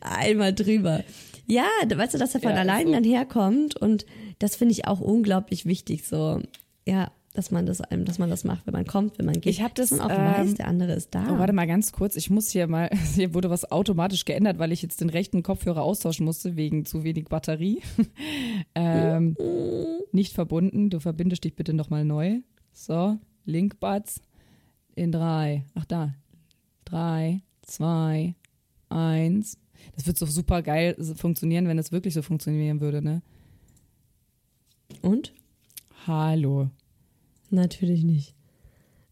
einmal 0.00 0.52
drüber. 0.54 1.04
Ja, 1.46 1.66
da- 1.86 1.96
weißt 1.98 2.14
du, 2.14 2.18
dass 2.18 2.34
er 2.34 2.40
von 2.40 2.50
Ja, 2.52 2.56
allein 2.58 2.86
so. 2.88 2.92
dann 2.92 3.04
herkommt 3.04 3.76
und 3.76 4.04
das 4.38 4.56
finde 4.56 4.72
ich 4.72 4.86
auch 4.86 5.00
unglaublich 5.00 5.64
wichtig, 5.66 6.06
so, 6.06 6.40
ja, 6.86 7.10
dass 7.34 7.50
man 7.50 7.64
das, 7.64 7.82
dass 7.90 8.18
man 8.18 8.28
das 8.28 8.44
macht, 8.44 8.66
wenn 8.66 8.72
man 8.72 8.86
kommt, 8.86 9.18
wenn 9.18 9.26
man 9.26 9.34
geht. 9.34 9.46
Ich 9.46 9.62
hab 9.62 9.74
das, 9.74 9.90
dass 9.90 9.98
man 9.98 10.10
auch 10.10 10.18
ähm, 10.18 10.46
weiß, 10.46 10.54
der 10.54 10.68
andere 10.68 10.92
ist 10.92 11.14
da. 11.14 11.24
Oh, 11.30 11.38
warte 11.38 11.52
mal 11.52 11.66
ganz 11.66 11.92
kurz. 11.92 12.16
Ich 12.16 12.28
muss 12.28 12.50
hier 12.50 12.66
mal, 12.66 12.90
hier 13.14 13.32
wurde 13.32 13.48
was 13.48 13.70
automatisch 13.70 14.24
geändert, 14.24 14.58
weil 14.58 14.72
ich 14.72 14.82
jetzt 14.82 15.00
den 15.00 15.08
rechten 15.08 15.42
Kopfhörer 15.42 15.82
austauschen 15.82 16.26
musste 16.26 16.56
wegen 16.56 16.84
zu 16.84 17.04
wenig 17.04 17.28
Batterie. 17.28 17.80
ähm, 18.74 19.36
nicht 20.12 20.34
verbunden. 20.34 20.90
Du 20.90 21.00
verbindest 21.00 21.44
dich 21.44 21.56
bitte 21.56 21.72
nochmal 21.72 22.04
neu. 22.04 22.40
So, 22.72 23.18
Linkbuds 23.46 24.20
in 24.94 25.10
drei. 25.10 25.64
Ach 25.74 25.86
da. 25.86 26.14
Drei, 26.84 27.40
zwei, 27.62 28.34
eins. 28.90 29.58
Das 29.96 30.06
wird 30.06 30.18
so 30.18 30.26
super 30.26 30.62
geil 30.62 30.96
funktionieren, 31.16 31.66
wenn 31.66 31.78
es 31.78 31.92
wirklich 31.92 32.12
so 32.12 32.20
funktionieren 32.20 32.80
würde, 32.80 33.02
ne? 33.02 33.22
Und? 35.00 35.32
Hallo. 36.06 36.68
Natürlich 37.52 38.02
nicht. 38.02 38.34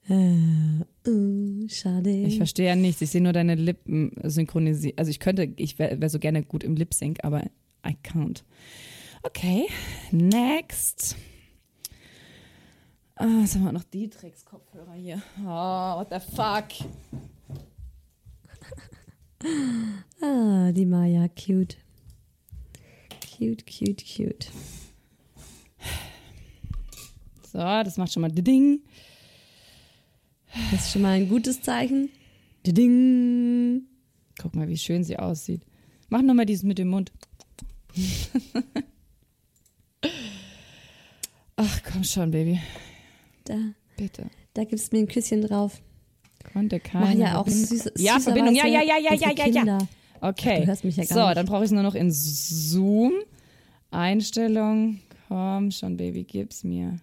Äh, 0.08 1.08
uh, 1.08 1.68
schade. 1.68 2.10
Ich 2.10 2.38
verstehe 2.38 2.68
ja 2.68 2.74
nichts. 2.74 3.02
Ich 3.02 3.10
sehe 3.10 3.20
nur 3.20 3.34
deine 3.34 3.54
Lippen 3.54 4.12
synchronisieren. 4.22 4.96
Also 4.98 5.10
ich 5.10 5.20
könnte, 5.20 5.52
ich 5.56 5.78
wäre 5.78 6.00
wär 6.00 6.08
so 6.08 6.18
gerne 6.18 6.42
gut 6.42 6.64
im 6.64 6.74
Lip 6.74 6.94
Sync, 6.94 7.22
aber 7.22 7.44
I 7.86 7.96
can't. 8.02 8.42
Okay, 9.22 9.66
next. 10.10 11.16
Ah, 13.16 13.26
was 13.42 13.54
haben 13.54 13.64
wir 13.64 13.72
noch? 13.72 13.84
Die 13.84 14.08
Drecks-Kopfhörer 14.08 14.94
hier. 14.94 15.20
Oh, 15.42 15.98
what 15.98 16.08
the 16.10 16.20
fuck? 16.20 16.68
Ah, 20.22 20.70
die 20.72 20.84
Maya, 20.84 21.26
cute. 21.28 21.78
Cute, 23.38 23.64
cute, 23.64 24.04
cute. 24.04 24.50
So, 27.52 27.58
das 27.58 27.96
macht 27.96 28.12
schon 28.12 28.20
mal 28.20 28.30
Ding. 28.30 28.80
Das 30.70 30.84
ist 30.86 30.92
schon 30.92 31.02
mal 31.02 31.12
ein 31.12 31.28
gutes 31.28 31.62
Zeichen. 31.62 32.10
Ding. 32.64 33.82
Guck 34.40 34.54
mal, 34.54 34.68
wie 34.68 34.76
schön 34.76 35.02
sie 35.02 35.18
aussieht. 35.18 35.62
Mach 36.08 36.22
nochmal 36.22 36.46
dieses 36.46 36.62
mit 36.62 36.78
dem 36.78 36.88
Mund. 36.88 37.10
Ach, 41.56 41.80
komm 41.90 42.04
schon, 42.04 42.30
Baby. 42.30 42.60
Da, 43.44 43.56
Bitte. 43.96 44.30
da 44.54 44.64
gibst 44.64 44.92
du 44.92 44.96
mir 44.96 45.02
ein 45.02 45.08
Küsschen 45.08 45.42
drauf. 45.42 45.82
Konnte 46.52 46.78
keine. 46.78 47.04
Machen 47.04 47.20
ja 47.20 47.38
auch 47.38 47.48
süße, 47.48 47.94
Ja, 47.98 48.20
Verbindung. 48.20 48.54
Ja, 48.54 48.66
ja, 48.66 48.82
ja, 48.82 48.96
ja, 48.98 49.14
ja, 49.14 49.46
ja, 49.46 49.64
ja. 49.64 49.78
Okay. 50.20 50.60
Du 50.60 50.66
hörst 50.68 50.84
mich 50.84 50.96
ja 50.96 51.04
gar 51.04 51.14
so, 51.14 51.24
nicht. 51.26 51.36
dann 51.36 51.46
brauche 51.46 51.64
ich 51.64 51.66
es 51.66 51.72
nur 51.72 51.82
noch 51.82 51.94
in 51.96 52.10
Zoom. 52.12 53.12
Einstellung. 53.90 55.00
Komm 55.28 55.70
schon, 55.72 55.96
Baby, 55.96 56.22
gib's 56.24 56.62
mir. 56.64 57.00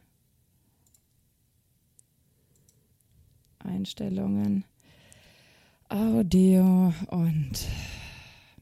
Einstellungen. 3.68 4.64
Audio 5.90 6.94
und 7.10 7.52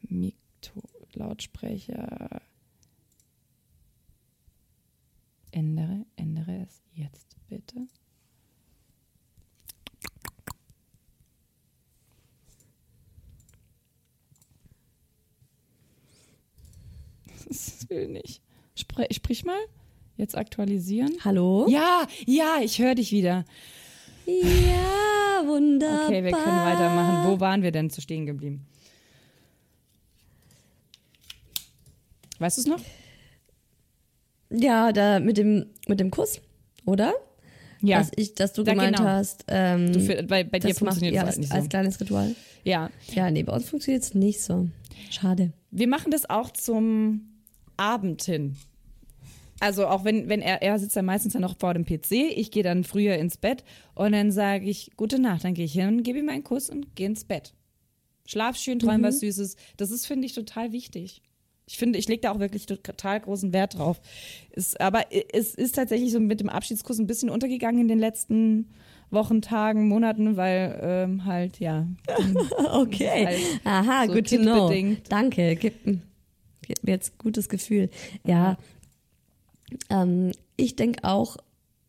Mikro, 0.03 0.83
Lautsprecher. 1.13 2.41
Ändere, 5.51 6.05
ändere 6.15 6.67
es 6.67 6.83
jetzt 6.93 7.37
bitte. 7.47 7.87
Das 17.47 17.87
will 17.89 18.07
nicht. 18.07 18.41
Spre 18.75 19.07
sprich 19.11 19.45
mal. 19.45 19.59
Jetzt 20.17 20.35
aktualisieren. 20.35 21.13
Hallo? 21.23 21.67
Ja, 21.69 22.07
ja, 22.25 22.57
ich 22.63 22.79
höre 22.79 22.95
dich 22.95 23.11
wieder. 23.11 23.45
Ja, 24.25 25.43
wunderbar. 25.45 26.05
Okay, 26.07 26.23
wir 26.23 26.31
können 26.31 26.65
weitermachen. 26.65 27.29
Wo 27.31 27.39
waren 27.39 27.61
wir 27.63 27.71
denn 27.71 27.89
zu 27.89 28.01
stehen 28.01 28.25
geblieben? 28.25 28.65
Weißt 32.39 32.57
du 32.57 32.61
es 32.61 32.67
noch? 32.67 32.81
Ja, 34.49 34.91
da 34.91 35.19
mit 35.19 35.37
dem, 35.37 35.67
mit 35.87 35.99
dem 35.99 36.11
Kuss, 36.11 36.41
oder? 36.85 37.13
Ja. 37.81 37.99
Dass, 37.99 38.11
ich, 38.15 38.33
dass 38.35 38.53
du 38.53 38.63
Da 38.63 38.71
gemeint 38.73 38.97
genau. 38.97 39.09
hast, 39.09 39.45
ähm, 39.47 39.91
Du, 39.93 39.99
für, 39.99 40.23
bei, 40.23 40.43
bei 40.43 40.59
dir 40.59 40.69
macht 40.69 40.79
funktioniert 40.79 41.13
ihr 41.13 41.21
das 41.21 41.27
als, 41.27 41.35
halt 41.35 41.41
nicht 41.41 41.51
als 41.53 41.63
so. 41.63 41.69
kleines 41.69 41.99
Ritual. 42.01 42.35
Ja. 42.63 42.89
Ja, 43.13 43.29
nee, 43.29 43.43
bei 43.43 43.53
uns 43.53 43.69
funktioniert 43.69 44.03
es 44.03 44.13
nicht 44.13 44.41
so. 44.41 44.67
Schade. 45.11 45.53
Wir 45.71 45.87
machen 45.87 46.11
das 46.11 46.29
auch 46.29 46.51
zum 46.51 47.21
Abend 47.77 48.23
hin. 48.23 48.55
Also 49.59 49.87
auch 49.87 50.03
wenn, 50.03 50.27
wenn 50.27 50.41
er, 50.41 50.61
er 50.61 50.77
sitzt 50.79 50.95
dann 50.95 51.05
meistens 51.05 51.33
ja 51.33 51.39
noch 51.39 51.57
vor 51.57 51.73
dem 51.73 51.85
PC, 51.85 52.11
ich 52.11 52.51
gehe 52.51 52.63
dann 52.63 52.83
früher 52.83 53.15
ins 53.15 53.37
Bett 53.37 53.63
und 53.93 54.11
dann 54.11 54.31
sage 54.31 54.65
ich, 54.65 54.91
gute 54.97 55.19
Nacht, 55.19 55.43
dann 55.43 55.53
gehe 55.53 55.65
ich 55.65 55.73
hin, 55.73 56.03
gebe 56.03 56.19
ihm 56.19 56.29
einen 56.29 56.43
Kuss 56.43 56.69
und 56.69 56.95
gehe 56.95 57.07
ins 57.07 57.23
Bett. 57.23 57.53
Schlaf 58.25 58.57
schön, 58.57 58.79
träum 58.79 59.03
was 59.03 59.19
Süßes. 59.19 59.55
Das 59.77 59.91
ist, 59.91 60.07
finde 60.07 60.25
ich, 60.25 60.33
total 60.33 60.71
wichtig. 60.71 61.21
Ich 61.67 61.77
finde, 61.77 61.97
ich 61.97 62.07
lege 62.07 62.21
da 62.21 62.31
auch 62.31 62.39
wirklich 62.39 62.65
total 62.65 63.19
großen 63.21 63.53
Wert 63.53 63.77
drauf. 63.77 63.99
Ist, 64.51 64.79
aber 64.79 65.05
es 65.11 65.55
ist 65.55 65.75
tatsächlich 65.75 66.11
so 66.11 66.19
mit 66.19 66.39
dem 66.39 66.49
Abschiedskuss 66.49 66.99
ein 66.99 67.07
bisschen 67.07 67.29
untergegangen 67.29 67.81
in 67.81 67.87
den 67.87 67.99
letzten 67.99 68.69
Wochen, 69.09 69.41
Tagen, 69.41 69.87
Monaten, 69.87 70.37
weil 70.37 70.79
ähm, 70.81 71.25
halt, 71.25 71.59
ja. 71.59 71.87
Okay. 72.71 73.25
halt 73.25 73.39
Aha, 73.63 74.05
so 74.07 74.13
good 74.13 74.29
to 74.29 74.37
know. 74.37 74.71
Danke. 75.09 75.55
Gib, 75.55 75.73
gib 75.83 76.83
mir 76.83 76.91
jetzt 76.91 77.17
gutes 77.17 77.49
Gefühl. 77.49 77.89
Ja. 78.25 78.57
Ähm, 79.89 80.31
ich 80.57 80.75
denke 80.75 81.03
auch 81.03 81.37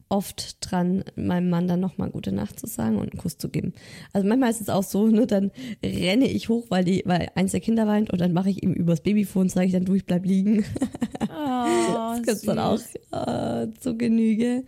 oft 0.08 0.58
dran, 0.60 1.04
meinem 1.16 1.50
Mann 1.50 1.66
dann 1.66 1.80
nochmal 1.80 2.10
gute 2.10 2.32
Nacht 2.32 2.60
zu 2.60 2.66
sagen 2.66 2.96
und 2.96 3.10
einen 3.10 3.20
Kuss 3.20 3.38
zu 3.38 3.48
geben. 3.48 3.72
Also 4.12 4.26
manchmal 4.26 4.50
ist 4.50 4.60
es 4.60 4.68
auch 4.68 4.84
so, 4.84 5.08
ne, 5.08 5.26
dann 5.26 5.50
renne 5.82 6.28
ich 6.30 6.48
hoch, 6.48 6.66
weil 6.68 6.84
die, 6.84 7.02
weil 7.06 7.30
eins 7.34 7.50
der 7.52 7.60
Kinder 7.60 7.86
weint 7.86 8.10
und 8.10 8.20
dann 8.20 8.32
mache 8.32 8.50
ich 8.50 8.62
ihm 8.62 8.72
übers 8.72 9.00
Babyphone, 9.00 9.48
sage 9.48 9.66
ich 9.66 9.72
dann, 9.72 9.84
du, 9.84 9.94
ich 9.94 10.06
bleib 10.06 10.24
liegen. 10.24 10.64
Oh, 11.22 11.26
Das 12.16 12.22
gibt's 12.22 12.42
dann 12.42 12.58
auch 12.58 12.80
äh, 13.12 13.68
zu 13.80 13.96
Genüge. 13.96 14.64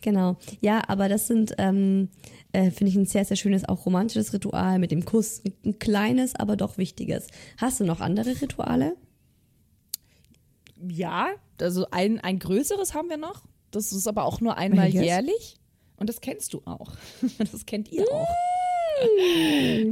Genau. 0.00 0.36
Ja, 0.60 0.82
aber 0.88 1.08
das 1.08 1.28
sind, 1.28 1.54
ähm, 1.58 2.08
äh, 2.52 2.70
finde 2.70 2.90
ich, 2.90 2.96
ein 2.96 3.06
sehr, 3.06 3.24
sehr 3.24 3.36
schönes, 3.36 3.68
auch 3.68 3.86
romantisches 3.86 4.32
Ritual 4.32 4.80
mit 4.80 4.90
dem 4.90 5.04
Kuss. 5.04 5.42
Ein 5.64 5.78
kleines, 5.78 6.34
aber 6.34 6.56
doch 6.56 6.76
wichtiges. 6.76 7.28
Hast 7.56 7.78
du 7.78 7.84
noch 7.84 8.00
andere 8.00 8.40
Rituale? 8.40 8.96
Ja, 10.88 11.28
also 11.62 11.86
ein, 11.90 12.20
ein 12.20 12.38
größeres 12.38 12.94
haben 12.94 13.08
wir 13.08 13.16
noch. 13.16 13.44
Das 13.70 13.92
ist 13.92 14.06
aber 14.06 14.24
auch 14.24 14.40
nur 14.40 14.56
einmal 14.58 14.86
Welches? 14.86 15.02
jährlich. 15.02 15.56
Und 15.96 16.08
das 16.08 16.20
kennst 16.20 16.52
du 16.54 16.62
auch. 16.64 16.92
Das 17.38 17.64
kennt 17.66 17.90
ihr 17.92 18.04
auch. 18.12 18.28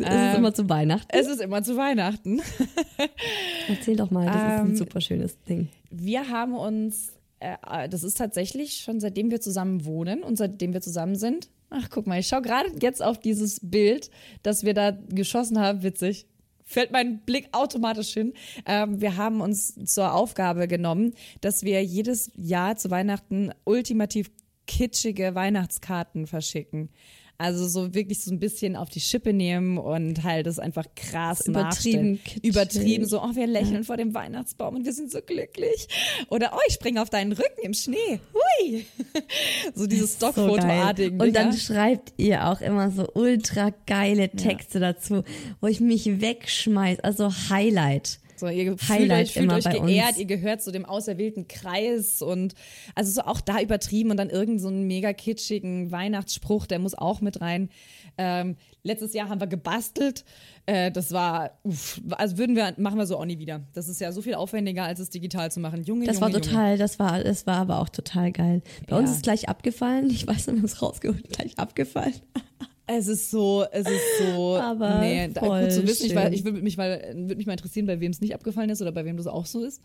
Es 0.02 0.32
ist 0.32 0.36
immer 0.36 0.52
zu 0.54 0.68
Weihnachten. 0.68 1.08
Es 1.10 1.26
ist 1.26 1.40
immer 1.40 1.62
zu 1.62 1.76
Weihnachten. 1.76 2.40
Erzähl 3.68 3.96
doch 3.96 4.10
mal, 4.10 4.26
das 4.26 4.34
ist 4.36 4.42
ein 4.42 4.66
Ähm, 4.68 4.76
super 4.76 5.00
schönes 5.00 5.40
Ding. 5.44 5.68
Wir 5.90 6.28
haben 6.28 6.54
uns, 6.54 7.12
äh, 7.40 7.88
das 7.88 8.02
ist 8.02 8.18
tatsächlich 8.18 8.78
schon 8.78 9.00
seitdem 9.00 9.30
wir 9.30 9.40
zusammen 9.40 9.84
wohnen 9.84 10.22
und 10.22 10.36
seitdem 10.36 10.72
wir 10.72 10.80
zusammen 10.80 11.16
sind. 11.16 11.48
Ach, 11.70 11.88
guck 11.90 12.06
mal, 12.06 12.18
ich 12.18 12.26
schaue 12.26 12.42
gerade 12.42 12.70
jetzt 12.80 13.02
auf 13.02 13.18
dieses 13.18 13.60
Bild, 13.62 14.10
das 14.42 14.64
wir 14.64 14.74
da 14.74 14.90
geschossen 14.90 15.58
haben. 15.58 15.82
Witzig. 15.82 16.26
Fällt 16.70 16.92
mein 16.92 17.18
Blick 17.22 17.48
automatisch 17.50 18.12
hin. 18.12 18.32
Ähm, 18.64 19.00
wir 19.00 19.16
haben 19.16 19.40
uns 19.40 19.74
zur 19.86 20.14
Aufgabe 20.14 20.68
genommen, 20.68 21.14
dass 21.40 21.64
wir 21.64 21.82
jedes 21.82 22.30
Jahr 22.36 22.76
zu 22.76 22.92
Weihnachten 22.92 23.50
ultimativ 23.64 24.30
kitschige 24.68 25.34
Weihnachtskarten 25.34 26.28
verschicken. 26.28 26.90
Also 27.40 27.66
so 27.66 27.94
wirklich 27.94 28.20
so 28.22 28.30
ein 28.32 28.38
bisschen 28.38 28.76
auf 28.76 28.90
die 28.90 29.00
Schippe 29.00 29.32
nehmen 29.32 29.78
und 29.78 30.24
halt 30.24 30.46
das 30.46 30.58
einfach 30.58 30.84
krass 30.94 31.46
Übertrieben. 31.46 32.20
Übertrieben, 32.42 33.06
so, 33.06 33.22
oh, 33.22 33.34
wir 33.34 33.46
lächeln 33.46 33.82
vor 33.82 33.96
dem 33.96 34.12
Weihnachtsbaum 34.12 34.76
und 34.76 34.84
wir 34.84 34.92
sind 34.92 35.10
so 35.10 35.20
glücklich. 35.22 35.88
Oder, 36.28 36.52
oh, 36.54 36.58
ich 36.68 36.74
springe 36.74 37.00
auf 37.00 37.08
deinen 37.08 37.32
Rücken 37.32 37.62
im 37.62 37.72
Schnee. 37.72 38.20
Hui. 38.34 38.84
So 39.74 39.86
dieses 39.86 40.18
So 40.18 40.32
Stockfotoartigen. 40.32 41.18
geil. 41.18 41.28
Und 41.28 41.34
dann 41.34 41.54
schreibt 41.54 42.12
ihr 42.18 42.46
auch 42.46 42.60
immer 42.60 42.90
so 42.90 43.08
ultra 43.14 43.72
geile 43.86 44.28
Texte 44.28 44.78
dazu, 44.78 45.22
wo 45.62 45.66
ich 45.66 45.80
mich 45.80 46.20
wegschmeiß. 46.20 47.00
Also 47.00 47.32
Highlight. 47.48 48.18
So, 48.40 48.48
ihr 48.48 48.76
fühlt 48.78 48.88
Highlight 48.88 49.26
euch, 49.26 49.32
fühlt 49.34 49.52
euch 49.52 49.64
geehrt, 49.64 50.08
uns. 50.10 50.18
ihr 50.18 50.24
gehört 50.26 50.62
zu 50.62 50.72
dem 50.72 50.84
auserwählten 50.84 51.46
Kreis 51.46 52.22
und 52.22 52.54
also 52.94 53.12
so 53.12 53.20
auch 53.22 53.40
da 53.40 53.60
übertrieben 53.60 54.10
und 54.10 54.16
dann 54.16 54.30
irgend 54.30 54.60
so 54.60 54.68
einen 54.68 54.86
mega 54.86 55.12
kitschigen 55.12 55.92
Weihnachtsspruch, 55.92 56.66
der 56.66 56.78
muss 56.78 56.94
auch 56.94 57.20
mit 57.20 57.40
rein. 57.40 57.68
Ähm, 58.18 58.56
letztes 58.82 59.12
Jahr 59.14 59.28
haben 59.28 59.40
wir 59.40 59.46
gebastelt. 59.46 60.24
Äh, 60.66 60.90
das 60.90 61.12
war, 61.12 61.58
uff, 61.62 62.00
also 62.10 62.38
würden 62.38 62.56
wir, 62.56 62.74
machen 62.76 62.98
wir 62.98 63.06
so 63.06 63.16
auch 63.18 63.24
nie 63.24 63.38
wieder. 63.38 63.62
Das 63.72 63.88
ist 63.88 64.00
ja 64.00 64.10
so 64.12 64.20
viel 64.22 64.34
aufwendiger, 64.34 64.84
als 64.84 64.98
es 65.00 65.10
digital 65.10 65.50
zu 65.52 65.60
machen. 65.60 65.84
Junge, 65.84 66.06
Das 66.06 66.16
Junge, 66.16 66.20
war 66.26 66.30
Junge. 66.30 66.40
total, 66.42 66.78
das 66.78 66.98
war, 66.98 67.22
das 67.22 67.46
war 67.46 67.56
aber 67.58 67.78
auch 67.80 67.88
total 67.88 68.32
geil. 68.32 68.62
Bei 68.88 68.96
uns 68.98 69.10
Ja. 69.10 69.16
ist 69.16 69.22
gleich 69.22 69.48
abgefallen. 69.48 70.10
Ich 70.10 70.26
weiß 70.26 70.46
nicht, 70.46 70.46
wir 70.48 70.58
haben 70.58 70.64
es 70.64 70.82
rausgeholt, 70.82 71.28
gleich 71.30 71.58
abgefallen. 71.58 72.14
Es 72.92 73.06
ist 73.06 73.30
so, 73.30 73.64
es 73.70 73.88
ist 73.88 74.18
so, 74.18 74.56
Aber 74.56 74.98
nee, 74.98 75.28
gut 75.28 75.70
zu 75.70 75.86
wissen. 75.86 76.06
Ich, 76.06 76.12
schön. 76.12 76.16
weil, 76.16 76.34
ich 76.34 76.44
würde 76.44 76.60
mich, 76.60 76.76
mal, 76.76 77.00
würde 77.14 77.36
mich 77.36 77.46
mal 77.46 77.52
interessieren, 77.52 77.86
bei 77.86 78.00
wem 78.00 78.10
es 78.10 78.20
nicht 78.20 78.34
abgefallen 78.34 78.68
ist 78.68 78.82
oder 78.82 78.90
bei 78.90 79.04
wem 79.04 79.16
das 79.16 79.28
auch 79.28 79.46
so 79.46 79.62
ist. 79.64 79.80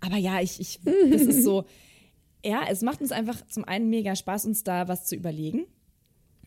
Aber 0.00 0.16
ja, 0.16 0.40
ich, 0.42 0.60
ich, 0.60 0.78
es 1.10 1.22
ist 1.22 1.42
so, 1.42 1.64
ja, 2.44 2.62
es 2.70 2.82
macht 2.82 3.00
uns 3.00 3.12
einfach 3.12 3.46
zum 3.46 3.64
einen 3.64 3.88
mega 3.88 4.14
Spaß, 4.14 4.44
uns 4.44 4.62
da 4.62 4.88
was 4.88 5.06
zu 5.06 5.16
überlegen. 5.16 5.64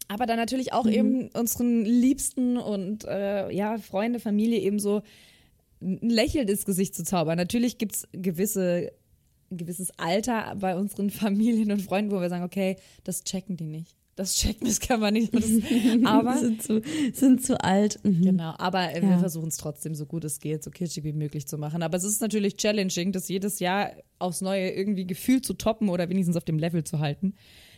Aber 0.08 0.28
dann 0.28 0.38
natürlich 0.38 0.72
auch 0.72 0.86
eben 0.86 1.30
unseren 1.30 1.84
Liebsten 1.84 2.58
und 2.58 3.06
äh, 3.06 3.52
ja, 3.52 3.80
Freunde, 3.80 4.20
Familie 4.20 4.60
eben 4.60 4.78
so 4.78 5.02
ein 5.82 6.10
Lächeln 6.10 6.48
ins 6.48 6.66
Gesicht 6.66 6.94
zu 6.94 7.04
zaubern. 7.04 7.38
Natürlich 7.38 7.80
gibt's 7.80 8.08
gewisse, 8.12 8.92
ein 9.50 9.58
gewisses 9.58 9.98
Alter 9.98 10.56
bei 10.60 10.76
unseren 10.76 11.10
Familien 11.10 11.72
und 11.72 11.82
Freunden, 11.82 12.12
wo 12.12 12.22
wir 12.22 12.30
sagen, 12.30 12.44
okay, 12.44 12.76
das 13.04 13.24
checken 13.24 13.58
die 13.58 13.66
nicht. 13.66 13.96
Das 14.16 14.36
checken, 14.36 14.68
das 14.68 14.80
kann 14.80 15.00
man 15.00 15.14
nicht. 15.14 15.34
Das, 15.34 15.44
aber 16.06 16.38
sind 16.38 16.62
zu, 16.62 16.82
sind 17.14 17.44
zu 17.44 17.60
alt. 17.64 18.00
Mhm. 18.04 18.22
Genau, 18.22 18.54
aber 18.60 18.94
äh, 18.94 19.02
wir 19.02 19.10
Ja. 19.10 19.18
versuchen 19.18 19.48
es 19.48 19.58
trotzdem 19.58 19.96
so 19.96 20.06
gut 20.06 20.24
es 20.24 20.40
geht, 20.40 20.64
so 20.64 20.70
kitschig 20.70 21.04
wie 21.04 21.14
möglich 21.14 21.48
zu 21.48 21.58
machen. 21.58 21.82
Aber 21.82 21.98
es 21.98 22.04
ist 22.04 22.22
natürlich 22.22 22.56
challenging, 22.58 23.12
das 23.12 23.28
jedes 23.28 23.60
Jahr 23.60 23.92
aufs 24.20 24.42
Neue 24.42 24.70
irgendwie 24.70 25.08
gefühlt 25.08 25.46
zu 25.46 25.54
toppen 25.56 25.90
oder 25.90 26.10
wenigstens 26.10 26.38
auf 26.38 26.44
dem 26.46 26.60
Level 26.60 26.84
zu 26.84 27.00
halten. 27.00 27.34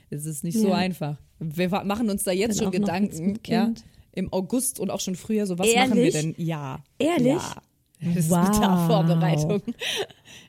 Es 0.09 0.25
ist 0.25 0.43
nicht 0.43 0.59
so 0.59 0.67
Ja. 0.69 0.75
einfach. 0.75 1.17
Wir 1.39 1.69
machen 1.69 2.09
uns 2.09 2.23
da 2.23 2.31
jetzt 2.31 2.59
Dann 2.59 2.65
schon 2.65 2.71
Gedanken, 2.81 3.39
ja, 3.47 3.73
im 4.11 4.31
August 4.31 4.79
und 4.79 4.91
auch 4.91 4.99
schon 5.01 5.15
früher, 5.15 5.45
so 5.45 5.57
was 5.57 5.67
machen 5.73 5.95
wir 5.95 6.03
Ehrlich? 6.03 6.13
denn? 6.13 6.35
Ja. 6.37 6.83
Ehrlich? 6.99 7.33
Ja. 7.33 7.61
Das 8.15 8.25
ist 8.25 8.29
Wow. 8.29 9.61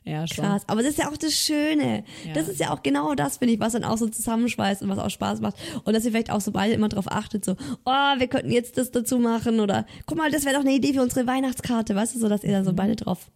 Ja, 0.03 0.25
schon. 0.25 0.45
Krass, 0.45 0.63
aber 0.67 0.81
das 0.83 0.91
ist 0.91 0.99
ja 0.99 1.09
auch 1.11 1.17
das 1.17 1.33
Schöne. 1.33 2.05
Ja. 2.25 2.33
Das 2.33 2.47
ist 2.47 2.61
ja 2.61 2.73
auch 2.73 2.81
genau 2.81 3.13
das, 3.13 3.37
finde 3.37 3.53
ich, 3.55 3.59
was 3.59 3.73
dann 3.73 3.83
auch 3.83 3.97
so 3.97 4.07
zusammenschweißt 4.07 4.81
und 4.81 4.87
was 4.89 4.99
auch 4.99 5.09
Spaß 5.09 5.41
macht. 5.41 5.55
Und 5.83 5.93
dass 5.93 6.05
ihr 6.05 6.11
vielleicht 6.11 6.31
auch 6.31 6.39
so 6.39 6.51
beide 6.51 6.73
immer 6.73 6.87
drauf 6.87 7.11
achtet, 7.11 7.43
so, 7.43 7.57
oh, 7.85 7.91
wir 8.17 8.27
könnten 8.27 8.51
jetzt 8.51 8.77
das 8.77 8.91
dazu 8.91 9.19
machen 9.19 9.59
oder 9.59 9.85
guck 10.05 10.17
mal, 10.17 10.31
das 10.31 10.45
wäre 10.45 10.55
doch 10.55 10.61
eine 10.61 10.73
Idee 10.73 10.93
für 10.93 11.01
unsere 11.01 11.27
Weihnachtskarte, 11.27 11.93
weißt 11.93 12.15
du, 12.15 12.19
so 12.19 12.29
dass 12.29 12.43
ihr 12.45 12.51
da 12.53 12.63
so 12.63 12.71
Mhm. 12.71 12.75
beide 12.77 12.95
drauf 12.95 13.29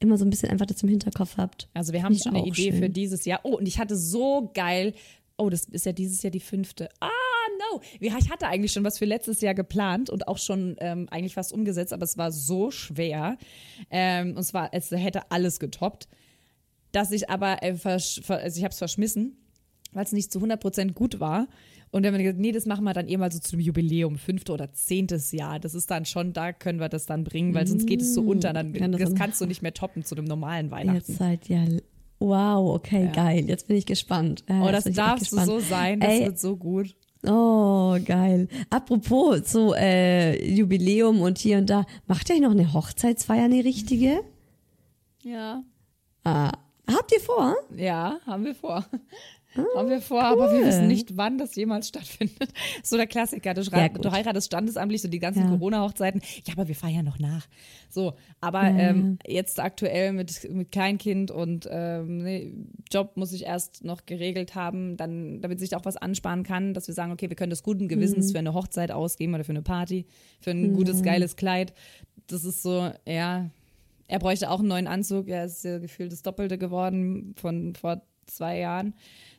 immer 0.00 0.16
so 0.16 0.24
ein 0.24 0.30
bisschen 0.30 0.48
einfach 0.50 0.64
das 0.66 0.82
im 0.82 0.88
Hinterkopf 0.88 1.36
habt. 1.36 1.68
Also 1.74 1.92
wir 1.92 2.02
haben 2.02 2.16
schon 2.16 2.34
eine 2.36 2.46
Idee 2.46 2.70
schön. 2.70 2.78
für 2.78 2.88
dieses 2.88 3.24
Jahr. 3.26 3.40
Oh, 3.42 3.56
und 3.56 3.66
ich 3.68 3.78
hatte 3.78 3.96
so 3.96 4.50
geil. 4.54 4.94
Oh, 5.36 5.50
das 5.50 5.64
ist 5.66 5.84
ja 5.86 5.92
dieses 5.92 6.22
Jahr 6.22 6.30
die 6.30 6.40
fünfte. 6.40 6.88
Ah, 7.00 7.08
no. 7.72 7.80
Ich 8.00 8.12
hatte 8.30 8.46
eigentlich 8.46 8.72
schon 8.72 8.84
was 8.84 8.98
für 8.98 9.04
letztes 9.04 9.40
Jahr 9.40 9.54
geplant 9.54 10.10
und 10.10 10.28
auch 10.28 10.38
schon 10.38 10.76
ähm, 10.78 11.06
eigentlich 11.10 11.34
fast 11.34 11.52
umgesetzt, 11.52 11.92
aber 11.92 12.04
es 12.04 12.16
war 12.18 12.32
so 12.32 12.70
schwer. 12.70 13.36
Ähm, 13.90 14.36
und 14.36 14.42
zwar, 14.44 14.70
es 14.72 14.90
hätte 14.90 15.30
alles 15.30 15.58
getoppt, 15.60 16.08
dass 16.92 17.10
ich 17.12 17.28
aber, 17.30 17.62
äh, 17.62 17.74
versch 17.74 18.20
ver 18.24 18.38
also 18.38 18.56
ich 18.58 18.64
habe 18.64 18.72
es 18.72 18.78
verschmissen, 18.78 19.36
weil 19.92 20.04
es 20.04 20.12
nicht 20.12 20.32
zu 20.32 20.38
100% 20.40 20.92
gut 20.92 21.20
war. 21.20 21.46
Und 21.90 22.02
dann 22.04 22.12
haben 22.12 22.18
wir 22.18 22.24
gesagt, 22.24 22.40
nee, 22.40 22.52
das 22.52 22.66
machen 22.66 22.84
wir 22.84 22.92
dann 22.92 23.08
eh 23.08 23.16
mal 23.16 23.32
so 23.32 23.38
zum 23.38 23.60
Jubiläum, 23.60 24.18
fünfte 24.18 24.52
oder 24.52 24.72
zehntes 24.74 25.32
Jahr. 25.32 25.58
Das 25.58 25.74
ist 25.74 25.90
dann 25.90 26.04
schon, 26.04 26.34
da 26.34 26.52
können 26.52 26.80
wir 26.80 26.90
das 26.90 27.06
dann 27.06 27.24
bringen, 27.24 27.54
weil 27.54 27.66
sonst 27.66 27.86
geht 27.86 28.02
es 28.02 28.12
so 28.12 28.20
unter. 28.20 28.52
Dann, 28.52 28.74
Ja, 28.74 28.88
das 28.88 29.00
das 29.00 29.10
ist- 29.10 29.16
kannst 29.16 29.40
du 29.40 29.46
nicht 29.46 29.62
mehr 29.62 29.72
toppen 29.72 30.04
zu 30.04 30.14
einem 30.14 30.26
normalen 30.26 30.70
Weihnachten. 30.70 30.98
Jetzt 30.98 31.16
seid 31.18 31.48
ja, 31.48 31.64
wow, 32.18 32.74
okay, 32.74 33.04
Ja. 33.06 33.12
geil. 33.12 33.44
Jetzt 33.48 33.68
bin 33.68 33.76
ich 33.78 33.86
gespannt. 33.86 34.44
Ja, 34.50 34.62
Oh, 34.66 34.70
das 34.70 34.84
darfst 34.84 35.32
du 35.32 35.38
so 35.40 35.60
sein, 35.60 36.00
das 36.00 36.10
Ey, 36.12 36.26
wird 36.26 36.38
so 36.38 36.56
gut. 36.56 36.94
Oh, 37.26 37.98
geil. 38.04 38.48
Apropos 38.70 39.50
so 39.50 39.74
äh, 39.74 40.44
Jubiläum 40.44 41.20
und 41.20 41.38
hier 41.38 41.58
und 41.58 41.68
da, 41.68 41.84
macht 42.06 42.28
ihr 42.28 42.36
eigentlich 42.36 42.44
noch 42.44 42.52
eine 42.52 42.72
Hochzeitsfeier, 42.72 43.44
eine 43.44 43.64
richtige? 43.64 44.22
Ja. 45.22 45.62
Ah, 46.24 46.52
habt 46.86 47.12
ihr 47.12 47.20
vor? 47.20 47.56
Ja, 47.76 48.18
haben 48.24 48.44
wir 48.44 48.54
vor. 48.54 48.84
Haben 49.76 49.88
wir 49.88 50.00
vor, 50.00 50.22
aber 50.22 50.50
wir 50.52 50.60
cool. 50.60 50.66
wissen 50.66 50.86
nicht, 50.86 51.16
wann 51.16 51.38
das 51.38 51.54
jemals 51.56 51.88
stattfindet. 51.88 52.52
So 52.82 52.96
der 52.96 53.06
Klassiker, 53.06 53.54
du, 53.54 53.62
Ja, 53.62 53.88
du 53.88 54.10
heiratest 54.10 54.46
standesamtlich, 54.46 55.02
so 55.02 55.08
die 55.08 55.18
ganzen 55.18 55.42
Ja. 55.42 55.48
Corona-Hochzeiten. 55.48 56.20
Ja, 56.46 56.54
aber 56.54 56.68
wir 56.68 56.74
feiern 56.74 57.04
noch 57.04 57.18
nach. 57.18 57.46
So, 57.90 58.14
aber 58.40 58.62
Ja. 58.70 58.76
ähm, 58.78 59.18
jetzt 59.26 59.60
aktuell 59.60 60.12
mit, 60.12 60.48
mit 60.50 60.70
Kleinkind 60.72 61.30
und 61.30 61.68
ähm, 61.70 62.18
nee, 62.18 62.52
Job 62.90 63.16
muss 63.16 63.32
ich 63.32 63.44
erst 63.44 63.84
noch 63.84 64.06
geregelt 64.06 64.54
haben, 64.54 64.96
dann, 64.96 65.40
damit 65.40 65.58
sich 65.60 65.70
da 65.70 65.76
auch 65.78 65.84
was 65.84 65.96
ansparen 65.96 66.42
kann, 66.44 66.74
dass 66.74 66.86
wir 66.86 66.94
sagen, 66.94 67.12
okay, 67.12 67.28
wir 67.28 67.36
können 67.36 67.50
das 67.50 67.62
guten 67.62 67.84
Mhm. 67.84 67.88
Gewissens 67.88 68.32
für 68.32 68.38
eine 68.38 68.54
Hochzeit 68.54 68.90
ausgeben 68.90 69.34
oder 69.34 69.44
für 69.44 69.52
eine 69.52 69.62
Party, 69.62 70.06
für 70.40 70.50
ein 70.50 70.72
gutes, 70.72 71.02
geiles 71.02 71.36
Kleid. 71.36 71.72
Das 72.26 72.44
ist 72.44 72.62
so, 72.62 72.90
ja, 73.06 73.50
er 74.06 74.18
bräuchte 74.18 74.50
auch 74.50 74.60
einen 74.60 74.68
neuen 74.68 74.86
Anzug. 74.86 75.28
Er 75.28 75.44
ist 75.44 75.64
ja 75.64 75.78
gefühlt 75.78 76.12
das 76.12 76.22
Doppelte 76.22 76.58
geworden 76.58 77.34
von 77.36 77.74
vor 77.74 78.02
zwei 78.26 78.58
Jahren. 78.58 78.94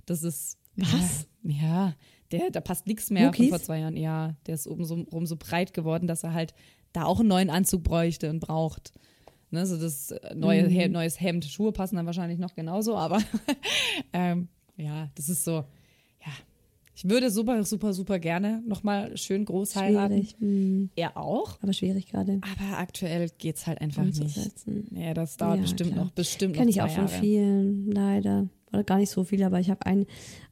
Das 0.10 0.24
ist. 0.24 0.58
Was? 0.76 1.28
Ja, 1.44 1.94
der, 2.32 2.52
da 2.52 2.62
passt 2.62 2.88
nichts 2.88 3.10
mehr 3.10 3.26
Muckis? 3.28 3.50
von 3.50 3.58
vor 3.58 3.66
zwei 3.66 3.80
Jahren. 3.80 3.98
Ja, 3.98 4.36
der 4.46 4.56
ist 4.56 4.68
oben 4.68 4.86
so, 4.86 4.96
rum 4.96 5.26
so 5.26 5.36
breit 5.36 5.74
geworden, 5.74 6.08
dass 6.08 6.24
er 6.24 6.34
halt 6.34 6.54
da 6.94 7.04
auch 7.06 7.20
einen 7.20 7.30
neuen 7.30 7.50
Anzug 7.50 7.84
bräuchte 7.84 8.30
und 8.30 8.40
braucht. 8.40 8.92
Ne, 9.52 9.66
so 9.66 9.78
das 9.78 10.12
äh, 10.12 10.36
neue, 10.36 10.64
Mhm. 10.64 10.70
He 10.70 10.88
neues 10.90 11.20
Hemd. 11.20 11.46
Schuhe 11.46 11.72
passen 11.72 11.96
dann 11.96 12.06
wahrscheinlich 12.06 12.38
noch 12.40 12.54
genauso, 12.56 12.96
aber 12.96 13.20
ähm, 14.14 14.48
ja, 14.78 15.10
das 15.16 15.28
ist 15.30 15.44
so. 15.44 15.52
Ja, 16.26 16.32
ich 16.96 17.10
würde 17.10 17.32
super, 17.32 17.64
super, 17.64 17.94
super 17.94 18.20
gerne 18.20 18.62
nochmal 18.68 19.16
schön 19.18 19.46
groß 19.46 19.76
heiraten. 19.76 20.14
Schwierig. 20.16 20.36
Hm, 20.40 20.90
Er 20.96 21.18
auch. 21.18 21.58
aber 21.62 21.74
schwierig 21.74 22.08
gerade. 22.08 22.42
Aber 22.44 22.78
aktuell 22.78 23.30
geht's 23.38 23.66
halt 23.68 23.82
einfach 23.82 24.04
nicht. 24.04 24.22
Ja, 24.92 25.14
das 25.14 25.38
dauert 25.38 25.56
Ja, 25.58 25.62
bestimmt 25.64 25.94
klar. 25.94 26.06
noch, 26.06 26.12
bestimmt 26.12 26.56
Kenne 26.56 26.66
noch 26.68 26.72
ich 26.76 26.82
auch 26.82 26.90
von 26.90 27.08
Jahre. 27.08 27.20
vielen, 27.20 27.92
leider. 27.92 28.48
Oder 28.72 28.84
gar 28.84 28.98
nicht 28.98 29.10
so 29.10 29.24
viele, 29.24 29.46
aber 29.46 29.60
ich 29.60 29.70
habe 29.70 29.86
ein, 29.86 30.06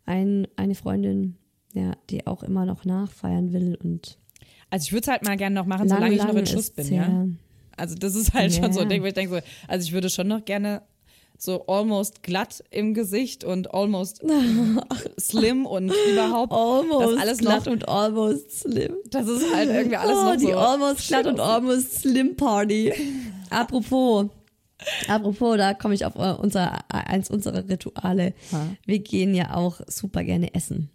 ein, 0.05 0.47
eine 0.55 0.75
Freundin, 0.75 1.35
ja, 1.73 1.91
die 2.09 2.25
auch 2.27 2.43
immer 2.43 2.65
noch 2.65 2.85
nachfeiern 2.85 3.53
will 3.53 3.77
und 3.83 4.17
Also 4.69 4.85
ich 4.85 4.91
würde 4.93 5.01
es 5.03 5.07
halt 5.07 5.23
mal 5.23 5.37
gerne 5.37 5.55
noch 5.55 5.65
machen, 5.65 5.87
lang, 5.87 5.97
solange 5.97 6.15
ich 6.15 6.23
noch 6.23 6.35
in 6.35 6.45
Schuss 6.45 6.71
bin, 6.71 6.93
ja. 6.93 7.27
Also 7.77 7.95
das 7.95 8.15
ist 8.15 8.33
halt 8.33 8.53
schon 8.53 8.73
so 8.73 8.79
ein 8.79 8.85
Ja. 8.87 8.89
Ding, 8.89 9.03
wo 9.03 9.05
ich 9.05 9.13
denke 9.13 9.35
so, 9.35 9.41
also 9.67 9.85
ich 9.85 9.93
würde 9.93 10.09
schon 10.09 10.27
noch 10.27 10.43
gerne 10.45 10.81
so 11.37 11.67
almost 11.67 12.23
glatt 12.23 12.63
im 12.71 12.95
Gesicht 12.95 13.43
und 13.43 13.71
almost 13.73 14.23
slim 15.19 15.67
und 15.67 15.93
überhaupt 16.11 16.51
Almost 16.51 17.13
das 17.15 17.21
alles 17.21 17.37
glatt 17.37 17.65
noch, 17.67 17.71
und 17.73 17.87
almost 17.87 18.51
slim. 18.61 18.95
das 19.11 19.27
ist 19.27 19.53
halt 19.53 19.69
irgendwie 19.69 19.97
alles 19.97 20.17
oh, 20.17 20.23
noch 20.23 20.35
die 20.35 20.45
so. 20.47 20.57
almost 20.57 21.07
glatt 21.07 21.27
und 21.27 21.39
almost 21.39 21.99
slim 21.99 22.35
Party. 22.35 22.91
Apropos, 23.51 24.25
apropos, 25.07 25.57
da 25.57 25.73
komme 25.73 25.93
ich 25.93 26.05
auf 26.05 26.15
unser, 26.15 26.79
eins 26.89 27.29
unserer 27.29 27.67
Rituale. 27.67 28.33
Ha. 28.51 28.67
Wir 28.85 28.99
gehen 28.99 29.33
ja 29.33 29.55
auch 29.55 29.81
super 29.87 30.23
gerne 30.23 30.53
essen. 30.53 30.89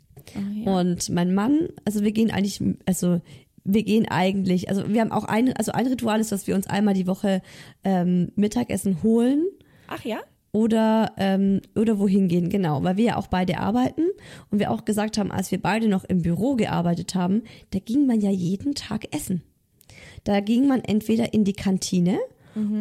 ja. 0.64 0.80
Und 0.80 1.08
mein 1.10 1.34
Mann, 1.34 1.68
also 1.84 2.02
wir 2.02 2.12
gehen 2.12 2.30
eigentlich, 2.30 2.62
also 2.86 3.20
wir 3.64 3.82
gehen 3.84 4.08
eigentlich, 4.08 4.68
also 4.68 4.88
wir 4.88 5.00
haben 5.00 5.12
auch 5.12 5.24
ein, 5.24 5.52
also 5.52 5.72
ein 5.72 5.86
Ritual 5.86 6.20
ist, 6.20 6.32
dass 6.32 6.46
wir 6.46 6.54
uns 6.54 6.66
einmal 6.66 6.94
die 6.94 7.06
Woche 7.06 7.42
ähm, 7.84 8.32
Mittagessen 8.34 9.02
holen 9.02 9.44
Ach 9.88 10.04
ja? 10.04 10.18
oder 10.52 11.12
ähm, 11.16 11.60
oder 11.76 11.98
wohin 11.98 12.28
gehen, 12.28 12.50
genau, 12.50 12.82
weil 12.82 12.96
wir 12.96 13.04
ja 13.04 13.16
auch 13.16 13.28
beide 13.28 13.58
arbeiten 13.58 14.02
und 14.50 14.58
wir 14.58 14.70
auch 14.70 14.84
gesagt 14.84 15.18
haben, 15.18 15.30
als 15.32 15.50
wir 15.50 15.60
beide 15.60 15.88
noch 15.88 16.04
im 16.04 16.22
Büro 16.22 16.56
gearbeitet 16.56 17.14
haben, 17.14 17.42
da 17.70 17.78
ging 17.78 18.06
man 18.06 18.20
ja 18.20 18.30
jeden 18.30 18.74
Tag 18.74 19.14
essen. 19.14 19.42
Da 20.24 20.40
ging 20.40 20.66
man 20.66 20.82
entweder 20.82 21.32
in 21.34 21.44
die 21.44 21.52
Kantine 21.52 22.18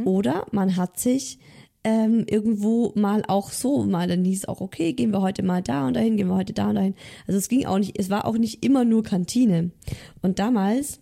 oder 0.06 0.46
man 0.52 0.76
hat 0.76 1.00
sich 1.00 1.40
ähm, 1.84 2.26
irgendwo 2.28 2.92
mal 2.96 3.24
auch 3.28 3.52
so, 3.52 3.84
mal 3.84 4.08
dann 4.08 4.24
hieß 4.24 4.40
es 4.40 4.48
auch, 4.48 4.62
okay, 4.62 4.94
gehen 4.94 5.12
wir 5.12 5.22
heute 5.22 5.44
mal 5.44 5.62
da 5.62 5.88
und 5.88 5.96
dahin, 5.96 6.18
gehen 6.18 6.28
wir 6.28 6.36
heute 6.36 6.54
da 6.54 6.70
und 6.70 6.76
dahin. 6.76 6.96
Also 7.28 7.38
es 7.38 7.50
ging 7.50 7.66
auch 7.66 7.80
nicht, 7.80 7.98
es 7.98 8.10
war 8.10 8.26
auch 8.26 8.38
nicht 8.38 8.64
immer 8.64 8.86
nur 8.86 9.04
Kantine. 9.04 9.72
Und 10.22 10.40
damals 10.40 11.00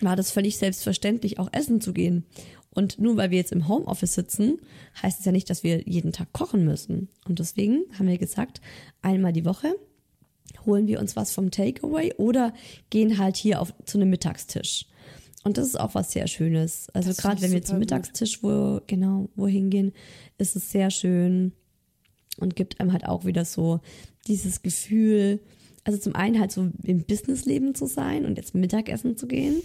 war 0.00 0.16
das 0.16 0.30
völlig 0.30 0.58
selbstverständlich, 0.58 1.38
auch 1.38 1.48
essen 1.52 1.80
zu 1.80 1.92
gehen. 1.92 2.24
Und 2.70 2.98
nur 2.98 3.16
weil 3.16 3.30
wir 3.30 3.38
jetzt 3.38 3.52
im 3.52 3.68
Homeoffice 3.68 4.14
sitzen, 4.14 4.58
heißt 5.00 5.20
es 5.20 5.24
ja 5.24 5.32
nicht, 5.32 5.48
dass 5.48 5.62
wir 5.62 5.82
jeden 5.88 6.12
Tag 6.12 6.32
kochen 6.32 6.64
müssen. 6.64 7.08
Und 7.26 7.38
deswegen 7.38 7.84
haben 7.98 8.08
wir 8.08 8.18
gesagt, 8.18 8.60
einmal 9.00 9.32
die 9.32 9.44
Woche 9.44 9.74
holen 10.66 10.86
wir 10.86 11.00
uns 11.00 11.16
was 11.16 11.32
vom 11.32 11.50
Takeaway 11.50 12.14
oder 12.16 12.52
gehen 12.90 13.18
halt 13.18 13.36
hier 13.36 13.60
auf 13.60 13.72
zu 13.84 13.98
einem 13.98 14.10
Mittagstisch. 14.10 14.86
Und 15.44 15.58
das 15.58 15.66
ist 15.66 15.78
auch 15.78 15.94
was 15.94 16.10
sehr 16.10 16.26
Schönes. 16.26 16.88
Also 16.94 17.12
gerade 17.12 17.42
wenn 17.42 17.52
wir 17.52 17.62
zum. 17.62 17.78
Mittagstisch 17.78 18.42
wo 18.42 18.80
genau 18.86 19.28
wohin 19.36 19.70
gehen, 19.70 19.92
ist 20.38 20.56
es 20.56 20.70
sehr 20.70 20.90
schön 20.90 21.52
und 22.38 22.56
gibt 22.56 22.80
einem 22.80 22.92
halt 22.92 23.06
auch 23.06 23.24
wieder 23.24 23.44
so 23.44 23.80
dieses 24.26 24.62
Gefühl, 24.62 25.40
also 25.84 25.98
zum 25.98 26.14
einen 26.14 26.40
halt 26.40 26.50
so 26.50 26.70
im 26.82 27.04
Businessleben 27.04 27.74
zu 27.74 27.86
sein 27.86 28.24
und 28.24 28.38
jetzt 28.38 28.54
Mittagessen 28.54 29.18
zu 29.18 29.26
gehen, 29.26 29.62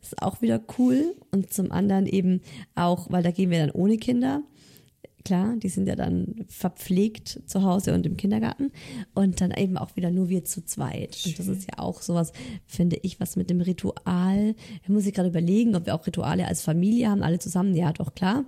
ist 0.00 0.22
auch 0.22 0.40
wieder 0.40 0.62
cool 0.78 1.16
und 1.32 1.52
zum 1.52 1.72
anderen 1.72 2.06
eben 2.06 2.40
auch, 2.76 3.10
weil 3.10 3.24
da 3.24 3.32
gehen 3.32 3.50
wir 3.50 3.58
dann 3.58 3.72
ohne 3.72 3.98
Kinder. 3.98 4.42
Klar, 5.26 5.56
die 5.56 5.68
sind 5.68 5.88
ja 5.88 5.96
dann 5.96 6.44
verpflegt 6.48 7.42
zu 7.46 7.62
Hause 7.62 7.94
und 7.94 8.06
im 8.06 8.16
Kindergarten 8.16 8.72
und 9.14 9.40
dann 9.40 9.50
eben 9.50 9.76
auch 9.76 9.96
wieder 9.96 10.10
nur 10.10 10.28
wir 10.28 10.44
zu 10.44 10.64
zweit. 10.64 11.18
Und 11.26 11.38
das 11.38 11.46
ist 11.48 11.68
ja 11.70 11.78
auch 11.78 12.00
sowas, 12.02 12.32
finde 12.66 12.96
ich, 13.02 13.20
was 13.20 13.36
mit 13.36 13.50
dem 13.50 13.60
Ritual, 13.60 14.54
da 14.86 14.92
muss 14.92 15.06
ich 15.06 15.14
gerade 15.14 15.28
überlegen, 15.28 15.74
ob 15.76 15.86
wir 15.86 15.94
auch 15.94 16.06
Rituale 16.06 16.46
als 16.46 16.62
Familie 16.62 17.10
haben, 17.10 17.22
alle 17.22 17.38
zusammen, 17.38 17.74
ja 17.74 17.92
doch 17.92 18.14
klar. 18.14 18.44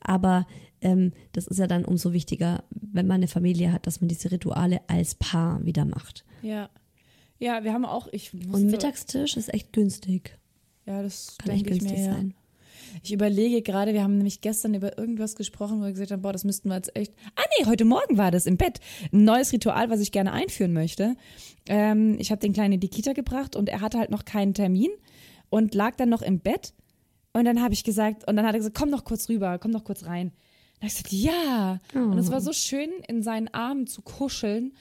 Aber 0.00 0.46
ähm, 0.80 1.12
das 1.32 1.46
ist 1.46 1.58
ja 1.58 1.66
dann 1.66 1.84
umso 1.84 2.12
wichtiger, 2.12 2.64
wenn 2.70 3.06
man 3.06 3.16
eine 3.16 3.28
Familie 3.28 3.72
hat, 3.72 3.86
dass 3.86 4.00
man 4.00 4.08
diese 4.08 4.30
Rituale 4.30 4.80
als 4.88 5.14
Paar 5.14 5.64
wieder 5.64 5.84
macht. 5.84 6.24
Ja. 6.42 6.68
Ja, 7.38 7.64
wir 7.64 7.72
haben 7.72 7.84
auch, 7.84 8.08
ich 8.12 8.32
Und 8.32 8.48
musste, 8.48 8.66
Mittagstisch 8.66 9.36
ist 9.36 9.52
echt 9.52 9.72
günstig. 9.72 10.38
ja, 10.86 11.02
das 11.02 11.36
Kann 11.38 11.50
echt 11.50 11.66
günstig 11.66 11.98
mir, 11.98 12.04
ja. 12.04 12.24
Ich 13.02 13.12
überlege 13.12 13.62
gerade, 13.62 13.92
wir 13.92 14.02
haben 14.02 14.16
nämlich 14.16 14.40
gestern 14.40 14.74
über 14.74 14.98
irgendwas 14.98 15.34
gesprochen, 15.34 15.80
wo 15.80 15.84
wir 15.84 15.92
gesagt 15.92 16.10
haben, 16.10 16.22
boah, 16.22 16.32
das 16.32 16.44
müssten 16.44 16.68
wir 16.68 16.76
jetzt 16.76 16.94
echt. 16.96 17.12
Ah 17.36 17.42
nee, 17.58 17.66
heute 17.66 17.84
Morgen 17.84 18.18
war 18.18 18.30
das 18.30 18.46
im 18.46 18.56
Bett. 18.56 18.80
Ein 19.12 19.24
neues 19.24 19.52
Ritual, 19.52 19.90
was 19.90 20.00
ich 20.00 20.12
gerne 20.12 20.32
einführen 20.32 20.72
möchte. 20.72 21.16
Ähm, 21.66 22.16
ich 22.18 22.30
habe 22.30 22.40
den 22.40 22.52
Kleinen 22.52 22.74
in 22.74 22.80
die 22.80 22.88
Kita 22.88 23.12
gebracht 23.12 23.56
und 23.56 23.68
er 23.68 23.80
hatte 23.80 23.98
halt 23.98 24.10
noch 24.10 24.24
keinen 24.24 24.54
Termin 24.54 24.90
und 25.50 25.74
lag 25.74 25.96
dann 25.96 26.08
noch 26.08 26.22
im 26.22 26.40
Bett. 26.40 26.74
Und 27.32 27.44
dann 27.44 27.62
habe 27.62 27.74
ich 27.74 27.84
gesagt, 27.84 28.28
und 28.28 28.36
dann 28.36 28.46
hat 28.46 28.54
er 28.54 28.58
gesagt, 28.58 28.76
komm 28.76 28.90
noch 28.90 29.04
kurz 29.04 29.28
rüber, 29.28 29.58
komm 29.58 29.70
noch 29.70 29.84
kurz 29.84 30.04
rein. 30.04 30.32
Da 30.80 30.86
habe 30.86 30.88
ich 30.88 31.02
gesagt, 31.04 31.12
ja. 31.12 31.80
Und 32.10 32.18
es 32.18 32.30
war 32.30 32.40
so 32.40 32.52
schön, 32.52 32.90
in 33.08 33.22
seinen 33.22 33.48
Armen 33.48 33.86
zu 33.86 34.02
kuscheln, 34.02 34.74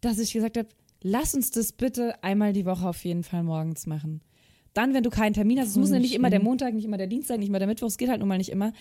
dass 0.00 0.18
ich 0.18 0.32
gesagt 0.32 0.56
habe, 0.56 0.68
lass 1.02 1.34
uns 1.34 1.50
das 1.50 1.72
bitte 1.72 2.22
einmal 2.22 2.52
die 2.52 2.66
Woche 2.66 2.88
auf 2.88 3.04
jeden 3.04 3.22
Fall 3.22 3.42
morgens 3.42 3.86
machen. 3.86 4.20
Dann, 4.76 4.92
wenn 4.92 5.02
du 5.02 5.08
keinen 5.08 5.32
Termin 5.32 5.58
hast, 5.58 5.68
es 5.68 5.76
muss 5.76 5.90
ja 5.90 5.98
nicht 5.98 6.14
immer 6.14 6.28
der 6.28 6.42
Montag, 6.42 6.74
nicht 6.74 6.84
immer 6.84 6.98
der 6.98 7.06
Dienstag, 7.06 7.38
nicht 7.38 7.48
immer 7.48 7.58
der 7.58 7.66
Mittwoch, 7.66 7.86
es 7.86 7.96
geht 7.96 8.10
halt 8.10 8.20
nun 8.20 8.28
mal 8.28 8.36
nicht 8.36 8.50
immer. 8.50 8.74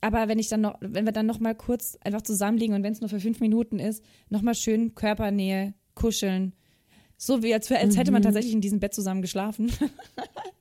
Aber 0.00 0.26
wenn 0.26 0.40
ich 0.40 0.48
dann 0.48 0.60
noch, 0.60 0.74
wenn 0.80 1.04
wir 1.04 1.12
dann 1.12 1.26
noch 1.26 1.38
mal 1.38 1.54
kurz 1.54 1.96
einfach 2.02 2.22
zusammenliegen 2.22 2.74
und 2.74 2.82
wenn 2.82 2.92
es 2.92 3.00
nur 3.00 3.08
für 3.08 3.20
fünf 3.20 3.38
Minuten 3.38 3.78
ist, 3.78 4.02
noch 4.28 4.42
mal 4.42 4.56
schön 4.56 4.96
Körpernähe, 4.96 5.74
kuscheln, 5.94 6.52
so 7.16 7.44
wie 7.44 7.54
als, 7.54 7.70
als 7.70 7.96
hätte 7.96 8.10
man 8.10 8.22
tatsächlich 8.22 8.54
in 8.54 8.60
diesem 8.60 8.80
Bett 8.80 8.92
zusammen 8.92 9.22
geschlafen. 9.22 9.70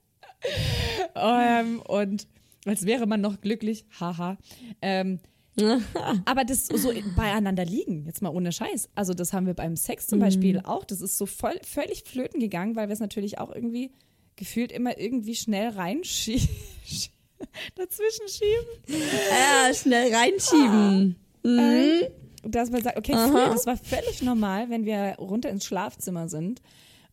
ähm, 1.15 1.81
und 1.81 2.27
als 2.65 2.85
wäre 2.85 3.07
man 3.07 3.21
noch 3.21 3.41
glücklich, 3.41 3.85
haha. 3.99 4.37
Ähm, 4.83 5.19
aber 6.25 6.43
das 6.43 6.67
so 6.67 6.91
beieinander 7.15 7.65
liegen, 7.65 8.05
jetzt 8.05 8.21
mal 8.21 8.29
ohne 8.29 8.51
Scheiß. 8.51 8.89
Also 8.93 9.15
das 9.15 9.33
haben 9.33 9.47
wir 9.47 9.55
beim 9.55 9.77
Sex 9.77 10.05
zum 10.05 10.19
Beispiel 10.19 10.59
auch. 10.59 10.83
Das 10.83 11.01
ist 11.01 11.17
so 11.17 11.25
voll, 11.25 11.59
völlig 11.63 12.03
flöten 12.03 12.39
gegangen, 12.39 12.75
weil 12.75 12.87
wir 12.87 12.93
es 12.93 12.99
natürlich 12.99 13.39
auch 13.39 13.51
irgendwie 13.53 13.91
gefühlt 14.35 14.71
immer 14.71 14.97
irgendwie 14.97 15.35
schnell 15.35 15.69
reinschieben. 15.69 16.47
dazwischen 17.75 18.27
schieben. 18.27 19.01
Ja, 19.29 19.73
schnell 19.73 20.13
reinschieben. 20.13 21.15
Ähm, 21.43 22.01
dass 22.43 22.69
man 22.69 22.83
sagt, 22.83 22.97
okay, 22.97 23.13
früher, 23.13 23.49
das 23.49 23.65
war 23.65 23.77
völlig 23.77 24.21
normal, 24.21 24.69
wenn 24.69 24.85
wir 24.85 25.15
runter 25.17 25.49
ins 25.49 25.65
Schlafzimmer 25.65 26.27
sind 26.29 26.61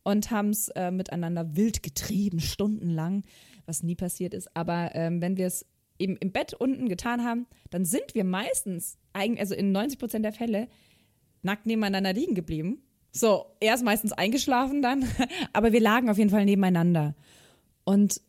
und 0.02 0.30
haben 0.30 0.50
es 0.50 0.68
äh, 0.68 0.90
miteinander 0.90 1.56
wild 1.56 1.82
getrieben, 1.82 2.40
stundenlang, 2.40 3.22
was 3.66 3.82
nie 3.82 3.94
passiert 3.94 4.34
ist. 4.34 4.54
Aber 4.56 4.94
ähm, 4.94 5.20
wenn 5.20 5.36
wir 5.36 5.46
es 5.46 5.66
eben 5.98 6.16
im 6.16 6.32
Bett 6.32 6.54
unten 6.54 6.88
getan 6.88 7.24
haben, 7.24 7.46
dann 7.70 7.84
sind 7.84 8.14
wir 8.14 8.24
meistens, 8.24 8.98
also 9.12 9.54
in 9.54 9.72
90 9.72 9.98
Prozent 9.98 10.24
der 10.24 10.32
Fälle, 10.32 10.68
nackt 11.42 11.66
nebeneinander 11.66 12.12
liegen 12.12 12.34
geblieben. 12.34 12.82
So, 13.12 13.46
er 13.60 13.74
ist 13.74 13.84
meistens 13.84 14.12
eingeschlafen 14.12 14.80
dann, 14.82 15.06
aber 15.52 15.72
wir 15.72 15.80
lagen 15.80 16.08
auf 16.08 16.18
jeden 16.18 16.30
Fall 16.30 16.46
nebeneinander. 16.46 17.14
Und 17.84 18.20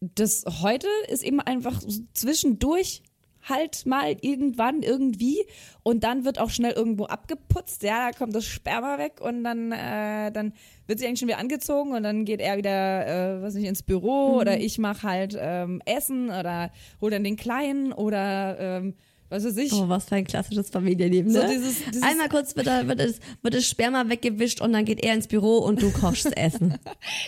das 0.00 0.44
heute 0.62 0.86
ist 1.08 1.22
eben 1.22 1.40
einfach 1.40 1.80
so 1.80 2.02
zwischendurch 2.14 3.02
halt 3.48 3.86
mal 3.86 4.16
irgendwann 4.20 4.82
irgendwie 4.82 5.46
und 5.82 6.04
dann 6.04 6.24
wird 6.24 6.38
auch 6.38 6.50
schnell 6.50 6.72
irgendwo 6.72 7.04
abgeputzt. 7.06 7.82
Ja, 7.82 8.10
da 8.10 8.16
kommt 8.16 8.34
das 8.34 8.44
Sperma 8.44 8.98
weg 8.98 9.20
und 9.20 9.44
dann, 9.44 9.72
äh, 9.72 10.30
dann 10.30 10.52
wird 10.86 10.98
sie 10.98 11.06
eigentlich 11.06 11.20
schon 11.20 11.28
wieder 11.28 11.38
angezogen 11.38 11.92
und 11.92 12.02
dann 12.02 12.24
geht 12.24 12.40
er 12.40 12.58
wieder, 12.58 13.06
äh, 13.06 13.42
was 13.42 13.54
nicht, 13.54 13.66
ins 13.66 13.82
Büro 13.82 14.36
oder 14.36 14.58
ich 14.58 14.78
mache 14.78 15.08
halt 15.08 15.36
ähm, 15.38 15.80
Essen 15.86 16.28
oder 16.28 16.70
hol 17.00 17.10
dann 17.10 17.24
den 17.24 17.36
Kleinen 17.36 17.92
oder 17.92 18.58
ähm, 18.58 18.94
was 19.30 19.44
weiß 19.44 19.56
ich. 19.56 19.72
Oh, 19.72 19.88
was 19.88 20.04
für 20.04 20.16
ein 20.16 20.24
klassisches 20.26 20.68
Familienleben, 20.68 21.32
So 21.32 21.38
ne? 21.40 21.48
dieses- 21.48 21.82
dieses- 21.86 22.02
Einmal 22.02 22.28
kurz 22.28 22.54
wird, 22.56 22.66
wird, 22.66 23.00
das, 23.00 23.14
wird 23.42 23.54
das 23.54 23.66
Sperma 23.66 24.08
weggewischt 24.08 24.60
und 24.60 24.72
dann 24.74 24.84
geht 24.84 25.02
er 25.02 25.14
ins 25.14 25.26
Büro 25.28 25.58
und 25.58 25.80
du 25.80 25.90
kochst 25.92 26.26
Essen. 26.36 26.74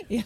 Ja, 0.08 0.22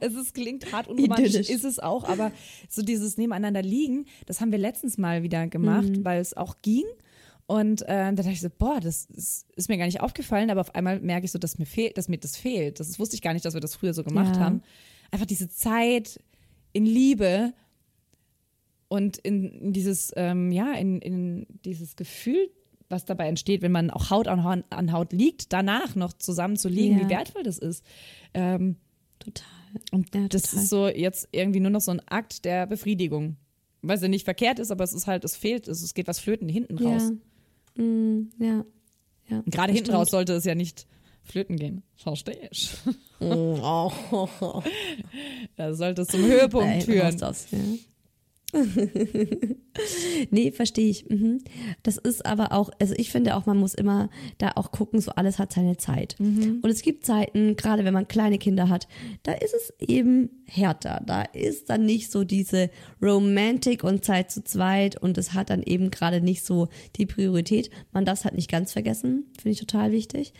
es 0.00 0.14
ist, 0.14 0.34
klingt 0.34 0.70
hart 0.72 0.86
unromantisch, 0.88 1.48
ist 1.50 1.64
es 1.64 1.78
auch, 1.80 2.04
aber 2.04 2.30
so 2.68 2.82
dieses 2.82 3.16
Nebeneinander 3.16 3.62
liegen, 3.62 4.06
das 4.26 4.40
haben 4.40 4.52
wir 4.52 4.58
letztens 4.58 4.98
mal 4.98 5.22
wieder 5.24 5.46
gemacht, 5.48 5.88
Mhm. 5.88 6.04
weil 6.04 6.20
es 6.20 6.36
auch 6.36 6.56
ging. 6.62 6.84
Und 7.46 7.82
äh, 7.82 7.86
da 7.88 8.12
dachte 8.12 8.30
ich 8.30 8.40
so, 8.40 8.48
boah, 8.56 8.80
das 8.80 9.04
ist, 9.06 9.46
ist 9.54 9.68
mir 9.68 9.76
gar 9.76 9.84
nicht 9.86 10.00
aufgefallen, 10.00 10.50
aber 10.50 10.62
auf 10.62 10.74
einmal 10.74 11.00
merke 11.00 11.26
ich 11.26 11.32
so, 11.32 11.38
dass 11.38 11.58
mir 11.58 11.66
fehlt, 11.66 11.98
dass 11.98 12.08
mir 12.08 12.16
das 12.16 12.36
fehlt. 12.38 12.80
Das 12.80 12.98
wusste 12.98 13.16
ich 13.16 13.22
gar 13.22 13.34
nicht, 13.34 13.44
dass 13.44 13.52
wir 13.52 13.60
das 13.60 13.74
früher 13.74 13.92
so 13.92 14.02
gemacht 14.02 14.36
Ja. 14.36 14.42
haben. 14.42 14.62
Einfach 15.10 15.26
diese 15.26 15.50
Zeit 15.50 16.20
in 16.72 16.86
Liebe 16.86 17.52
und 18.94 19.16
in, 19.18 19.72
dieses, 19.72 20.12
ähm, 20.16 20.50
ja, 20.52 20.72
in, 20.74 21.00
in 21.00 21.46
dieses 21.64 21.96
Gefühl, 21.96 22.50
was 22.88 23.04
dabei 23.04 23.28
entsteht, 23.28 23.62
wenn 23.62 23.72
man 23.72 23.90
auch 23.90 24.10
Haut 24.10 24.28
an, 24.28 24.44
Haut- 24.44 24.64
an 24.70 24.92
Haut 24.92 25.12
liegt, 25.12 25.52
danach 25.52 25.94
noch 25.94 26.12
zusammen 26.12 26.56
zu 26.56 26.68
liegen, 26.68 26.98
Ja. 26.98 27.04
wie 27.04 27.10
wertvoll 27.10 27.42
das 27.42 27.58
ist. 27.58 27.84
Ähm, 28.34 28.76
Total. 29.18 29.46
und 29.92 30.14
Ja, 30.14 30.28
das 30.28 30.42
total. 30.42 30.62
ist 30.62 30.68
so 30.70 30.88
jetzt 30.88 31.28
irgendwie 31.32 31.60
nur 31.60 31.70
noch 31.70 31.80
so 31.80 31.90
ein 31.92 32.00
Akt 32.06 32.44
der 32.44 32.66
Befriedigung. 32.66 33.36
Weil 33.86 33.98
sie 33.98 34.08
nicht 34.08 34.24
verkehrt 34.24 34.58
ist, 34.58 34.70
aber 34.70 34.82
es 34.84 34.92
ist 34.94 35.06
halt, 35.06 35.24
es 35.24 35.36
fehlt, 35.36 35.68
es, 35.68 35.82
es 35.82 35.92
geht 35.94 36.06
was 36.08 36.18
flöten 36.18 36.48
hinten 36.48 36.78
raus. 36.78 37.10
Ja. 37.76 37.82
Mm, 37.84 38.30
ja. 38.38 38.64
ja. 39.28 39.42
Gerade 39.46 39.72
hinten 39.74 39.90
raus 39.90 40.08
stimmt. 40.08 40.10
sollte 40.10 40.32
es 40.34 40.44
ja 40.44 40.54
nicht 40.54 40.86
flöten 41.22 41.56
gehen. 41.56 41.82
Verstehe 41.96 42.48
ich. 42.50 42.70
Oh, 43.20 43.90
oh, 44.10 44.28
oh. 44.40 44.62
Da 45.56 45.72
sollte 45.74 46.02
es 46.02 46.08
zum 46.08 46.22
Höhepunkt 46.22 46.84
führen. 46.84 47.00
raus 47.06 47.16
das, 47.16 47.50
ja. 47.50 47.58
nee, 50.30 50.52
verstehe 50.52 50.88
ich. 50.88 51.08
Mhm. 51.08 51.40
Das 51.82 51.96
ist 51.96 52.24
aber 52.24 52.52
auch, 52.52 52.70
also 52.80 52.94
ich 52.96 53.10
finde 53.10 53.36
auch, 53.36 53.46
man 53.46 53.56
muss 53.56 53.74
immer 53.74 54.10
da 54.38 54.52
auch 54.54 54.70
gucken, 54.70 55.00
so 55.00 55.12
alles 55.12 55.38
hat 55.38 55.52
seine 55.52 55.76
Zeit. 55.76 56.16
Mhm. 56.18 56.60
Und 56.62 56.70
es 56.70 56.82
gibt 56.82 57.04
Zeiten, 57.04 57.56
gerade 57.56 57.84
wenn 57.84 57.94
man 57.94 58.08
kleine 58.08 58.38
Kinder 58.38 58.68
hat, 58.68 58.86
da 59.22 59.32
ist 59.32 59.54
es 59.54 59.72
eben 59.80 60.30
härter. 60.46 61.02
Da 61.06 61.22
ist 61.22 61.70
dann 61.70 61.84
nicht 61.84 62.10
so 62.10 62.24
diese 62.24 62.70
Romantik 63.02 63.84
und 63.84 64.04
Zeit 64.04 64.30
zu 64.30 64.44
zweit 64.44 65.00
und 65.00 65.18
es 65.18 65.34
hat 65.34 65.50
dann 65.50 65.62
eben 65.62 65.90
gerade 65.90 66.20
nicht 66.20 66.44
so 66.44 66.68
die 66.96 67.06
Priorität. 67.06 67.70
Man 67.92 68.04
darf 68.04 68.20
es 68.20 68.24
halt 68.24 68.34
nicht 68.34 68.50
ganz 68.50 68.72
vergessen, 68.72 69.26
finde 69.36 69.50
ich 69.50 69.60
total 69.60 69.92
wichtig 69.92 70.32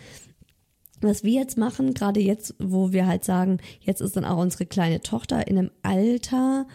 was 1.05 1.23
wir 1.23 1.33
jetzt 1.33 1.59
machen, 1.59 1.95
gerade 1.95 2.21
jetzt, 2.21 2.55
wo 2.59 2.93
wir 2.93 3.07
halt 3.07 3.25
sagen, 3.25 3.59
jetzt 3.81 4.01
ist 4.01 4.17
dann 4.17 4.25
auch 4.25 4.39
unsere 4.39 4.67
kleine 4.67 5.01
Tochter 5.01 5.47
in 5.47 5.59
einem 5.59 5.71
Alter, 5.83 6.67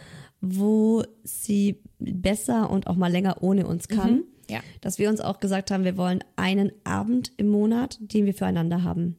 wo 0.42 1.04
sie 1.24 1.82
besser 2.00 2.70
und 2.70 2.88
auch 2.88 2.96
mal 2.96 3.12
länger 3.12 3.42
ohne 3.42 3.68
uns 3.68 3.88
kann, 3.88 4.24
ja. 4.50 4.62
dass 4.82 5.00
wir 5.00 5.10
uns 5.10 5.22
auch 5.22 5.40
gesagt 5.40 5.72
haben, 5.72 5.84
wir 5.84 5.98
wollen 5.98 6.24
einen 6.36 6.72
Abend 6.84 7.32
im 7.38 7.50
Monat, 7.50 7.98
den 8.00 8.26
wir 8.26 8.34
füreinander 8.34 8.84
haben. 8.84 9.18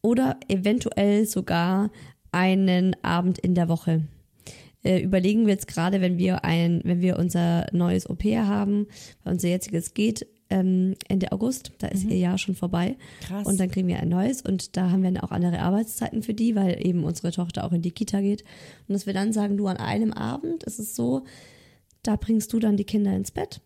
oder 0.00 0.38
eventuell 0.48 1.26
sogar 1.26 1.90
einen 2.30 2.94
Abend 3.02 3.38
in 3.38 3.54
der 3.54 3.68
Woche. 3.68 4.06
Äh, 4.84 5.00
überlegen 5.00 5.46
wir 5.46 5.54
jetzt 5.54 5.66
gerade, 5.66 6.00
wenn 6.00 6.18
wir 6.18 6.44
ein, 6.44 6.80
wenn 6.84 7.00
wir 7.00 7.18
unser 7.18 7.66
neues 7.72 8.08
OP 8.08 8.22
haben, 8.24 8.86
weil 9.24 9.32
unser 9.34 9.48
jetziges 9.48 9.92
geht 9.94 10.26
ähm, 10.50 10.94
Ende 11.08 11.32
August, 11.32 11.72
da 11.78 11.88
ist 11.88 12.04
ihr 12.04 12.16
Jahr 12.16 12.38
schon 12.38 12.54
vorbei. 12.54 12.96
Krass. 13.20 13.46
Und 13.46 13.60
dann 13.60 13.70
kriegen 13.70 13.88
wir 13.88 14.00
ein 14.00 14.08
neues 14.08 14.42
und 14.42 14.76
da 14.76 14.90
haben 14.90 15.02
wir 15.02 15.10
dann 15.10 15.22
auch 15.22 15.30
andere 15.30 15.60
Arbeitszeiten 15.60 16.22
für 16.22 16.34
die, 16.34 16.56
weil 16.56 16.84
eben 16.84 17.04
unsere 17.04 17.32
Tochter 17.32 17.64
auch 17.64 17.72
in 17.72 17.82
die 17.82 17.90
Kita 17.90 18.20
geht. 18.20 18.44
Und 18.86 18.94
dass 18.94 19.06
wir 19.06 19.12
dann 19.12 19.32
sagen, 19.32 19.56
du 19.56 19.66
an 19.66 19.76
einem 19.76 20.12
Abend 20.12 20.64
ist 20.64 20.78
es 20.78 20.96
so, 20.96 21.24
da 22.02 22.16
bringst 22.16 22.52
du 22.52 22.58
dann 22.58 22.76
die 22.76 22.84
Kinder 22.84 23.14
ins 23.14 23.30
Bett. 23.30 23.60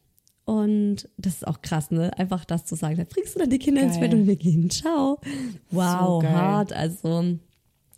Und 0.45 1.09
das 1.17 1.35
ist 1.35 1.47
auch 1.47 1.63
krass, 1.63 1.93
ne? 1.93 2.17
Einfach 2.19 2.45
das 2.45 2.65
zu 2.65 2.75
sagen. 2.75 2.97
Da 2.97 3.05
bringst 3.05 3.35
du 3.35 3.39
dann 3.39 3.51
die 3.51 3.61
Kinder 3.61 3.83
ins 3.83 3.95
Geil. 3.95 4.09
Bett 4.09 4.15
und 4.15 4.27
wir 4.27 4.37
gehen. 4.37 4.69
Ciao. 4.71 5.21
Wow, 5.71 6.23
geil. 6.23 6.33
hart. 6.33 6.73
Also, 6.73 7.39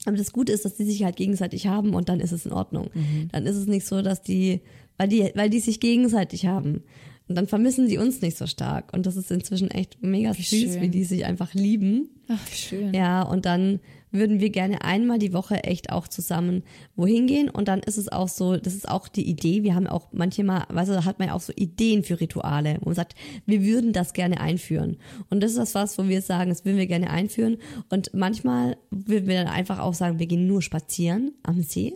aber 0.05 0.17
das 0.17 0.33
Gute 0.33 0.53
ist, 0.53 0.67
dass 0.67 0.75
die 0.75 0.85
sich 0.85 1.03
halt 1.05 1.17
gegenseitig 1.17 1.67
haben 1.67 1.95
und 1.95 2.11
dann 2.11 2.21
ist 2.21 2.33
es 2.33 2.45
in 2.45 2.53
Ordnung. 2.53 2.91
Mhm. 2.93 3.29
Dann 3.33 3.47
ist 3.47 3.57
es 3.57 3.67
nicht 3.67 3.87
so, 3.87 4.03
dass 4.03 4.23
die, 4.23 4.61
weil 4.99 5.09
die, 5.09 5.33
weil 5.35 5.49
die 5.49 5.61
sich 5.61 5.81
gegenseitig 5.81 6.47
haben. 6.47 6.83
Und 7.27 7.37
dann 7.37 7.47
vermissen 7.47 7.89
die 7.89 7.97
uns 7.97 8.21
nicht 8.21 8.37
so 8.37 8.47
stark. 8.47 8.93
Und 8.93 9.07
das 9.07 9.17
ist 9.17 9.31
inzwischen 9.31 9.71
echt 9.71 10.03
mega 10.03 10.35
süß, 10.35 10.47
schön. 10.47 10.81
wie 10.83 10.89
die 10.91 11.05
sich 11.05 11.25
einfach 11.25 11.55
lieben. 11.55 12.11
Ach, 12.29 12.39
wie 12.51 12.55
schön. 12.55 12.95
Ja, 12.95 13.23
und 13.23 13.47
dann 13.47 13.81
würden 14.15 14.41
wir 14.41 14.51
gerne 14.51 14.83
einmal 14.83 15.19
die 15.19 15.33
Woche 15.33 15.65
echt 15.65 15.91
auch 15.91 16.07
zusammen 16.07 16.63
wohin 16.97 17.27
gehen. 17.27 17.49
Und 17.49 17.67
dann 17.67 17.81
ist 17.81 17.97
es 17.97 18.11
auch 18.11 18.29
so, 18.29 18.57
das 18.57 18.75
ist 18.75 18.89
auch 18.89 19.09
die 19.09 19.29
Idee. 19.29 19.63
Wir 19.63 19.75
haben 19.75 19.87
auch 19.87 20.09
manchmal, 20.13 20.67
weißt 20.69 20.91
du, 20.91 20.95
da 20.95 21.05
hat 21.05 21.19
man 21.19 21.29
ja 21.29 21.35
auch 21.35 21.41
so 21.41 21.53
Ideen 21.57 22.05
für 22.05 22.21
Rituale, 22.21 22.77
wo 22.81 22.91
man 22.91 22.95
sagt, 22.95 23.15
wir 23.47 23.65
würden 23.65 23.93
das 23.93 24.13
gerne 24.13 24.41
einführen. 24.41 24.99
Und 25.31 25.43
das 25.43 25.53
ist 25.53 25.59
das 25.59 25.75
was, 25.75 25.99
wo 25.99 26.07
wir 26.09 26.23
sagen, 26.23 26.51
das 26.51 26.65
würden 26.65 26.79
wir 26.79 26.87
gerne 26.87 27.11
einführen. 27.11 27.57
Und 27.89 28.13
manchmal 28.15 28.77
würden 28.91 29.27
wir 29.29 29.43
dann 29.43 29.53
einfach 29.53 29.79
auch 29.79 29.95
sagen, 29.95 30.19
wir 30.19 30.27
gehen 30.27 30.47
nur 30.47 30.63
spazieren 30.63 31.33
am 31.43 31.63
See. 31.63 31.95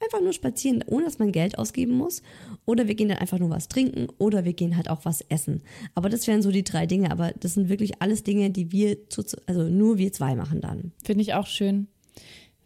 Einfach 0.00 0.20
nur 0.20 0.32
spazieren, 0.32 0.84
ohne 0.86 1.04
dass 1.04 1.18
man 1.18 1.32
Geld 1.32 1.58
ausgeben 1.58 1.92
muss. 1.92 2.22
Oder 2.66 2.88
wir 2.88 2.94
gehen 2.94 3.08
dann 3.08 3.18
einfach 3.18 3.38
nur 3.38 3.50
was 3.50 3.68
trinken 3.68 4.08
oder 4.18 4.44
wir 4.44 4.52
gehen 4.52 4.76
halt 4.76 4.90
auch 4.90 5.04
was 5.04 5.22
essen. 5.28 5.62
Aber 5.94 6.08
das 6.08 6.26
wären 6.26 6.42
so 6.42 6.50
die 6.50 6.64
drei 6.64 6.86
Dinge. 6.86 7.10
Aber 7.10 7.32
das 7.32 7.54
sind 7.54 7.68
wirklich 7.68 8.02
alles 8.02 8.22
Dinge, 8.22 8.50
die 8.50 8.72
wir, 8.72 9.08
zu, 9.08 9.22
also 9.46 9.62
nur 9.62 9.98
wir 9.98 10.12
zwei 10.12 10.34
machen 10.34 10.60
dann. 10.60 10.92
Finde 11.02 11.22
ich 11.22 11.34
auch 11.34 11.46
schön. 11.46 11.88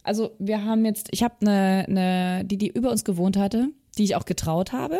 Also 0.03 0.31
wir 0.39 0.64
haben 0.64 0.85
jetzt, 0.85 1.09
ich 1.11 1.22
habe 1.22 1.35
eine, 1.43 1.85
eine, 1.87 2.45
die, 2.45 2.57
die 2.57 2.68
über 2.68 2.91
uns 2.91 3.05
gewohnt 3.05 3.37
hatte, 3.37 3.68
die 3.99 4.05
ich 4.05 4.16
auch 4.16 4.24
getraut 4.24 4.72
habe. 4.72 4.99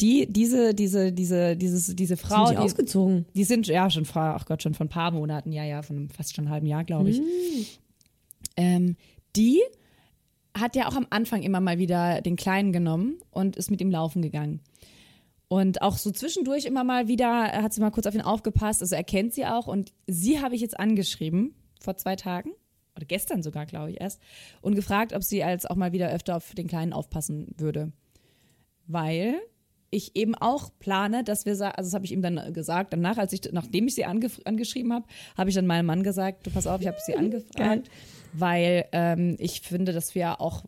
Die, 0.00 0.26
diese, 0.32 0.74
diese, 0.74 1.12
diese, 1.12 1.56
dieses, 1.56 1.94
diese 1.94 2.16
Frau, 2.16 2.46
Sind 2.46 2.58
die 2.58 2.62
ausgezogen? 2.62 3.26
Die 3.34 3.44
sind 3.44 3.66
ja 3.66 3.90
schon 3.90 4.06
vor, 4.06 4.22
ach 4.22 4.46
Gott, 4.46 4.62
schon 4.62 4.72
von 4.72 4.86
ein 4.86 4.90
paar 4.90 5.10
Monaten, 5.10 5.52
ja, 5.52 5.64
ja, 5.64 5.82
von 5.82 6.08
fast 6.08 6.34
schon 6.34 6.46
einem 6.46 6.52
halben 6.52 6.66
Jahr, 6.66 6.84
glaube 6.84 7.10
ich. 7.10 7.20
Ähm, 8.56 8.96
die 9.36 9.60
hat 10.58 10.76
ja 10.76 10.88
auch 10.88 10.96
am 10.96 11.06
Anfang 11.10 11.42
immer 11.42 11.60
mal 11.60 11.78
wieder 11.78 12.20
den 12.20 12.36
Kleinen 12.36 12.72
genommen 12.72 13.18
und 13.30 13.56
ist 13.56 13.70
mit 13.70 13.80
ihm 13.80 13.90
laufen 13.90 14.22
gegangen. 14.22 14.60
Und 15.48 15.82
auch 15.82 15.96
so 15.96 16.12
zwischendurch 16.12 16.64
immer 16.64 16.84
mal 16.84 17.08
wieder 17.08 17.50
hat 17.50 17.72
sie 17.72 17.80
mal 17.80 17.90
kurz 17.90 18.06
auf 18.06 18.14
ihn 18.14 18.20
aufgepasst. 18.20 18.82
Also 18.82 18.94
er 18.94 19.02
kennt 19.02 19.34
sie 19.34 19.46
auch. 19.46 19.66
Und 19.66 19.92
sie 20.06 20.40
habe 20.40 20.54
ich 20.54 20.60
jetzt 20.60 20.78
angeschrieben 20.78 21.54
vor 21.80 21.96
zwei 21.96 22.14
Tagen 22.14 22.52
oder 22.94 23.04
gestern 23.06 23.42
sogar, 23.42 23.66
glaube 23.66 23.90
ich 23.90 24.00
erst, 24.00 24.20
und 24.60 24.74
gefragt, 24.74 25.12
ob 25.12 25.24
sie 25.24 25.42
als 25.42 25.66
auch 25.66 25.76
mal 25.76 25.92
wieder 25.92 26.10
öfter 26.10 26.36
auf 26.36 26.54
den 26.54 26.68
Kleinen 26.68 26.92
aufpassen 26.92 27.52
würde. 27.56 27.92
Weil 28.86 29.40
ich 29.90 30.16
eben 30.16 30.34
auch 30.34 30.70
plane, 30.78 31.24
dass 31.24 31.46
wir, 31.46 31.52
also 31.52 31.88
das 31.88 31.94
habe 31.94 32.04
ich 32.04 32.12
ihm 32.12 32.22
dann 32.22 32.52
gesagt, 32.52 32.92
danach, 32.92 33.18
als 33.18 33.32
ich, 33.32 33.40
nachdem 33.52 33.88
ich 33.88 33.94
sie 33.94 34.04
ange 34.04 34.28
angeschrieben 34.44 34.92
habe, 34.92 35.06
habe 35.36 35.50
ich 35.50 35.56
dann 35.56 35.66
meinem 35.66 35.86
Mann 35.86 36.02
gesagt, 36.02 36.46
du 36.46 36.50
pass 36.50 36.66
auf, 36.66 36.80
ich 36.80 36.86
habe 36.86 36.98
sie 37.04 37.14
angefragt, 37.16 37.90
weil 38.32 38.86
ähm, 38.92 39.36
ich 39.38 39.62
finde, 39.62 39.92
dass 39.92 40.14
wir 40.14 40.40
auch 40.40 40.64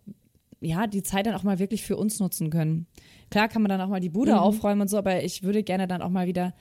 ja, 0.61 0.87
die 0.87 1.03
Zeit 1.03 1.27
dann 1.27 1.35
auch 1.35 1.43
mal 1.43 1.59
wirklich 1.59 1.83
für 1.83 1.97
uns 1.97 2.21
nutzen 2.21 2.51
können. 2.51 2.87
Klar 3.31 3.49
kann 3.49 3.63
man 3.63 3.69
dann 3.69 3.81
auch 3.81 3.89
mal 3.89 4.01
die 4.01 4.11
Bude 4.11 4.41
aufräumen 4.41 4.83
und 4.83 4.89
so, 4.89 4.99
aber 4.99 5.23
ich 5.23 5.43
würde 5.43 5.63
gerne 5.63 5.89
dann 5.89 6.03
auch 6.03 6.11
mal 6.11 6.27
wieder 6.27 6.55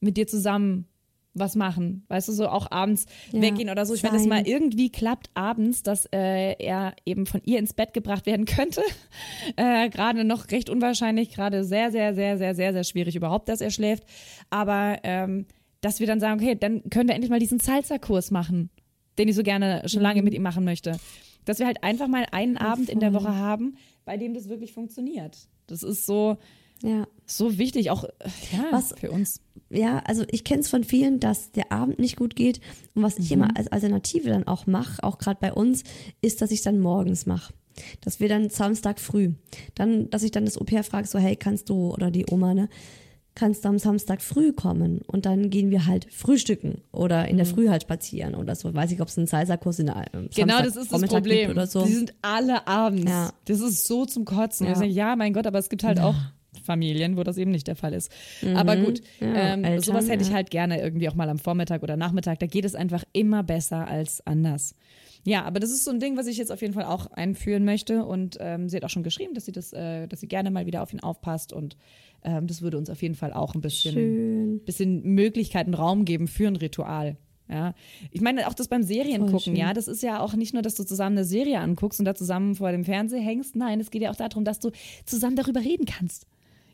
mit 0.00 0.16
dir 0.16 0.26
zusammen 0.26 0.86
was 1.34 1.56
machen. 1.56 2.04
Weißt 2.08 2.28
du, 2.28 2.32
so 2.32 2.48
auch 2.48 2.70
abends 2.70 3.06
Ja, 3.32 3.42
weggehen 3.42 3.68
oder 3.68 3.84
so. 3.86 3.94
Ich, 3.94 4.04
es 4.04 4.10
sein. 4.10 4.28
mal 4.28 4.46
irgendwie 4.46 4.90
klappt 4.90 5.30
abends, 5.34 5.82
dass 5.82 6.06
äh, 6.14 6.54
er 6.64 6.94
eben 7.04 7.26
von 7.26 7.40
ihr 7.44 7.58
ins 7.58 7.74
Bett 7.74 7.92
gebracht 7.92 8.24
werden 8.26 8.46
könnte. 8.46 8.82
Äh, 9.56 9.88
gerade 9.90 10.24
noch 10.24 10.50
recht 10.50 10.70
unwahrscheinlich, 10.70 11.30
gerade 11.30 11.64
sehr, 11.64 11.90
sehr, 11.90 12.14
sehr, 12.14 12.38
sehr, 12.38 12.54
sehr, 12.54 12.72
sehr 12.72 12.84
schwierig 12.84 13.16
überhaupt, 13.16 13.48
dass 13.48 13.60
er 13.60 13.70
schläft. 13.70 14.04
Aber 14.50 14.98
ähm, 15.02 15.46
dass 15.80 16.00
wir 16.00 16.06
dann 16.06 16.20
sagen, 16.20 16.40
okay, 16.40 16.54
dann 16.58 16.88
können 16.90 17.08
wir 17.08 17.14
endlich 17.14 17.30
mal 17.30 17.40
diesen 17.40 17.58
Salsa-Kurs 17.60 18.30
machen, 18.30 18.70
den 19.18 19.28
ich 19.28 19.34
so 19.36 19.42
gerne 19.42 19.82
schon 19.86 20.00
lange 20.02 20.20
Mhm. 20.20 20.24
mit 20.24 20.34
ihm 20.34 20.42
machen 20.42 20.64
möchte. 20.64 20.98
Dass 21.44 21.58
wir 21.58 21.66
halt 21.66 21.82
einfach 21.84 22.08
mal 22.08 22.24
einen 22.32 22.56
Abend 22.56 22.88
in 22.88 23.00
der 23.00 23.12
Woche 23.12 23.34
haben, 23.34 23.76
bei 24.06 24.16
dem 24.16 24.32
das 24.34 24.48
wirklich 24.48 24.72
funktioniert. 24.72 25.36
Das 25.66 25.82
ist 25.82 26.06
so, 26.06 26.38
Ja. 26.82 27.06
so 27.26 27.58
wichtig, 27.58 27.90
auch 27.90 28.04
äh, 28.04 28.08
ja, 28.52 28.64
Was- 28.70 28.94
für 28.98 29.10
uns. 29.10 29.40
Ja, 29.70 29.98
also 30.06 30.24
ich 30.28 30.44
kenne 30.44 30.60
es 30.60 30.68
von 30.68 30.84
vielen, 30.84 31.20
dass 31.20 31.50
der 31.52 31.72
Abend 31.72 31.98
nicht 31.98 32.16
gut 32.16 32.36
geht. 32.36 32.60
Und 32.94 33.02
was 33.02 33.18
ich 33.18 33.32
immer 33.32 33.56
als 33.56 33.68
Alternative 33.68 34.28
dann 34.28 34.46
auch 34.46 34.66
mache, 34.66 35.02
auch 35.02 35.18
gerade 35.18 35.38
bei 35.40 35.52
uns, 35.52 35.82
ist, 36.20 36.42
dass 36.42 36.50
ich 36.50 36.62
dann 36.62 36.78
morgens 36.78 37.26
mache. 37.26 37.52
Dass 38.00 38.20
wir 38.20 38.28
dann 38.28 38.50
Samstag 38.50 39.00
früh, 39.00 39.32
dann, 39.74 40.08
dass 40.10 40.22
ich 40.22 40.30
dann 40.30 40.44
das 40.44 40.58
Au-pair 40.58 40.84
frage, 40.84 41.08
so, 41.08 41.18
hey, 41.18 41.34
kannst 41.34 41.70
du, 41.70 41.92
oder 41.92 42.10
die 42.12 42.26
Oma, 42.30 42.54
ne, 42.54 42.68
kannst 43.34 43.64
du 43.64 43.68
am 43.68 43.78
Samstag 43.78 44.22
früh 44.22 44.52
kommen 44.52 45.00
und 45.06 45.26
dann 45.26 45.50
gehen 45.50 45.70
wir 45.70 45.86
halt 45.86 46.06
frühstücken 46.12 46.82
oder 46.92 47.26
in 47.28 47.36
der 47.36 47.46
Früh 47.46 47.68
halt 47.68 47.82
spazieren 47.82 48.34
oder 48.34 48.54
so. 48.54 48.72
Weiß 48.72 48.92
ich, 48.92 49.00
ob 49.00 49.08
es 49.08 49.18
einen 49.18 49.26
Salsa-Kurs 49.26 49.80
in 49.80 49.86
der 49.86 50.04
ähm, 50.12 50.28
Genau, 50.34 50.58
das 50.58 50.68
ist 50.68 50.76
das 50.76 50.88
Samstagvormittag 50.90 51.22
Problem. 51.22 51.50
oder 51.50 51.66
so. 51.66 51.84
Die 51.84 51.92
sind 51.92 52.14
alle 52.22 52.66
abends. 52.68 53.10
Ja. 53.10 53.32
Das 53.46 53.60
ist 53.60 53.86
so 53.86 54.06
zum 54.06 54.24
Kotzen. 54.24 54.66
Ja. 54.66 54.80
Ja. 54.80 54.84
ja, 54.84 55.16
mein 55.16 55.32
Gott, 55.32 55.46
aber 55.46 55.58
es 55.58 55.68
gibt 55.68 55.82
halt 55.82 55.98
auch 55.98 56.14
Familien, 56.64 57.16
wo 57.16 57.22
das 57.22 57.36
eben 57.38 57.50
nicht 57.50 57.66
der 57.66 57.76
Fall 57.76 57.92
ist. 57.92 58.10
Aber 58.54 58.76
gut, 58.76 59.00
Mhm. 59.20 59.26
Ja, 59.34 59.54
ähm, 59.54 59.64
Eltern, 59.64 59.82
sowas 59.82 60.08
hätte 60.08 60.22
ich 60.24 60.32
halt 60.32 60.50
gerne 60.50 60.80
irgendwie 60.80 61.08
auch 61.08 61.14
mal 61.14 61.28
am 61.28 61.38
Vormittag 61.38 61.82
oder 61.82 61.96
Nachmittag. 61.96 62.38
Da 62.40 62.46
geht 62.46 62.64
es 62.64 62.74
einfach 62.74 63.04
immer 63.12 63.42
besser 63.42 63.86
als 63.86 64.26
anders. 64.26 64.74
Ja, 65.26 65.44
aber 65.44 65.58
das 65.60 65.70
ist 65.70 65.84
so 65.84 65.90
ein 65.90 66.00
Ding, 66.00 66.16
was 66.18 66.26
ich 66.26 66.36
jetzt 66.36 66.52
auf 66.52 66.60
jeden 66.60 66.74
Fall 66.74 66.84
auch 66.84 67.06
einführen 67.12 67.64
möchte. 67.64 68.04
Und 68.04 68.36
ähm, 68.40 68.68
sie 68.68 68.76
hat 68.76 68.84
auch 68.84 68.90
schon 68.90 69.02
geschrieben, 69.04 69.32
dass 69.34 69.46
sie 69.46 69.52
das, 69.52 69.72
äh, 69.72 70.06
dass 70.06 70.20
sie 70.20 70.28
gerne 70.28 70.50
mal 70.50 70.66
wieder 70.66 70.82
auf 70.82 70.92
ihn 70.92 71.00
aufpasst. 71.00 71.52
Und 71.52 71.76
ähm, 72.24 72.46
das 72.46 72.60
würde 72.60 72.76
uns 72.76 72.90
auf 72.90 73.00
jeden 73.02 73.14
Fall 73.14 73.32
auch 73.32 73.54
ein 73.54 73.60
bisschen, 73.62 73.94
Schön. 73.94 74.60
bisschen 74.64 75.02
Möglichkeiten, 75.02 75.72
Raum 75.74 76.04
geben 76.04 76.28
für 76.28 76.46
ein 76.48 76.56
Ritual. 76.56 77.16
Ja, 77.48 77.74
ich 78.10 78.22
meine 78.22 78.48
auch 78.48 78.54
das 78.54 78.68
beim 78.68 78.82
Serien 78.82 79.20
Voll 79.20 79.26
gucken, 79.32 79.40
schön. 79.52 79.56
ja, 79.56 79.74
das 79.74 79.86
ist 79.86 80.02
ja 80.02 80.20
auch 80.20 80.32
nicht 80.34 80.54
nur, 80.54 80.62
dass 80.62 80.76
du 80.76 80.84
zusammen 80.84 81.18
eine 81.18 81.26
Serie 81.26 81.58
anguckst 81.60 81.98
und 82.00 82.06
da 82.06 82.14
zusammen 82.14 82.54
vor 82.54 82.72
dem 82.72 82.84
Fernseher 82.84 83.20
hängst. 83.20 83.54
Nein, 83.54 83.80
es 83.80 83.90
geht 83.90 84.00
ja 84.00 84.10
auch 84.10 84.16
darum, 84.16 84.44
dass 84.44 84.60
du 84.60 84.70
zusammen 85.04 85.36
darüber 85.36 85.60
reden 85.60 85.84
kannst. 85.84 86.26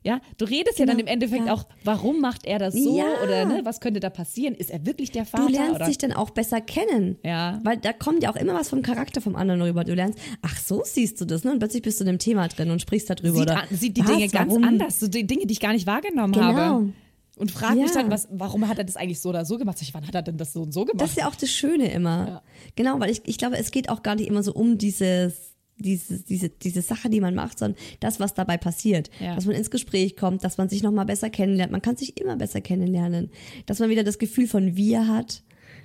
Ja, 0.02 0.20
du 0.38 0.46
redest 0.46 0.78
ja 0.78 0.86
dann 0.86 0.96
Genau, 0.96 1.08
im 1.08 1.12
Endeffekt 1.12 1.46
ja. 1.46 1.52
auch, 1.52 1.64
warum 1.84 2.20
macht 2.20 2.46
er 2.46 2.58
das 2.58 2.74
so 2.74 2.96
Ja. 2.96 3.04
oder 3.22 3.44
ne, 3.44 3.60
was 3.64 3.80
könnte 3.80 4.00
da 4.00 4.08
passieren? 4.08 4.54
Ist 4.54 4.70
er 4.70 4.86
wirklich 4.86 5.10
der 5.10 5.26
Vater 5.26 5.46
Du 5.46 5.52
lernst 5.52 5.74
oder? 5.76 5.84
dich 5.86 5.98
dann 5.98 6.12
auch 6.14 6.30
besser 6.30 6.60
kennen. 6.62 7.18
Ja. 7.22 7.60
Weil 7.64 7.76
da 7.76 7.92
kommt 7.92 8.22
ja 8.22 8.30
auch 8.32 8.36
immer 8.36 8.54
was 8.54 8.70
vom 8.70 8.80
Charakter 8.82 9.20
vom 9.20 9.36
anderen 9.36 9.60
rüber. 9.60 9.84
Du 9.84 9.94
lernst, 9.94 10.18
ach 10.40 10.56
so 10.58 10.82
siehst 10.84 11.20
du 11.20 11.26
das, 11.26 11.44
ne? 11.44 11.52
Und 11.52 11.58
plötzlich 11.58 11.82
bist 11.82 12.00
du 12.00 12.04
in 12.04 12.08
dem 12.08 12.18
Thema 12.18 12.48
drin 12.48 12.70
und 12.70 12.80
sprichst 12.80 13.10
darüber. 13.10 13.32
sieht, 13.34 13.42
oder 13.42 13.62
sieht 13.70 13.96
die 13.98 14.00
was, 14.02 14.10
Dinge 14.10 14.28
ganz 14.28 14.48
warum? 14.50 14.64
anders, 14.64 15.00
so 15.00 15.08
die 15.08 15.26
Dinge, 15.26 15.44
die 15.46 15.52
ich 15.52 15.60
gar 15.60 15.72
nicht 15.74 15.86
wahrgenommen 15.86 16.32
Genau. 16.32 16.44
habe. 16.46 16.92
Und 17.36 17.50
frag 17.50 17.74
mich 17.74 17.88
Ja. 17.94 18.02
dann, 18.02 18.10
was, 18.10 18.28
warum 18.30 18.68
hat 18.68 18.78
er 18.78 18.84
das 18.84 18.96
eigentlich 18.96 19.20
so 19.20 19.28
oder 19.30 19.44
so 19.44 19.56
gemacht? 19.58 19.78
Ich, 19.80 19.92
wann 19.94 20.06
hat 20.06 20.14
er 20.14 20.22
denn 20.22 20.36
das 20.36 20.52
so 20.52 20.62
und 20.62 20.72
so 20.72 20.84
gemacht? 20.84 21.00
Das 21.02 21.10
ist 21.10 21.18
ja 21.18 21.28
auch 21.28 21.34
das 21.34 21.50
Schöne 21.50 21.90
immer. 21.90 22.42
Genau, 22.76 23.00
weil 23.00 23.10
ich, 23.10 23.22
ich 23.26 23.38
glaube, 23.38 23.56
es 23.58 23.70
geht 23.70 23.88
auch 23.88 24.02
gar 24.02 24.14
nicht 24.14 24.28
immer 24.28 24.42
so 24.42 24.52
um 24.52 24.76
dieses, 24.76 25.54
dieses, 25.82 26.24
diese, 26.24 26.48
diese 26.48 26.82
Sache, 26.82 27.10
die 27.10 27.20
man 27.20 27.34
macht, 27.34 27.58
sondern 27.58 27.80
das, 28.00 28.20
was 28.20 28.34
dabei 28.34 28.56
passiert. 28.56 29.10
Ja. 29.20 29.34
Dass 29.34 29.46
man 29.46 29.54
ins 29.54 29.70
Gespräch 29.70 30.16
kommt, 30.16 30.44
dass 30.44 30.58
man 30.58 30.68
sich 30.68 30.82
nochmal 30.82 31.06
besser 31.06 31.30
kennenlernt. 31.30 31.72
Man 31.72 31.82
kann 31.82 31.96
sich 31.96 32.20
immer 32.20 32.36
besser 32.36 32.60
kennenlernen. 32.60 33.30
Dass 33.66 33.78
man 33.78 33.90
wieder 33.90 34.04
das 34.04 34.18
Gefühl 34.18 34.46
von 34.46 34.76
wir 34.76 35.08
hat. 35.08 35.42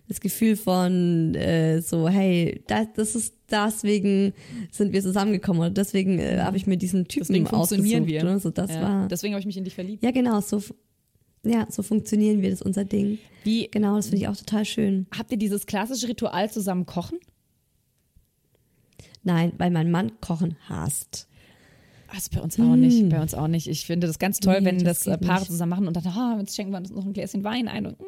Das 0.08 0.22
Gefühl 0.22 0.56
von 0.56 1.34
äh, 1.34 1.82
so, 1.82 2.08
hey, 2.08 2.64
das, 2.68 2.88
das 2.96 3.16
ist 3.16 3.34
deswegen 3.50 4.34
sind 4.72 4.94
wir 4.94 5.02
zusammengekommen 5.02 5.62
oder 5.62 5.72
deswegen 5.72 6.20
äh, 6.20 6.40
habe 6.42 6.58
ich 6.58 6.68
mir 6.68 6.78
diesen 6.78 7.08
Typen 7.08 7.28
Deswegen 7.28 7.48
funktionieren 7.48 8.06
wir. 8.06 8.24
Ne? 8.24 8.40
So, 8.40 8.52
das 8.52 8.72
ja. 8.72 8.82
war. 8.82 9.08
Deswegen 9.08 9.34
habe 9.34 9.40
ich 9.40 9.48
mich 9.48 9.58
in 9.58 9.64
dich 9.64 9.74
verliebt. 9.74 10.04
ja, 10.04 10.12
genau, 10.12 10.42
so, 10.42 10.62
ja, 11.44 11.68
so 11.70 11.84
funktionieren 11.84 12.42
wir, 12.42 12.50
das 12.50 12.62
ist 12.62 12.66
unser 12.66 12.86
Ding. 12.86 13.20
Wie 13.44 13.68
Genau, 13.72 13.96
das 13.96 14.08
finde 14.08 14.22
ich 14.22 14.28
auch 14.28 14.38
total 14.38 14.66
schön. 14.66 15.08
habt 15.18 15.32
ihr 15.32 15.38
dieses 15.38 15.66
klassische 15.66 16.08
Ritual 16.08 16.52
zusammen 16.52 16.86
kochen? 16.86 17.20
Nein, 19.26 19.54
weil 19.58 19.72
mein 19.72 19.92
Mann 19.92 20.12
Kochen 20.22 20.56
hasst. 20.70 21.28
Also 22.08 22.30
bei 22.34 22.42
uns 22.42 22.60
auch 22.60 22.76
nicht, 22.76 23.10
bei 23.10 23.20
uns 23.22 23.34
auch 23.34 23.48
nicht. 23.48 23.68
Ich 23.68 23.86
finde 23.86 24.08
das 24.08 24.20
ganz 24.20 24.40
toll, 24.40 24.60
Nee, 24.62 24.66
wenn 24.68 24.84
das 24.84 25.00
das, 25.04 25.16
äh, 25.16 25.18
Paare 25.18 25.40
nicht. 25.40 25.52
zusammen 25.52 25.72
machen 25.72 25.88
und 25.88 25.98
dann, 25.98 26.06
ah, 26.08 26.38
jetzt 26.40 26.56
schenken 26.56 26.72
wir 26.72 26.78
uns 26.78 26.92
noch 26.92 27.04
ein 27.06 27.12
Gläschen 27.14 27.44
Wein 27.44 27.68
ein 27.68 27.88
und, 27.88 28.00
mm. 28.00 28.04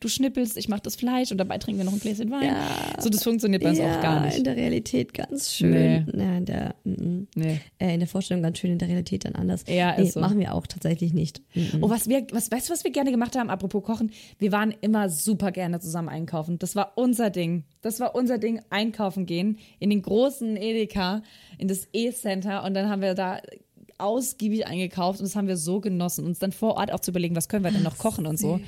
Du 0.00 0.08
schnippelst, 0.08 0.56
ich 0.56 0.68
mache 0.68 0.82
das 0.82 0.96
Fleisch 0.96 1.30
und 1.32 1.38
dabei 1.38 1.58
trinken 1.58 1.78
wir 1.78 1.84
noch 1.84 1.92
ein 1.92 2.00
Gläschen 2.00 2.30
Wein. 2.30 2.44
Ja. 2.44 3.00
So, 3.00 3.08
das 3.08 3.22
funktioniert 3.22 3.62
bei 3.62 3.70
uns 3.70 3.78
ja, 3.78 3.96
auch 3.96 4.02
gar 4.02 4.24
nicht. 4.24 4.38
in 4.38 4.44
der 4.44 4.56
Realität 4.56 5.14
ganz 5.14 5.54
schön. 5.54 5.70
Nee. 5.70 6.04
Ja, 6.16 6.36
in 6.36 6.44
der, 6.44 6.74
mm, 6.84 6.90
mm. 6.90 7.28
Nee. 7.34 7.60
Äh, 7.78 7.94
in 7.94 8.00
der 8.00 8.08
Vorstellung 8.08 8.42
ganz 8.42 8.58
schön, 8.58 8.72
in 8.72 8.78
der 8.78 8.88
Realität 8.88 9.24
dann 9.24 9.34
anders. 9.34 9.64
Ja, 9.68 9.98
nee, 9.98 10.06
so. 10.06 10.20
machen 10.20 10.38
wir 10.38 10.54
auch 10.54 10.66
tatsächlich 10.66 11.12
nicht. 11.12 11.42
Mm. 11.54 11.82
Oh, 11.82 11.90
was 11.90 12.08
wir, 12.08 12.26
was, 12.32 12.50
weißt 12.50 12.68
du, 12.68 12.72
was 12.72 12.84
wir 12.84 12.92
gerne 12.92 13.10
gemacht 13.10 13.36
haben, 13.36 13.50
apropos 13.50 13.82
Kochen? 13.82 14.12
Wir 14.38 14.52
waren 14.52 14.74
immer 14.80 15.08
super 15.08 15.52
gerne 15.52 15.80
zusammen 15.80 16.08
einkaufen. 16.08 16.58
Das 16.58 16.76
war 16.76 16.92
unser 16.96 17.30
Ding. 17.30 17.64
Das 17.82 18.00
war 18.00 18.14
unser 18.14 18.38
Ding, 18.38 18.60
einkaufen 18.70 19.26
gehen, 19.26 19.58
in 19.78 19.90
den 19.90 20.02
großen 20.02 20.56
Edeka, 20.56 21.22
in 21.58 21.68
das 21.68 21.88
E-Center 21.92 22.64
und 22.64 22.74
dann 22.74 22.88
haben 22.88 23.02
wir 23.02 23.14
da 23.14 23.40
ausgiebig 23.98 24.66
eingekauft 24.66 25.20
und 25.20 25.26
das 25.26 25.36
haben 25.36 25.48
wir 25.48 25.56
so 25.56 25.80
genossen, 25.80 26.26
uns 26.26 26.38
dann 26.38 26.52
vor 26.52 26.76
Ort 26.76 26.92
auch 26.92 27.00
zu 27.00 27.10
überlegen, 27.10 27.36
was 27.36 27.48
können 27.48 27.64
wir 27.64 27.70
denn 27.70 27.82
noch 27.82 27.98
kochen 27.98 28.26
und 28.26 28.38
so. 28.38 28.60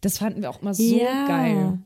Das 0.00 0.18
fanden 0.18 0.42
wir 0.42 0.50
auch 0.50 0.62
immer 0.62 0.74
so 0.74 0.82
ja. 0.82 1.26
geil. 1.26 1.78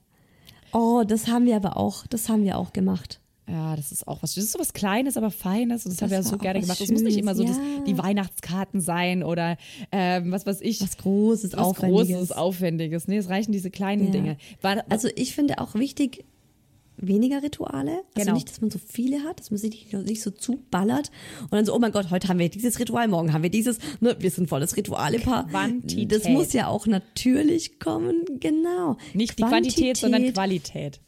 Oh, 0.72 1.02
das 1.06 1.28
haben 1.28 1.46
wir 1.46 1.56
aber 1.56 1.76
auch, 1.76 2.06
das 2.06 2.28
haben 2.28 2.44
wir 2.44 2.58
auch 2.58 2.72
gemacht. 2.72 3.20
Ja, 3.48 3.74
das 3.74 3.90
ist 3.90 4.06
auch 4.06 4.22
was. 4.22 4.34
Das 4.34 4.44
ist 4.44 4.52
so 4.52 4.60
was 4.60 4.72
Kleines, 4.72 5.16
aber 5.16 5.30
Feines. 5.32 5.84
Und 5.84 5.90
das, 5.90 5.96
Das 5.96 6.02
haben 6.02 6.10
wir 6.10 6.16
ja 6.18 6.22
so 6.22 6.38
gerne 6.38 6.60
gemacht. 6.60 6.80
Es 6.80 6.90
muss 6.90 7.02
nicht 7.02 7.18
immer 7.18 7.34
so 7.34 7.42
Schönes, 7.42 7.58
das, 7.58 7.66
ja. 7.78 7.84
die 7.84 7.98
Weihnachtskarten 7.98 8.80
sein 8.80 9.24
oder 9.24 9.56
ähm, 9.90 10.30
was 10.30 10.46
weiß 10.46 10.60
ich. 10.60 10.80
Was 10.80 10.96
Großes, 10.98 11.52
was 11.54 11.58
Aufwendiges. 11.58 12.16
Großes, 12.16 12.32
Aufwendiges. 12.32 13.08
Nee, 13.08 13.16
es 13.16 13.28
reichen 13.28 13.50
diese 13.50 13.70
kleinen 13.70 14.06
Ja. 14.06 14.10
Dinge. 14.12 14.36
War, 14.62 14.84
Also 14.88 15.08
ich 15.16 15.34
finde 15.34 15.58
auch 15.58 15.74
wichtig, 15.74 16.24
weniger 17.00 17.42
Rituale. 17.42 17.90
Also 17.90 18.04
Genau. 18.14 18.34
nicht, 18.34 18.48
dass 18.48 18.60
man 18.60 18.70
so 18.70 18.78
viele 18.78 19.24
hat, 19.24 19.40
dass 19.40 19.50
man 19.50 19.58
sich 19.58 19.70
nicht, 19.70 19.92
nicht 19.92 20.22
so 20.22 20.30
zuballert 20.30 21.10
und 21.42 21.52
dann 21.52 21.64
so, 21.64 21.74
oh 21.74 21.78
mein 21.78 21.92
Gott, 21.92 22.10
heute 22.10 22.28
haben 22.28 22.38
wir 22.38 22.48
dieses 22.48 22.78
Ritual, 22.78 23.08
morgen 23.08 23.32
haben 23.32 23.42
wir 23.42 23.50
dieses, 23.50 23.78
ne, 24.00 24.16
wir 24.18 24.30
sind 24.30 24.48
volles 24.48 24.76
Rituale-Paar. 24.76 25.48
Quantität. 25.48 26.12
Das 26.12 26.28
muss 26.28 26.52
ja 26.52 26.68
auch 26.68 26.86
natürlich 26.86 27.78
kommen, 27.78 28.24
genau. 28.40 28.96
nicht 29.14 29.38
die 29.38 29.42
Quantität, 29.42 29.96
sondern 29.96 30.32
Qualität. 30.32 31.00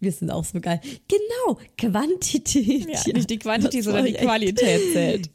Wir 0.00 0.12
sind 0.12 0.30
auch 0.30 0.44
so 0.44 0.60
geil. 0.60 0.80
Genau, 1.08 1.58
Quantität. 1.78 2.88
Ja, 2.88 3.12
nicht 3.12 3.30
die 3.30 3.38
Quantität, 3.38 3.84
sondern 3.84 4.04
die 4.04 4.12
Qualität 4.12 4.80
zählt. 4.92 5.30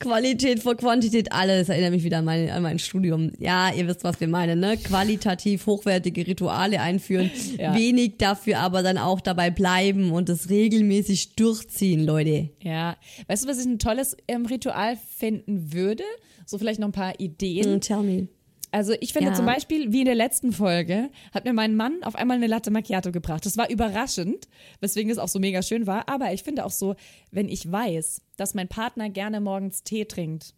Qualität 0.00 0.60
vor 0.62 0.74
Quantität, 0.76 1.30
alles 1.30 1.68
erinnert 1.68 1.92
mich 1.92 2.02
wieder 2.02 2.18
an 2.18 2.24
mein, 2.24 2.50
an 2.50 2.62
mein 2.62 2.78
Studium. 2.78 3.30
Ja, 3.38 3.70
ihr 3.72 3.86
wisst, 3.86 4.02
was 4.02 4.18
wir 4.18 4.28
meinen, 4.28 4.58
ne? 4.58 4.76
Qualitativ 4.78 5.66
hochwertige 5.66 6.26
Rituale 6.26 6.80
einführen, 6.80 7.30
Ja. 7.58 7.74
wenig 7.76 8.14
dafür 8.18 8.58
aber 8.58 8.82
dann 8.82 8.96
auch 8.98 9.20
dabei 9.20 9.50
bleiben 9.50 10.10
und 10.10 10.28
das 10.28 10.48
regelmäßig 10.50 11.36
durchziehen, 11.36 12.04
Leute. 12.04 12.48
Ja. 12.62 12.96
Weißt 13.28 13.44
du, 13.44 13.48
was 13.48 13.60
ich 13.60 13.66
ein 13.66 13.78
tolles 13.78 14.16
ähm, 14.26 14.46
Ritual 14.46 14.96
finden 15.16 15.72
würde? 15.72 16.02
So 16.46 16.58
vielleicht 16.58 16.80
noch 16.80 16.88
ein 16.88 16.92
paar 16.92 17.20
Ideen. 17.20 17.76
Mm, 17.76 17.80
Tell 17.80 18.02
me. 18.02 18.28
Also 18.72 18.92
ich 19.00 19.12
finde 19.12 19.30
Ja. 19.30 19.34
zum 19.34 19.46
Beispiel, 19.46 19.92
wie 19.92 20.00
in 20.00 20.04
der 20.06 20.14
letzten 20.14 20.52
Folge, 20.52 21.10
hat 21.32 21.44
mir 21.44 21.52
mein 21.52 21.74
Mann 21.74 22.02
auf 22.02 22.14
einmal 22.14 22.36
eine 22.36 22.46
Latte 22.46 22.70
Macchiato 22.70 23.10
gebracht. 23.10 23.44
Das 23.44 23.56
war 23.56 23.68
überraschend, 23.70 24.48
weswegen 24.80 25.10
es 25.10 25.18
auch 25.18 25.28
so 25.28 25.38
mega 25.40 25.62
schön 25.62 25.86
war. 25.86 26.08
Aber 26.08 26.32
ich 26.32 26.42
finde 26.44 26.64
auch 26.64 26.70
so, 26.70 26.94
wenn 27.30 27.48
ich 27.48 27.70
weiß, 27.70 28.22
dass 28.36 28.54
mein 28.54 28.68
Partner 28.68 29.10
gerne 29.10 29.40
morgens 29.40 29.82
Tee 29.82 30.04
trinkt, 30.04 30.54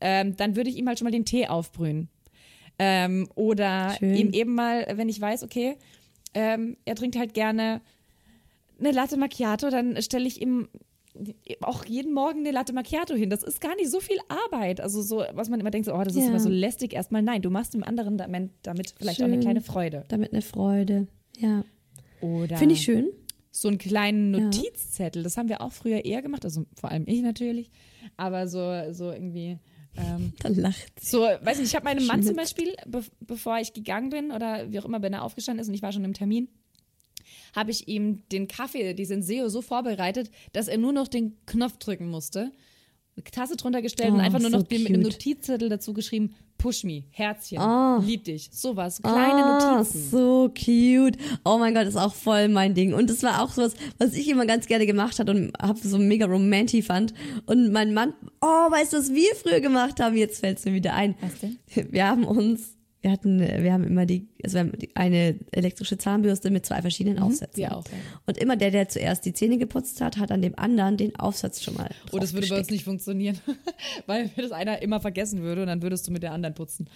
ähm, 0.00 0.34
dann 0.36 0.56
würde 0.56 0.70
ich 0.70 0.76
ihm 0.76 0.88
halt 0.88 0.98
schon 0.98 1.04
mal 1.06 1.10
den 1.12 1.24
Tee 1.26 1.46
aufbrühen. 1.46 2.08
Ähm, 2.78 3.28
oder 3.34 3.94
Schön. 3.98 4.14
ihm 4.14 4.30
eben 4.30 4.54
mal, 4.54 4.86
wenn 4.96 5.08
ich 5.10 5.20
weiß, 5.20 5.42
okay, 5.44 5.76
ähm, 6.34 6.78
er 6.86 6.94
trinkt 6.94 7.16
halt 7.16 7.34
gerne 7.34 7.82
eine 8.80 8.92
Latte 8.92 9.16
Macchiato, 9.18 9.68
dann 9.70 10.00
stelle 10.02 10.26
ich 10.26 10.40
ihm 10.40 10.68
auch 11.60 11.84
jeden 11.84 12.14
Morgen 12.14 12.40
eine 12.40 12.50
Latte 12.52 12.72
Macchiato 12.72 13.14
hin. 13.14 13.28
Das 13.30 13.42
ist 13.42 13.60
gar 13.60 13.74
nicht 13.76 13.90
so 13.90 14.00
viel 14.00 14.16
Arbeit. 14.28 14.80
Also 14.80 15.02
so, 15.02 15.22
was 15.32 15.48
man 15.48 15.60
immer 15.60 15.70
denkt, 15.70 15.86
so, 15.86 15.94
oh, 15.94 16.02
das 16.02 16.14
ist 16.14 16.22
Ja. 16.22 16.28
immer 16.28 16.40
so 16.40 16.48
lästig. 16.48 16.94
Erstmal 16.94 17.22
nein, 17.22 17.42
du 17.42 17.50
machst 17.50 17.74
dem 17.74 17.84
anderen 17.84 18.16
damit, 18.18 18.50
damit 18.62 18.94
vielleicht 18.98 19.20
auch 19.20 19.24
eine 19.26 19.34
Schön. 19.34 19.40
kleine 19.42 19.60
Freude. 19.60 20.04
Damit 20.08 20.32
eine 20.32 20.42
Freude. 20.42 21.06
Ja. 21.38 21.64
Oder 22.20 22.56
Finde 22.56 22.74
ich 22.74 22.82
schön. 22.82 23.10
so 23.50 23.68
einen 23.68 23.78
kleinen 23.78 24.32
Ja. 24.34 24.40
Notizzettel. 24.40 25.22
Das 25.22 25.36
haben 25.36 25.48
wir 25.48 25.60
auch 25.60 25.72
früher 25.72 26.04
eher 26.04 26.22
gemacht, 26.22 26.44
also 26.44 26.64
vor 26.74 26.90
allem 26.90 27.04
ich 27.06 27.20
natürlich. 27.22 27.70
Aber 28.16 28.48
so, 28.48 28.58
so 28.92 29.10
irgendwie. 29.10 29.58
Ähm, 29.96 30.32
Da 30.42 30.48
lacht 30.48 30.98
sie. 31.00 31.10
so, 31.10 31.18
weiß 31.20 31.58
nicht, 31.58 31.68
ich 31.68 31.74
habe 31.74 31.84
meinem 31.84 32.06
Mann 32.06 32.20
Schön. 32.20 32.28
zum 32.28 32.36
Beispiel, 32.36 32.74
be 32.86 33.02
bevor 33.20 33.58
ich 33.58 33.74
gegangen 33.74 34.08
bin 34.08 34.30
oder 34.32 34.72
wie 34.72 34.78
auch 34.78 34.86
immer, 34.86 35.02
wenn 35.02 35.12
er 35.12 35.22
aufgestanden 35.24 35.60
ist 35.60 35.68
und 35.68 35.74
ich 35.74 35.82
war 35.82 35.92
schon 35.92 36.04
im 36.04 36.14
Termin, 36.14 36.48
habe 37.54 37.70
ich 37.70 37.88
ihm 37.88 38.22
den 38.32 38.48
Kaffee, 38.48 38.94
die 38.94 39.04
Senseo, 39.04 39.48
so 39.48 39.62
vorbereitet, 39.62 40.30
dass 40.52 40.68
er 40.68 40.78
nur 40.78 40.92
noch 40.92 41.08
den 41.08 41.36
Knopf 41.46 41.76
drücken 41.78 42.08
musste. 42.08 42.50
Eine 43.14 43.24
Tasse 43.24 43.56
drunter 43.56 43.82
gestellt 43.82 44.10
und 44.12 44.20
Oh, 44.20 44.22
einfach 44.22 44.38
nur 44.40 44.50
so 44.50 44.56
noch 44.56 44.62
den, 44.62 44.84
mit 44.84 44.92
einem. 44.94 45.02
Notizzettel 45.02 45.68
dazu 45.68 45.92
geschrieben, 45.92 46.34
push 46.56 46.82
me, 46.84 47.04
Herzchen, 47.10 47.58
Oh. 47.60 47.98
lieb 48.02 48.24
dich, 48.24 48.48
sowas, 48.50 49.02
kleine 49.02 49.44
Ah, 49.44 49.76
Notizen. 49.76 50.08
so 50.10 50.48
cute. 50.48 51.18
Oh 51.44 51.58
mein 51.58 51.74
Gott, 51.74 51.86
ist 51.86 51.98
auch 51.98 52.14
voll 52.14 52.48
mein 52.48 52.72
Ding. 52.72 52.94
Und 52.94 53.10
das 53.10 53.22
war 53.22 53.42
auch 53.42 53.50
sowas, 53.52 53.74
was 53.98 54.14
ich 54.14 54.28
immer 54.30 54.46
ganz 54.46 54.66
gerne 54.66 54.86
gemacht 54.86 55.18
hat 55.18 55.28
und 55.28 55.52
hab 55.60 55.76
so 55.76 55.98
mega 55.98 56.24
romantic 56.24 56.86
fand. 56.86 57.12
Und 57.44 57.70
mein 57.70 57.92
Mann, 57.92 58.14
oh, 58.40 58.46
weißt 58.46 58.94
du, 58.94 58.96
was 58.96 59.12
wir 59.12 59.34
früher 59.34 59.60
gemacht 59.60 60.00
haben? 60.00 60.16
Jetzt 60.16 60.40
fällt 60.40 60.56
es 60.60 60.64
mir 60.64 60.72
wieder 60.72 60.94
ein. 60.94 61.14
Was 61.20 61.38
denn? 61.40 61.58
Wir 61.92 62.06
haben 62.08 62.24
uns, 62.24 62.78
wir 63.02 63.10
hatten, 63.10 63.40
wir 63.40 63.72
haben 63.72 63.84
immer 63.84 64.06
die, 64.06 64.28
also 64.42 64.54
wir 64.54 64.60
haben 64.60 64.78
die- 64.78 64.94
eine 64.96 65.36
elektrische 65.50 65.98
Zahnbürste 65.98 66.50
mit 66.50 66.64
zwei 66.64 66.80
verschiedenen 66.82 67.18
Aufsätzen. 67.18 67.56
wir 67.60 67.76
auch, 67.76 67.84
ja. 67.84 67.92
Und 68.26 68.38
immer 68.38 68.56
der, 68.56 68.70
der 68.70 68.88
zuerst 68.88 69.24
die 69.26 69.32
Zähne 69.32 69.58
geputzt 69.58 70.00
hat, 70.00 70.16
hat 70.18 70.30
an 70.32 70.40
dem 70.40 70.56
anderen 70.58 70.96
den 70.96 71.16
Aufsatz 71.16 71.62
schon 71.62 71.74
mal. 71.74 71.90
Oh, 72.12 72.18
das 72.18 72.32
würde 72.32 72.46
bei 72.48 72.58
uns 72.58 72.70
nicht 72.70 72.84
funktionieren, 72.84 73.38
weil 74.06 74.30
das 74.36 74.52
einer 74.52 74.80
immer 74.82 75.00
vergessen 75.00 75.42
würde 75.42 75.62
und 75.62 75.66
dann 75.68 75.82
würdest 75.82 76.06
du 76.06 76.12
mit 76.12 76.22
der 76.22 76.32
anderen 76.32 76.54
putzen. 76.54 76.88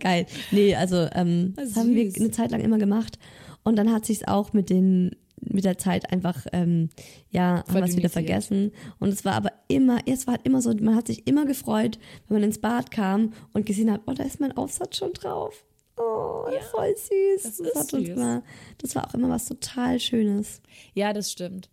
Geil. 0.00 0.26
Nee, 0.50 0.74
also 0.74 1.08
ähm, 1.14 1.54
Ah, 1.56 1.62
das 1.62 1.76
haben 1.76 1.94
wir 1.94 2.12
eine 2.14 2.30
Zeit 2.30 2.50
lang 2.50 2.60
immer 2.60 2.78
gemacht. 2.78 3.18
Und 3.64 3.76
dann 3.76 3.92
hat 3.92 4.04
sich's 4.06 4.24
auch 4.26 4.52
mit 4.52 4.70
den 4.70 5.12
mit 5.42 5.64
der 5.64 5.78
Zeit 5.78 6.12
einfach 6.12 6.46
ähm, 6.52 6.90
ja 7.30 7.64
haben 7.66 7.74
wir 7.74 7.84
es 7.84 7.96
wieder 7.96 8.08
vergessen. 8.08 8.72
Und 8.98 9.10
es 9.10 9.24
war 9.24 9.34
aber 9.34 9.52
immer 9.68 10.00
es 10.06 10.26
war 10.26 10.34
halt 10.34 10.46
immer 10.46 10.62
so 10.62 10.72
man 10.74 10.96
hat 10.96 11.06
sich 11.06 11.26
immer 11.26 11.46
gefreut 11.46 11.98
wenn 12.28 12.36
man 12.36 12.44
ins 12.44 12.60
Bad 12.60 12.90
kam 12.90 13.32
und 13.52 13.66
gesehen 13.66 13.90
hat 13.90 14.02
oh 14.06 14.12
da 14.12 14.24
ist 14.24 14.40
mein 14.40 14.56
Aufsatz 14.56 14.96
schon 14.96 15.12
drauf. 15.12 15.64
Oh 15.96 16.46
voll 16.70 16.94
süß. 16.96 17.42
das 17.42 17.56
das, 17.58 17.84
ist 17.84 17.90
süß. 17.90 18.16
mal 18.16 18.42
das 18.78 18.94
war 18.94 19.08
auch 19.08 19.14
immer 19.14 19.28
was 19.28 19.46
total 19.46 20.00
schönes. 20.00 20.62
Ja, 20.94 21.12
das 21.12 21.30
stimmt. 21.30 21.68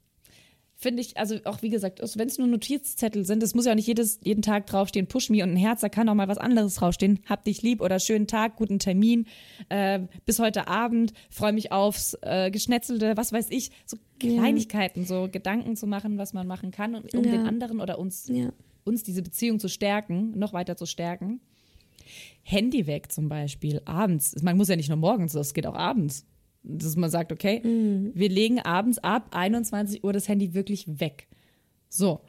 Finde 0.82 1.02
ich, 1.02 1.18
also 1.18 1.36
auch 1.44 1.62
wie 1.62 1.68
gesagt, 1.70 2.00
wenn 2.16 2.28
es 2.30 2.38
nur 2.38 2.48
Notizzettel 2.48 3.26
sind, 3.26 3.44
es 3.44 3.54
muss 3.54 3.66
ja 3.66 3.74
auch 3.74 3.76
nicht 3.76 3.88
jedes, 3.88 4.22
jeden 4.24 4.42
Tag 4.42 4.66
draufstehen, 4.66 5.08
push 5.08 5.30
me 5.30 5.44
und 5.44 5.52
ein 5.52 5.58
Herz, 5.58 5.82
da 5.82 5.90
kann 5.90 6.08
auch 6.08 6.14
mal 6.16 6.30
was 6.30 6.38
anderes 6.38 6.76
draufstehen. 6.76 7.20
Hab 7.26 7.44
dich 7.44 7.62
lieb 7.62 7.82
oder 7.82 8.00
schönen 8.00 8.28
Tag, 8.28 8.56
guten 8.56 8.80
Termin, 8.80 9.28
äh, 9.68 10.00
bis 10.26 10.40
heute 10.40 10.70
Abend, 10.70 11.12
freue 11.30 11.52
mich 11.52 11.74
aufs 11.74 12.18
äh, 12.22 12.50
Geschnetzelte, 12.50 13.18
was 13.18 13.34
weiß 13.34 13.48
ich, 13.50 13.72
so 13.86 13.98
Kleinigkeiten, 14.20 15.06
so 15.06 15.28
Gedanken 15.30 15.76
zu 15.76 15.86
machen, 15.86 16.18
was 16.18 16.32
man 16.32 16.48
machen 16.48 16.72
kann, 16.72 16.96
um, 16.96 17.04
um 17.14 17.26
Ja. 17.26 17.32
den 17.32 17.42
anderen 17.42 17.82
oder 17.82 18.00
uns, 18.00 18.30
ja 18.30 18.50
uns 18.86 19.04
diese 19.04 19.22
Beziehung 19.22 19.60
zu 19.60 19.68
stärken, 19.68 20.38
noch 20.40 20.54
weiter 20.54 20.76
zu 20.76 20.86
stärken. 20.86 21.42
Handy 22.42 22.88
weg 22.88 23.12
zum 23.12 23.30
Beispiel, 23.30 23.82
abends. 23.86 24.42
Man 24.42 24.58
muss 24.58 24.70
ja 24.70 24.76
nicht 24.76 24.90
nur 24.90 24.98
morgens, 24.98 25.34
das 25.34 25.54
geht 25.54 25.68
auch 25.68 25.76
abends. 25.76 26.26
Dass 26.64 26.96
man 26.96 27.10
sagt, 27.10 27.32
okay, 27.32 27.62
wir 27.64 28.30
legen 28.30 28.60
abends 28.60 29.00
ab 29.00 29.30
21 29.32 30.04
Uhr 30.04 30.14
das 30.14 30.28
Handy 30.28 30.54
wirklich 30.54 31.00
weg. 31.00 31.28
So. 31.88 32.22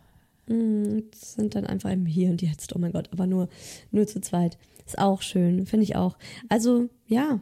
das 0.46 1.34
sind 1.34 1.54
dann 1.54 1.66
einfach 1.66 1.90
im 1.90 2.06
Hier 2.06 2.30
und 2.30 2.42
Jetzt 2.42 2.74
oh 2.74 2.78
mein 2.78 2.92
Gott 2.92 3.08
aber 3.12 3.26
nur 3.26 3.48
nur 3.92 4.06
zu 4.06 4.20
zweit 4.20 4.58
ist 4.86 4.98
auch 4.98 5.22
schön 5.22 5.66
finde 5.66 5.84
ich 5.84 5.94
auch 5.94 6.16
also 6.48 6.88
ja 7.06 7.40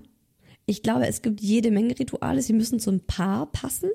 ich 0.71 0.83
glaube, 0.83 1.07
es 1.07 1.23
gibt 1.23 1.41
jede 1.41 1.71
Menge 1.71 1.99
Rituale. 1.99 2.43
Sie 2.43 2.53
müssen 2.53 2.79
zum 2.79 3.01
Paar 3.01 3.51
passen, 3.51 3.89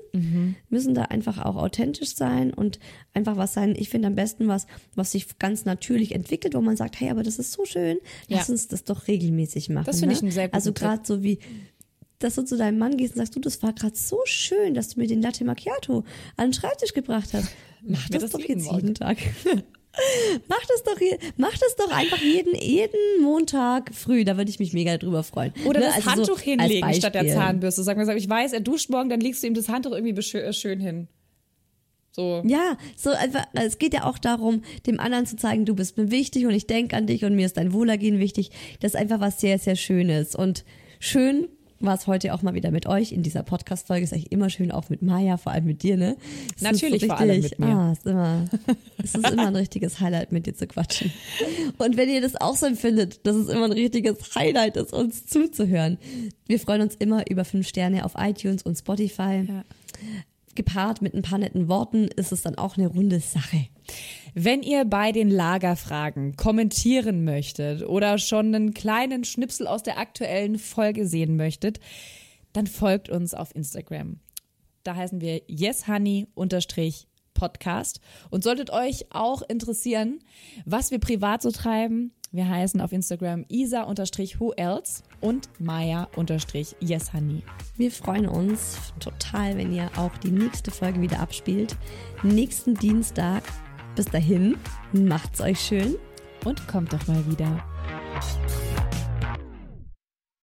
müssen 0.70 0.92
da 0.92 1.02
einfach 1.02 1.38
auch 1.38 1.54
authentisch 1.54 2.16
sein 2.16 2.52
und 2.52 2.80
einfach 3.12 3.36
was 3.36 3.54
sein. 3.54 3.76
Ich 3.78 3.90
finde 3.90 4.08
am 4.08 4.16
besten 4.16 4.48
was, 4.48 4.66
was 4.96 5.12
sich 5.12 5.38
ganz 5.38 5.66
natürlich 5.66 6.16
entwickelt, 6.16 6.54
wo 6.54 6.60
man 6.60 6.76
sagt, 6.76 6.98
hey, 6.98 7.10
aber 7.10 7.22
das 7.22 7.38
ist 7.38 7.52
so 7.52 7.64
schön, 7.64 7.98
lass 8.26 8.48
Ja. 8.48 8.52
uns 8.54 8.66
das 8.66 8.82
doch 8.82 9.06
regelmäßig 9.06 9.68
machen. 9.68 9.84
Das 9.86 10.00
finde 10.00 10.14
ne? 10.14 10.18
ich 10.18 10.22
einen 10.22 10.32
sehr 10.32 10.48
guten 10.48 10.56
Also 10.56 10.72
gerade 10.72 11.02
so 11.04 11.22
wie, 11.22 11.38
dass 12.24 12.36
du 12.36 12.42
zu 12.42 12.56
deinem 12.56 12.78
Mann 12.78 12.96
gehst 12.96 13.14
und 13.14 13.18
sagst, 13.18 13.36
du, 13.36 13.40
das 13.40 13.62
war 13.62 13.72
gerade 13.72 13.96
so 13.96 14.20
schön, 14.24 14.74
dass 14.74 14.88
du 14.88 15.00
mir 15.00 15.06
den 15.06 15.22
Latte 15.22 15.44
Macchiato 15.44 16.04
an 16.36 16.48
den 16.48 16.52
Schreibtisch 16.54 16.94
gebracht 16.94 17.30
hast. 17.32 17.48
Mach 17.82 18.08
das, 18.08 18.22
das 18.22 18.30
doch 18.32 18.40
jeden 18.40 18.60
jetzt 18.60 18.66
Morgen. 18.66 18.80
jeden 18.80 18.94
Tag. 18.94 19.18
Mach 20.48 20.64
das 20.66 20.82
doch 20.82 20.96
mach 21.36 21.56
das 21.56 21.76
doch 21.76 21.92
einfach 21.92 22.18
jeden, 22.18 22.52
jeden 22.56 23.22
Montag 23.22 23.94
früh, 23.94 24.24
da 24.24 24.36
würde 24.36 24.50
ich 24.50 24.58
mich 24.58 24.72
mega 24.72 24.96
drüber 24.98 25.22
freuen. 25.22 25.52
Oder 25.66 25.78
Ne, 25.78 25.86
das 25.86 25.94
also 25.94 26.10
so 26.10 26.10
Handtuch 26.10 26.34
als 26.34 26.42
hinlegen 26.42 26.94
statt 26.94 27.14
der. 27.14 27.28
Zahnbürste. 27.28 27.84
Sag 27.84 27.96
mal, 27.96 28.16
ich 28.16 28.28
weiß, 28.28 28.54
er 28.54 28.60
duscht 28.60 28.90
morgen, 28.90 29.08
dann 29.08 29.20
legst 29.20 29.44
du 29.44 29.46
ihm 29.46 29.54
das 29.54 29.68
Handtuch 29.68 29.92
irgendwie 29.92 30.20
äh, 30.20 30.52
schön 30.52 30.80
hin. 30.80 31.06
So. 32.10 32.42
Ja, 32.44 32.76
so 32.96 33.10
einfach, 33.10 33.44
es 33.52 33.78
geht 33.78 33.94
ja 33.94 34.02
auch 34.04 34.18
darum, 34.18 34.62
dem 34.86 34.98
anderen 34.98 35.26
zu 35.26 35.36
zeigen, 35.36 35.64
du 35.64 35.76
bist 35.76 35.96
mir 35.96 36.10
wichtig 36.10 36.46
und 36.46 36.54
ich 36.54 36.66
denke 36.66 36.96
an 36.96 37.06
dich 37.06 37.24
und 37.24 37.36
mir 37.36 37.46
ist 37.46 37.56
dein 37.56 37.72
Wohlergehen 37.72 38.18
wichtig. 38.18 38.50
Das 38.80 38.94
ist 38.94 39.00
einfach 39.00 39.20
was 39.20 39.40
sehr, 39.40 39.60
sehr 39.60 39.76
Schönes. 39.76 40.34
Und 40.34 40.64
schön 40.98 41.48
war 41.84 41.94
es 41.94 42.06
heute 42.06 42.34
auch 42.34 42.42
mal 42.42 42.54
wieder 42.54 42.70
mit 42.70 42.86
euch 42.86 43.12
in 43.12 43.22
dieser 43.22 43.42
Podcast-Folge. 43.42 44.04
Ist 44.04 44.12
eigentlich 44.12 44.32
immer 44.32 44.50
schön, 44.50 44.70
auch 44.72 44.88
mit 44.88 45.02
Maya, 45.02 45.36
vor 45.36 45.52
allem 45.52 45.64
mit 45.64 45.82
dir, 45.82 45.96
ne? 45.96 46.16
Es 46.56 46.62
Natürlich, 46.62 47.02
ist 47.02 47.08
vor 47.08 47.18
allem 47.18 47.30
richtig- 47.30 47.58
mit 47.58 47.68
mir. 47.68 47.74
Ah, 47.74 47.92
ist 47.92 48.06
immer, 48.06 48.44
es 48.98 49.14
ist 49.14 49.30
immer 49.30 49.46
ein 49.46 49.56
richtiges 49.56 50.00
Highlight, 50.00 50.32
mit 50.32 50.46
dir 50.46 50.54
zu 50.54 50.66
quatschen. 50.66 51.12
Und 51.78 51.96
wenn 51.96 52.08
ihr 52.08 52.20
das 52.20 52.36
auch 52.40 52.56
so 52.56 52.66
empfindet, 52.66 53.26
dass 53.26 53.36
es 53.36 53.48
immer 53.48 53.66
ein 53.66 53.72
richtiges 53.72 54.34
Highlight 54.34 54.76
ist, 54.76 54.92
uns 54.92 55.26
zuzuhören. 55.26 55.98
Wir 56.46 56.58
freuen 56.60 56.82
uns 56.82 56.94
immer 56.96 57.28
über 57.30 57.44
fünf 57.44 57.66
Sterne 57.68 58.04
auf 58.04 58.12
iTunes 58.18 58.62
und 58.62 58.76
Spotify. 58.76 59.44
Ja. 59.48 59.64
Gepaart 60.54 61.02
mit 61.02 61.14
ein 61.14 61.22
paar 61.22 61.38
netten 61.38 61.68
Worten 61.68 62.08
ist 62.08 62.32
es 62.32 62.42
dann 62.42 62.56
auch 62.56 62.76
eine 62.76 62.88
runde 62.88 63.20
Sache. 63.20 63.68
Wenn 64.34 64.62
ihr 64.62 64.84
bei 64.84 65.12
den 65.12 65.30
Lagerfragen 65.30 66.36
kommentieren 66.36 67.24
möchtet 67.24 67.82
oder 67.82 68.18
schon 68.18 68.54
einen 68.54 68.74
kleinen 68.74 69.24
Schnipsel 69.24 69.66
aus 69.66 69.82
der 69.82 69.98
aktuellen 69.98 70.58
Folge 70.58 71.06
sehen 71.06 71.36
möchtet, 71.36 71.80
dann 72.52 72.66
folgt 72.66 73.08
uns 73.08 73.32
auf 73.34 73.54
Instagram. 73.54 74.20
Da 74.82 74.96
heißen 74.96 75.20
wir 75.20 75.42
yeshoney-podcast. 75.48 78.00
Und 78.30 78.44
solltet 78.44 78.70
euch 78.70 79.06
auch 79.10 79.42
interessieren, 79.42 80.20
was 80.64 80.90
wir 80.90 80.98
privat 80.98 81.42
so 81.42 81.50
treiben, 81.50 82.12
wir 82.34 82.48
heißen 82.48 82.80
auf 82.80 82.90
Instagram 82.90 83.44
isa-whoelse 83.48 85.02
und 85.20 85.48
maya-yeshoney. 85.60 87.42
Wir 87.76 87.90
freuen 87.92 88.26
uns 88.26 88.92
total, 88.98 89.56
wenn 89.56 89.72
ihr 89.72 89.88
auch 89.96 90.16
die 90.18 90.32
nächste 90.32 90.72
Folge 90.72 91.00
wieder 91.00 91.20
abspielt. 91.20 91.76
Nächsten 92.24 92.74
Dienstag. 92.74 93.44
Bis 93.94 94.06
dahin, 94.06 94.56
macht's 94.92 95.40
euch 95.40 95.60
schön. 95.60 95.94
Und 96.44 96.66
kommt 96.66 96.92
doch 96.92 97.06
mal 97.06 97.24
wieder. 97.30 97.64